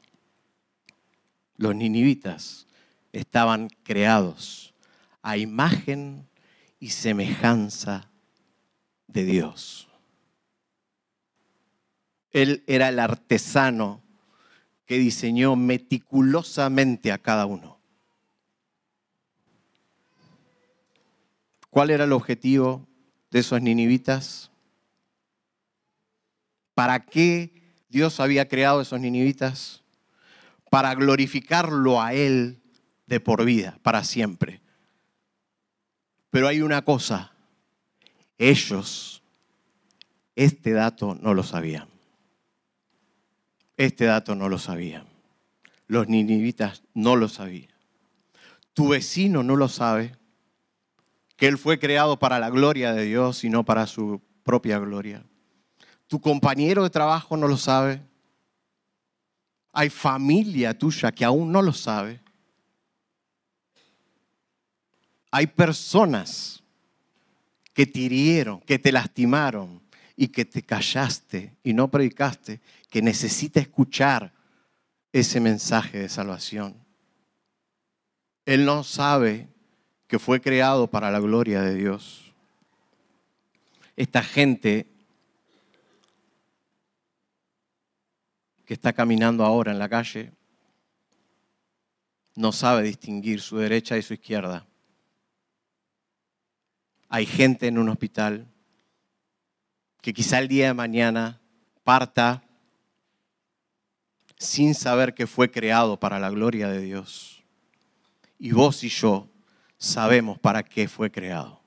Los 1.56 1.74
ninivitas 1.74 2.68
estaban 3.14 3.70
creados 3.84 4.74
a 5.22 5.38
imagen 5.38 6.28
y 6.82 6.90
semejanza 6.90 8.10
de 9.08 9.24
Dios. 9.24 9.89
Él 12.32 12.64
era 12.68 12.90
el 12.90 13.00
artesano 13.00 14.02
que 14.86 14.98
diseñó 14.98 15.56
meticulosamente 15.56 17.12
a 17.12 17.18
cada 17.18 17.46
uno. 17.46 17.80
¿Cuál 21.70 21.92
era 21.92 22.06
el 22.06 22.12
objetivo 22.12 22.88
de 23.30 23.40
esos 23.40 23.62
ninivitas? 23.62 24.52
¿Para 26.74 27.06
qué 27.06 27.52
Dios 27.90 28.20
había 28.20 28.48
creado 28.48 28.82
esos 28.82 29.00
ninivitas? 29.00 29.84
Para 30.72 30.96
glorificarlo 30.96 32.02
a 32.02 32.14
Él 32.14 32.62
de 33.06 33.20
por 33.20 33.46
vida, 33.46 33.78
para 33.84 34.04
siempre. 34.04 34.62
Pero 36.32 36.48
hay 36.48 36.62
una 36.62 36.84
cosa, 36.84 37.34
ellos 38.38 39.22
este 40.36 40.72
dato 40.72 41.16
no 41.22 41.34
lo 41.34 41.44
sabían. 41.44 41.99
Este 43.80 44.04
dato 44.04 44.36
no 44.36 44.50
lo 44.50 44.60
sabían. 44.60 45.08
Los 45.88 46.10
ninivitas 46.10 46.84
no 46.94 47.16
lo 47.16 47.30
sabían. 47.30 47.72
Tu 48.74 48.90
vecino 48.90 49.42
no 49.42 49.56
lo 49.56 49.70
sabe 49.70 50.18
que 51.38 51.48
Él 51.48 51.58
fue 51.58 51.80
creado 51.80 52.20
para 52.20 52.40
la 52.40 52.50
gloria 52.50 52.92
de 52.92 53.06
Dios 53.06 53.46
y 53.46 53.50
no 53.50 53.64
para 53.64 53.88
su 53.88 54.22
propia 54.44 54.80
gloria. 54.80 55.24
Tu 56.08 56.20
compañero 56.20 56.84
de 56.84 56.90
trabajo 56.90 57.38
no 57.38 57.48
lo 57.48 57.56
sabe. 57.56 58.02
Hay 59.72 59.90
familia 59.90 60.78
tuya 60.78 61.14
que 61.14 61.24
aún 61.24 61.50
no 61.50 61.62
lo 61.62 61.72
sabe. 61.72 62.20
Hay 65.32 65.48
personas 65.48 66.62
que 67.74 67.86
te 67.86 68.00
hirieron, 68.00 68.60
que 68.60 68.78
te 68.78 68.92
lastimaron 68.92 69.82
y 70.18 70.28
que 70.28 70.44
te 70.44 70.64
callaste 70.64 71.56
y 71.64 71.72
no 71.72 71.90
predicaste, 71.90 72.60
que 72.90 73.02
necesita 73.02 73.60
escuchar 73.60 74.34
ese 75.12 75.40
mensaje 75.40 76.00
de 76.00 76.10
salvación. 76.10 76.76
Él 78.46 78.66
no 78.66 78.84
sabe 78.84 79.48
que 80.08 80.20
fue 80.20 80.42
creado 80.42 80.88
para 80.88 81.12
la 81.12 81.20
gloria 81.20 81.62
de 81.62 81.76
Dios. 81.76 82.34
Esta 83.96 84.24
gente 84.24 84.88
que 88.66 88.74
está 88.74 88.94
caminando 88.94 89.44
ahora 89.44 89.72
en 89.72 89.80
la 89.80 89.90
calle 89.90 90.32
no 92.36 92.52
sabe 92.52 92.84
distinguir 92.84 93.42
su 93.42 93.58
derecha 93.58 93.98
y 93.98 94.02
su 94.02 94.14
izquierda. 94.14 94.66
Hay 97.10 97.26
gente 97.26 97.68
en 97.68 97.78
un 97.78 97.90
hospital 97.90 98.48
que 100.02 100.14
quizá 100.14 100.40
el 100.40 100.48
día 100.48 100.68
de 100.68 100.74
mañana 100.74 101.42
parta 101.84 102.44
sin 104.40 104.74
saber 104.74 105.14
que 105.14 105.28
fue 105.28 105.52
creado 105.52 106.00
para 106.00 106.18
la 106.18 106.30
gloria 106.30 106.70
de 106.70 106.82
Dios. 106.82 107.44
Y 108.40 108.52
vos 108.52 108.84
y 108.86 108.90
yo 108.90 109.30
sabemos 109.78 110.40
para 110.40 110.64
qué 110.64 110.88
fue 110.88 111.12
creado. 111.12 111.62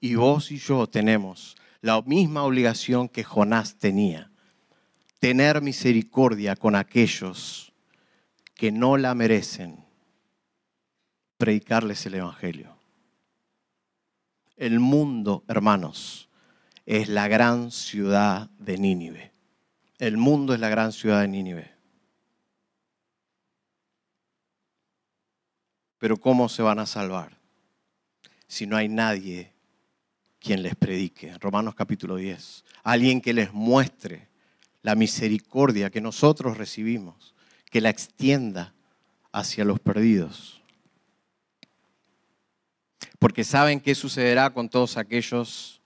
Y 0.00 0.16
vos 0.16 0.50
y 0.50 0.58
yo 0.58 0.88
tenemos 0.88 1.56
la 1.80 2.02
misma 2.02 2.42
obligación 2.42 3.08
que 3.08 3.22
Jonás 3.22 3.78
tenía, 3.78 4.30
tener 5.20 5.62
misericordia 5.62 6.56
con 6.56 6.74
aquellos 6.74 7.72
que 8.54 8.72
no 8.72 8.96
la 8.96 9.14
merecen, 9.14 9.84
predicarles 11.38 12.04
el 12.06 12.14
Evangelio. 12.14 12.76
El 14.56 14.80
mundo, 14.80 15.44
hermanos, 15.46 16.28
es 16.84 17.08
la 17.08 17.28
gran 17.28 17.70
ciudad 17.70 18.50
de 18.58 18.78
Nínive. 18.78 19.32
El 19.98 20.16
mundo 20.16 20.52
es 20.54 20.60
la 20.60 20.68
gran 20.68 20.92
ciudad 20.92 21.20
de 21.20 21.28
Nínive. 21.28 21.75
Pero 25.98 26.16
¿cómo 26.18 26.48
se 26.48 26.62
van 26.62 26.78
a 26.78 26.86
salvar 26.86 27.36
si 28.46 28.66
no 28.66 28.76
hay 28.76 28.88
nadie 28.88 29.52
quien 30.38 30.62
les 30.62 30.76
predique? 30.76 31.36
Romanos 31.38 31.74
capítulo 31.74 32.16
10. 32.16 32.64
Alguien 32.82 33.20
que 33.20 33.32
les 33.32 33.52
muestre 33.52 34.28
la 34.82 34.94
misericordia 34.94 35.90
que 35.90 36.00
nosotros 36.00 36.58
recibimos, 36.58 37.34
que 37.70 37.80
la 37.80 37.90
extienda 37.90 38.74
hacia 39.32 39.64
los 39.64 39.80
perdidos. 39.80 40.62
Porque 43.18 43.44
saben 43.44 43.80
qué 43.80 43.94
sucederá 43.94 44.50
con 44.50 44.68
todos 44.68 44.96
aquellos 44.96 45.80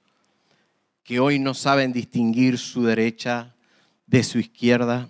que 1.04 1.20
hoy 1.20 1.38
no 1.38 1.54
saben 1.54 1.92
distinguir 1.92 2.58
su 2.58 2.82
derecha 2.84 3.54
de 4.06 4.22
su 4.22 4.38
izquierda 4.38 5.08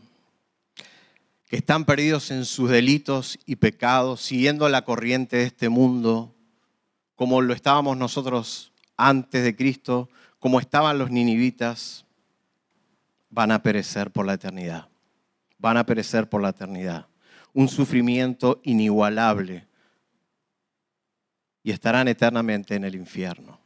que 1.51 1.57
están 1.57 1.85
perdidos 1.85 2.31
en 2.31 2.45
sus 2.45 2.71
delitos 2.71 3.37
y 3.45 3.57
pecados, 3.57 4.21
siguiendo 4.21 4.69
la 4.69 4.85
corriente 4.85 5.39
de 5.39 5.43
este 5.43 5.69
mundo, 5.69 6.33
como 7.17 7.41
lo 7.41 7.53
estábamos 7.55 7.97
nosotros 7.97 8.73
antes 8.97 9.43
de 9.43 9.57
Cristo, 9.57 10.09
como 10.39 10.61
estaban 10.61 10.97
los 10.97 11.11
ninivitas, 11.11 12.07
van 13.31 13.51
a 13.51 13.65
perecer 13.65 14.13
por 14.13 14.27
la 14.27 14.35
eternidad. 14.35 14.91
Van 15.59 15.77
a 15.77 15.85
perecer 15.85 16.29
por 16.29 16.41
la 16.41 16.51
eternidad. 16.51 17.09
Un 17.53 17.67
sufrimiento 17.67 18.61
inigualable 18.63 19.67
y 21.65 21.73
estarán 21.73 22.07
eternamente 22.07 22.77
en 22.77 22.85
el 22.85 22.95
infierno. 22.95 23.59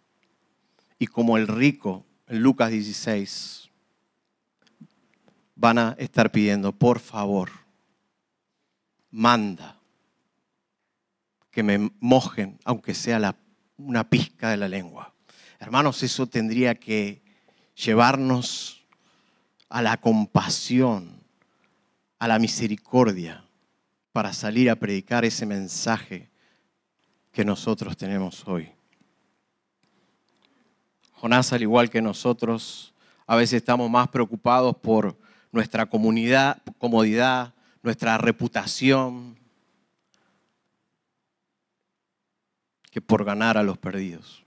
Y 0.99 1.07
como 1.07 1.37
el 1.37 1.47
rico 1.47 2.07
en 2.29 2.43
Lucas 2.43 2.71
16, 2.71 3.71
van 5.55 5.77
a 5.77 5.97
estar 5.99 6.33
pidiendo, 6.33 6.73
por 6.73 6.99
favor, 6.99 7.64
manda 9.15 9.79
que 11.53 11.63
me 11.63 11.89
mojen, 12.01 12.59
aunque 12.65 12.95
sea 12.95 13.37
una 13.79 14.11
pizca 14.11 14.51
de 14.51 14.57
la 14.57 14.67
lengua. 14.67 15.15
Hermanos, 15.61 16.03
eso 16.03 16.27
tendría 16.27 16.75
que 16.75 17.23
llevarnos 17.77 18.85
a 19.69 19.83
la 19.83 20.01
compasión, 20.01 21.23
a 22.19 22.27
la 22.27 22.41
misericordia, 22.41 23.45
para 24.11 24.33
salir 24.33 24.69
a 24.69 24.77
predicar 24.77 25.25
ese 25.25 25.47
mensaje 25.47 26.29
que 27.31 27.45
nosotros 27.45 27.97
tenemos 27.97 28.43
hoy. 28.49 28.73
Jonás, 31.13 31.53
al 31.53 31.63
igual 31.63 31.89
que 31.89 32.03
nosotros, 32.03 32.93
a 33.29 33.37
veces 33.37 33.59
estamos 33.59 33.89
más 33.89 34.09
preocupados 34.09 34.77
por 34.77 35.17
nuestra 35.53 35.87
comunidad, 35.87 36.61
comodidad, 36.79 37.54
nuestra 37.85 38.17
reputación, 38.17 39.37
que 42.91 43.03
por 43.03 43.25
ganar 43.25 43.59
a 43.59 43.63
los 43.63 43.77
perdidos. 43.77 44.43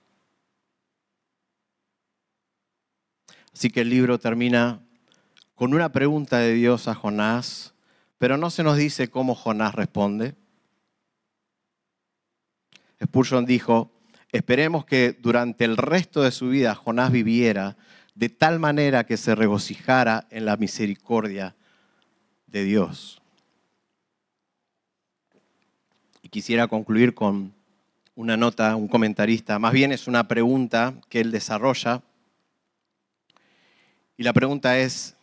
Así 3.54 3.70
que 3.70 3.82
el 3.82 3.90
libro 3.90 4.18
termina 4.18 4.82
con 5.54 5.76
una 5.76 5.92
pregunta 5.92 6.40
de 6.40 6.54
Dios 6.54 6.88
a 6.88 6.96
Jonás, 6.96 7.76
pero 8.18 8.38
no 8.38 8.50
se 8.50 8.64
nos 8.64 8.76
dice 8.76 9.10
cómo 9.10 9.36
Jonás 9.36 9.76
responde. 9.76 10.34
Spurgeon 13.04 13.46
dijo, 13.46 13.92
esperemos 14.32 14.84
que 14.86 15.14
durante 15.14 15.64
el 15.64 15.78
resto 15.78 16.24
de 16.24 16.32
su 16.32 16.50
vida 16.50 16.74
Jonás 16.74 17.12
viviera 17.12 17.78
de 18.16 18.30
tal 18.30 18.58
manera 18.60 19.06
que 19.06 19.16
se 19.16 19.36
regocijara 19.36 20.26
en 20.32 20.46
la 20.46 20.58
misericordia 20.58 21.56
de 22.48 22.64
Dios. 22.64 23.22
Y 26.28 26.30
quisiera 26.30 26.68
concluir 26.68 27.16
con 27.16 27.54
una 28.14 28.36
nota, 28.36 28.76
un 28.76 28.90
comentarista, 28.90 29.60
más 29.60 29.72
bien 29.72 29.94
es 29.94 30.08
una 30.08 30.28
pregunta 30.28 30.94
que 31.08 31.22
él 31.22 31.32
desarrolla. 31.32 32.04
Y 34.18 34.24
la 34.24 34.34
pregunta 34.34 34.78
es, 34.78 35.16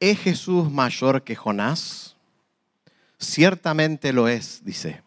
¿es 0.00 0.18
Jesús 0.18 0.68
mayor 0.72 1.22
que 1.22 1.36
Jonás? 1.36 2.16
Ciertamente 3.16 4.12
lo 4.12 4.26
es, 4.26 4.64
dice. 4.64 5.02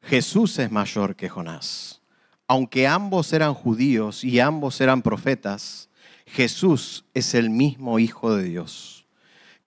Jesús 0.00 0.56
es 0.60 0.70
mayor 0.70 1.16
que 1.16 1.28
Jonás. 1.28 2.00
Aunque 2.46 2.86
ambos 2.86 3.32
eran 3.32 3.54
judíos 3.54 4.22
y 4.22 4.38
ambos 4.38 4.80
eran 4.80 5.02
profetas, 5.02 5.88
Jesús 6.24 7.04
es 7.14 7.34
el 7.34 7.50
mismo 7.50 7.98
Hijo 7.98 8.32
de 8.32 8.44
Dios. 8.44 8.99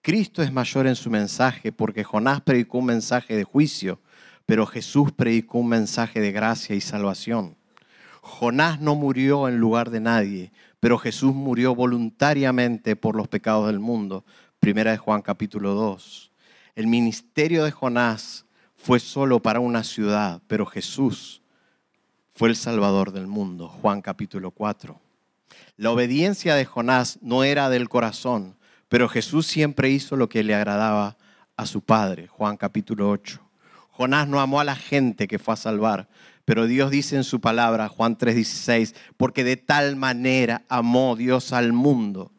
Cristo 0.04 0.42
es 0.42 0.52
mayor 0.52 0.86
en 0.86 0.96
su 0.96 1.08
mensaje 1.08 1.72
porque 1.72 2.04
Jonás 2.04 2.42
predicó 2.42 2.76
un 2.76 2.84
mensaje 2.84 3.34
de 3.36 3.44
juicio, 3.44 4.00
pero 4.44 4.66
Jesús 4.66 5.12
predicó 5.12 5.56
un 5.56 5.68
mensaje 5.68 6.20
de 6.20 6.30
gracia 6.30 6.76
y 6.76 6.82
salvación. 6.82 7.56
Jonás 8.20 8.82
no 8.82 8.96
murió 8.96 9.48
en 9.48 9.56
lugar 9.56 9.88
de 9.88 10.00
nadie, 10.00 10.52
pero 10.78 10.98
Jesús 10.98 11.34
murió 11.34 11.74
voluntariamente 11.74 12.96
por 12.96 13.16
los 13.16 13.28
pecados 13.28 13.66
del 13.68 13.78
mundo. 13.78 14.26
Primera 14.60 14.90
de 14.90 14.98
Juan 14.98 15.22
capítulo 15.22 15.72
2. 15.72 16.30
El 16.74 16.86
ministerio 16.86 17.64
de 17.64 17.70
Jonás 17.70 18.44
fue 18.76 19.00
solo 19.00 19.40
para 19.40 19.60
una 19.60 19.84
ciudad, 19.84 20.42
pero 20.48 20.66
Jesús 20.66 21.40
fue 22.34 22.50
el 22.50 22.56
Salvador 22.56 23.10
del 23.10 23.26
mundo. 23.26 23.68
Juan 23.68 24.02
capítulo 24.02 24.50
4. 24.50 25.00
La 25.78 25.90
obediencia 25.90 26.56
de 26.56 26.66
Jonás 26.66 27.18
no 27.22 27.42
era 27.42 27.70
del 27.70 27.88
corazón, 27.88 28.58
pero 28.88 29.08
Jesús 29.08 29.46
siempre 29.46 29.90
hizo 29.90 30.16
lo 30.16 30.28
que 30.28 30.42
le 30.42 30.54
agradaba 30.54 31.16
a 31.56 31.66
su 31.66 31.80
Padre. 31.80 32.26
Juan 32.28 32.56
capítulo 32.56 33.10
8. 33.10 33.40
Jonás 33.90 34.28
no 34.28 34.40
amó 34.40 34.60
a 34.60 34.64
la 34.64 34.76
gente 34.76 35.28
que 35.28 35.38
fue 35.38 35.54
a 35.54 35.56
salvar, 35.56 36.08
pero 36.44 36.66
Dios 36.66 36.90
dice 36.90 37.16
en 37.16 37.24
su 37.24 37.40
palabra, 37.40 37.88
Juan 37.88 38.16
3:16, 38.16 38.94
porque 39.16 39.44
de 39.44 39.56
tal 39.56 39.96
manera 39.96 40.62
amó 40.68 41.16
Dios 41.16 41.52
al 41.52 41.72
mundo, 41.72 42.32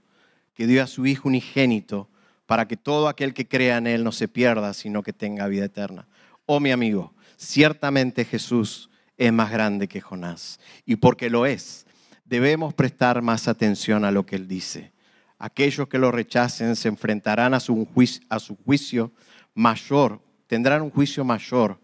que 0.54 0.68
dio 0.68 0.84
a 0.84 0.88
su 0.88 1.06
Hijo 1.06 1.30
unigénito, 1.30 2.10
para 2.46 2.68
que 2.68 2.78
todo 2.78 3.08
aquel 3.08 3.34
que 3.34 3.48
crea 3.48 3.78
en 3.78 3.88
Él 3.88 4.04
no 4.04 4.12
se 4.12 4.28
pierda, 4.28 4.74
sino 4.74 5.02
que 5.02 5.14
tenga 5.14 5.48
vida 5.48 5.66
eterna 5.66 6.08
oh 6.46 6.60
mi 6.60 6.72
amigo, 6.72 7.14
ciertamente 7.38 8.26
Jesús 8.26 8.90
es 9.18 9.32
más 9.32 9.52
grande 9.52 9.88
que 9.88 10.02
Jonás. 10.02 10.60
Y 10.86 10.98
porque 10.98 11.30
lo 11.30 11.46
es, 11.46 11.86
debemos 12.26 12.74
prestar 12.74 13.22
más 13.22 13.48
atención 13.48 14.06
a 14.06 14.12
lo 14.12 14.26
que 14.26 14.36
él 14.36 14.48
dice. 14.48 14.92
Aquellos 15.38 15.88
que 15.88 15.98
lo 15.98 16.12
rechacen 16.12 16.76
se 16.76 16.88
enfrentarán 16.88 17.54
a 17.54 17.60
su 17.60 17.86
juicio, 17.86 19.12
mayor, 19.54 20.22
tendrán 20.48 20.82
un 20.82 20.92
juicio 20.92 21.26
mayor, 21.26 21.80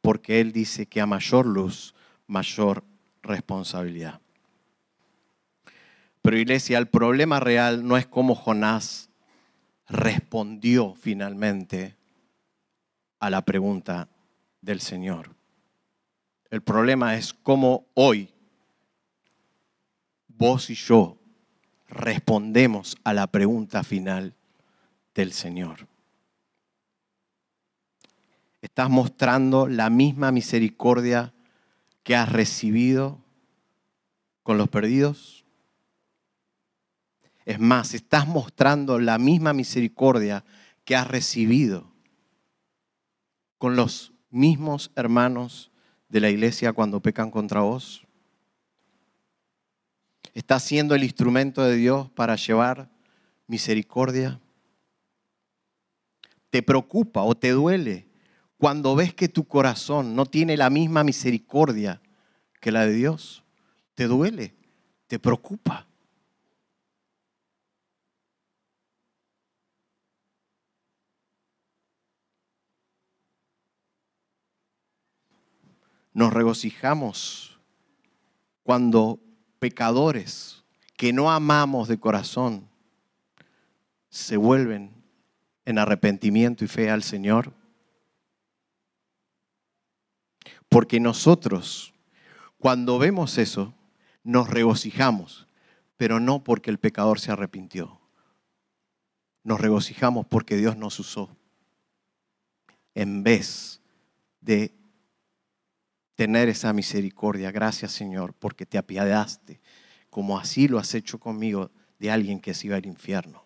porque 0.00 0.40
él 0.40 0.52
dice 0.52 0.86
que 0.86 1.00
a 1.00 1.06
mayor 1.06 1.46
luz, 1.46 1.94
mayor 2.26 2.84
responsabilidad. 3.22 4.20
Pero 6.22 6.38
iglesia, 6.38 6.78
el 6.78 6.88
problema 6.88 7.38
real 7.38 7.86
no 7.86 7.96
es 7.96 8.06
cómo 8.06 8.34
Jonás 8.34 9.10
respondió 9.88 10.94
finalmente 10.94 11.96
a 13.20 13.30
la 13.30 13.42
pregunta 13.42 14.08
del 14.60 14.80
Señor. 14.80 15.36
El 16.50 16.62
problema 16.62 17.16
es 17.16 17.32
cómo 17.32 17.86
hoy 17.94 18.32
vos 20.28 20.70
y 20.70 20.74
yo 20.74 21.18
respondemos 21.88 22.96
a 23.04 23.12
la 23.12 23.26
pregunta 23.26 23.82
final 23.82 24.34
del 25.14 25.32
Señor. 25.32 25.86
¿Estás 28.60 28.90
mostrando 28.90 29.68
la 29.68 29.90
misma 29.90 30.32
misericordia 30.32 31.32
que 32.02 32.16
has 32.16 32.30
recibido 32.30 33.18
con 34.42 34.58
los 34.58 34.68
perdidos? 34.68 35.44
Es 37.44 37.60
más, 37.60 37.94
estás 37.94 38.26
mostrando 38.26 38.98
la 38.98 39.18
misma 39.18 39.52
misericordia 39.52 40.44
que 40.84 40.96
has 40.96 41.06
recibido 41.06 41.92
con 43.58 43.76
los 43.76 44.12
mismos 44.30 44.90
hermanos 44.96 45.70
de 46.08 46.20
la 46.20 46.30
iglesia 46.30 46.72
cuando 46.72 47.00
pecan 47.00 47.30
contra 47.30 47.60
vos? 47.60 48.05
¿Estás 50.36 50.64
siendo 50.64 50.94
el 50.94 51.02
instrumento 51.02 51.64
de 51.64 51.76
Dios 51.76 52.10
para 52.10 52.36
llevar 52.36 52.90
misericordia? 53.46 54.38
¿Te 56.50 56.62
preocupa 56.62 57.22
o 57.22 57.34
te 57.34 57.52
duele 57.52 58.06
cuando 58.58 58.94
ves 58.94 59.14
que 59.14 59.30
tu 59.30 59.48
corazón 59.48 60.14
no 60.14 60.26
tiene 60.26 60.58
la 60.58 60.68
misma 60.68 61.04
misericordia 61.04 62.02
que 62.60 62.70
la 62.70 62.84
de 62.84 62.92
Dios? 62.92 63.44
¿Te 63.94 64.08
duele? 64.08 64.54
¿Te 65.06 65.18
preocupa? 65.18 65.86
nos 76.12 76.32
regocijamos 76.32 77.58
cuando 78.62 79.20
pecadores 79.58 80.64
que 80.96 81.12
no 81.12 81.30
amamos 81.30 81.88
de 81.88 81.98
corazón 81.98 82.68
se 84.08 84.36
vuelven 84.36 84.92
en 85.64 85.78
arrepentimiento 85.78 86.64
y 86.64 86.68
fe 86.68 86.90
al 86.90 87.02
Señor. 87.02 87.52
Porque 90.68 91.00
nosotros, 91.00 91.92
cuando 92.58 92.98
vemos 92.98 93.38
eso, 93.38 93.74
nos 94.22 94.48
regocijamos, 94.48 95.46
pero 95.96 96.18
no 96.20 96.42
porque 96.42 96.70
el 96.70 96.78
pecador 96.78 97.20
se 97.20 97.32
arrepintió. 97.32 98.00
Nos 99.44 99.60
regocijamos 99.60 100.26
porque 100.26 100.56
Dios 100.56 100.76
nos 100.76 100.98
usó 100.98 101.36
en 102.94 103.22
vez 103.22 103.80
de 104.40 104.75
tener 106.16 106.48
esa 106.48 106.72
misericordia. 106.72 107.52
Gracias 107.52 107.92
Señor, 107.92 108.34
porque 108.34 108.66
te 108.66 108.78
apiadaste, 108.78 109.60
como 110.10 110.38
así 110.38 110.66
lo 110.66 110.78
has 110.78 110.94
hecho 110.94 111.20
conmigo 111.20 111.70
de 111.98 112.10
alguien 112.10 112.40
que 112.40 112.54
se 112.54 112.66
iba 112.66 112.76
al 112.76 112.86
infierno. 112.86 113.44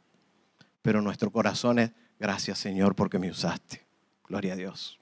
Pero 0.82 1.02
nuestro 1.02 1.30
corazón 1.30 1.78
es, 1.78 1.90
gracias 2.18 2.58
Señor, 2.58 2.94
porque 2.94 3.18
me 3.18 3.30
usaste. 3.30 3.84
Gloria 4.26 4.54
a 4.54 4.56
Dios. 4.56 4.98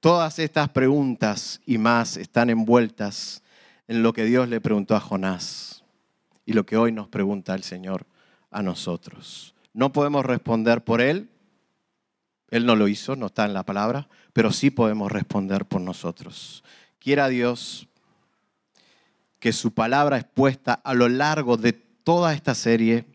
Todas 0.00 0.38
estas 0.38 0.68
preguntas 0.70 1.60
y 1.66 1.76
más 1.76 2.16
están 2.16 2.48
envueltas 2.48 3.42
en 3.88 4.02
lo 4.02 4.12
que 4.12 4.24
Dios 4.24 4.48
le 4.48 4.60
preguntó 4.60 4.96
a 4.96 5.00
Jonás 5.00 5.82
y 6.46 6.52
lo 6.52 6.64
que 6.64 6.76
hoy 6.76 6.92
nos 6.92 7.08
pregunta 7.08 7.54
el 7.54 7.62
Señor 7.62 8.06
a 8.50 8.62
nosotros. 8.62 9.54
No 9.74 9.92
podemos 9.92 10.24
responder 10.24 10.82
por 10.84 11.00
Él, 11.00 11.28
Él 12.50 12.66
no 12.66 12.74
lo 12.76 12.88
hizo, 12.88 13.16
no 13.16 13.26
está 13.26 13.44
en 13.44 13.54
la 13.54 13.64
palabra, 13.64 14.08
pero 14.32 14.52
sí 14.52 14.70
podemos 14.70 15.10
responder 15.10 15.66
por 15.66 15.80
nosotros. 15.80 16.64
Quiera 16.98 17.28
Dios 17.28 17.86
que 19.38 19.52
su 19.52 19.72
palabra 19.72 20.18
expuesta 20.18 20.74
a 20.74 20.94
lo 20.94 21.08
largo 21.08 21.56
de 21.56 21.72
toda 21.72 22.34
esta 22.34 22.54
serie 22.54 23.06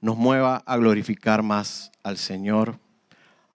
nos 0.00 0.16
mueva 0.16 0.62
a 0.66 0.76
glorificar 0.76 1.42
más 1.42 1.92
al 2.02 2.16
Señor, 2.16 2.78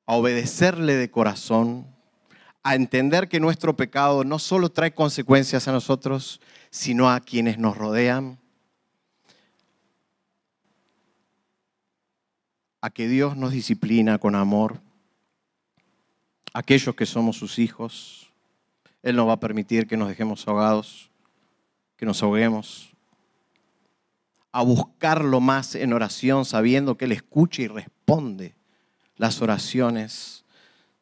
a 0.06 0.14
obedecerle 0.14 0.96
de 0.96 1.10
corazón, 1.10 1.88
a 2.64 2.76
entender 2.76 3.30
que 3.30 3.40
nuestro 3.40 3.76
pecado 3.76 4.24
no 4.24 4.40
solo 4.40 4.70
trae 4.70 4.94
consecuencias 4.94 5.68
a 5.68 5.72
nosotros, 5.72 6.40
sino 6.70 7.10
a 7.10 7.20
quienes 7.20 7.58
nos 7.58 7.78
rodean, 7.78 8.40
a 12.82 12.90
que 12.90 13.08
Dios 13.08 13.36
nos 13.36 13.52
disciplina 13.52 14.18
con 14.18 14.36
amor, 14.36 14.82
aquellos 16.58 16.96
que 16.96 17.06
somos 17.06 17.38
sus 17.38 17.60
hijos, 17.60 18.34
Él 19.04 19.16
no 19.16 19.28
va 19.28 19.34
a 19.34 19.40
permitir 19.40 19.86
que 19.86 19.96
nos 19.96 20.08
dejemos 20.10 20.48
ahogados, 20.48 21.12
que 21.98 22.06
nos 22.08 22.24
ahoguemos, 22.24 22.90
a 24.52 24.64
buscarlo 24.64 25.40
más 25.40 25.76
en 25.76 25.94
oración, 25.94 26.46
sabiendo 26.46 26.98
que 26.98 27.06
Él 27.06 27.12
escucha 27.12 27.62
y 27.62 27.68
responde 27.68 28.56
las 29.18 29.40
oraciones, 29.44 30.46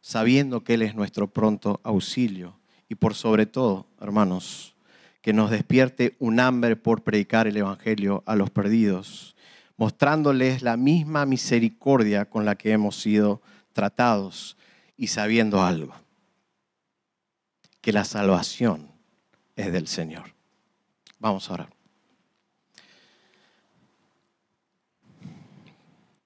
sabiendo 0.01 0.65
que 0.65 0.73
Él 0.73 0.81
es 0.81 0.93
nuestro 0.93 1.27
pronto 1.27 1.79
auxilio. 1.83 2.59
Y 2.89 2.95
por 2.95 3.15
sobre 3.15 3.45
todo, 3.45 3.87
hermanos, 4.01 4.75
que 5.21 5.31
nos 5.31 5.51
despierte 5.51 6.17
un 6.19 6.41
hambre 6.41 6.75
por 6.75 7.01
predicar 7.01 7.47
el 7.47 7.55
Evangelio 7.55 8.23
a 8.25 8.35
los 8.35 8.49
perdidos, 8.49 9.37
mostrándoles 9.77 10.63
la 10.63 10.75
misma 10.75 11.25
misericordia 11.25 12.25
con 12.25 12.43
la 12.43 12.55
que 12.55 12.73
hemos 12.73 12.97
sido 12.97 13.41
tratados 13.71 14.57
y 14.97 15.07
sabiendo 15.07 15.63
algo, 15.63 15.93
que 17.81 17.91
la 17.91 18.05
salvación 18.05 18.89
es 19.55 19.71
del 19.71 19.87
Señor. 19.87 20.33
Vamos 21.19 21.49
a 21.49 21.53
orar. 21.53 21.69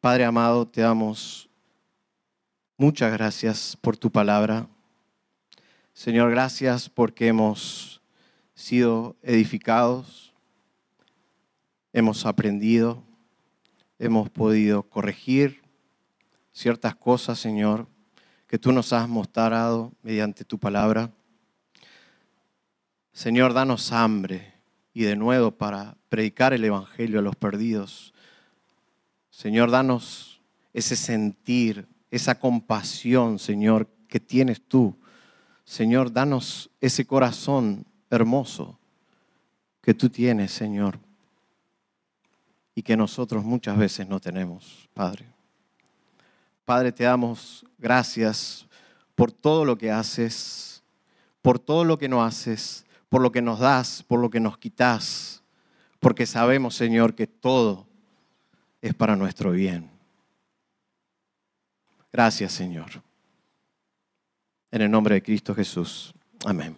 Padre 0.01 0.24
amado, 0.24 0.65
te 0.65 0.82
damos 0.82 1.49
muchas 2.78 3.11
gracias 3.11 3.78
por 3.82 3.97
tu 3.97 4.09
palabra. 4.09 4.67
Señor, 5.93 6.32
gracias 6.32 6.88
porque 6.88 7.28
hemos 7.28 8.01
sido 8.53 9.17
edificados, 9.22 10.34
hemos 11.91 12.26
aprendido, 12.26 13.03
hemos 13.97 14.30
podido 14.30 14.84
corregir 14.84 15.61
ciertas 16.53 16.95
cosas, 16.95 17.38
Señor, 17.39 17.88
que 18.49 18.59
tú 18.59 18.73
nos 18.73 18.91
has 18.91 19.07
mostrado 19.07 19.93
mediante 20.03 20.43
tu 20.43 20.59
palabra. 20.59 21.09
Señor, 23.13 23.53
danos 23.53 23.93
hambre 23.93 24.55
y 24.93 25.03
de 25.03 25.15
nuevo 25.15 25.51
para 25.51 25.95
predicar 26.09 26.51
el 26.51 26.65
Evangelio 26.65 27.19
a 27.19 27.21
los 27.21 27.37
perdidos 27.37 28.13
Señor, 29.39 29.71
danos 29.71 30.41
ese 30.73 30.97
sentir, 30.97 31.87
esa 32.11 32.37
compasión, 32.37 33.39
Señor, 33.39 33.87
que 34.09 34.19
tienes 34.19 34.61
tú. 34.61 34.97
Señor, 35.63 36.11
danos 36.11 36.69
ese 36.81 37.07
corazón 37.07 37.85
hermoso 38.09 38.77
que 39.81 39.93
tú 39.93 40.09
tienes, 40.09 40.51
Señor, 40.51 40.99
y 42.75 42.81
que 42.81 42.97
nosotros 42.97 43.45
muchas 43.45 43.77
veces 43.77 44.09
no 44.09 44.19
tenemos, 44.19 44.89
Padre. 44.93 45.25
Padre, 46.70 46.91
te 46.91 47.03
damos 47.03 47.65
gracias 47.80 48.67
por 49.15 49.32
todo 49.32 49.65
lo 49.65 49.76
que 49.76 49.89
haces, 49.89 50.84
por 51.41 51.57
todo 51.57 51.84
lo 51.84 51.97
que 51.97 52.07
no 52.07 52.24
haces, 52.24 52.86
por 53.09 53.24
lo 53.24 53.32
que 53.32 53.41
nos 53.41 53.57
das, 53.57 54.03
por 54.03 54.20
lo 54.20 54.30
que 54.30 54.39
nos 54.39 54.59
quitas, 54.59 55.41
porque 55.99 56.28
sabemos, 56.28 56.76
Señor, 56.76 57.15
que 57.15 57.26
todo 57.26 57.88
es 58.84 58.93
para 58.93 59.15
nuestro 59.15 59.49
bien. 59.49 59.89
Gracias, 62.13 62.51
Señor. 62.51 63.01
En 64.70 64.84
el 64.84 64.91
nombre 64.91 65.15
de 65.15 65.24
Cristo 65.24 65.55
Jesús. 65.55 66.13
Amén. 66.45 66.78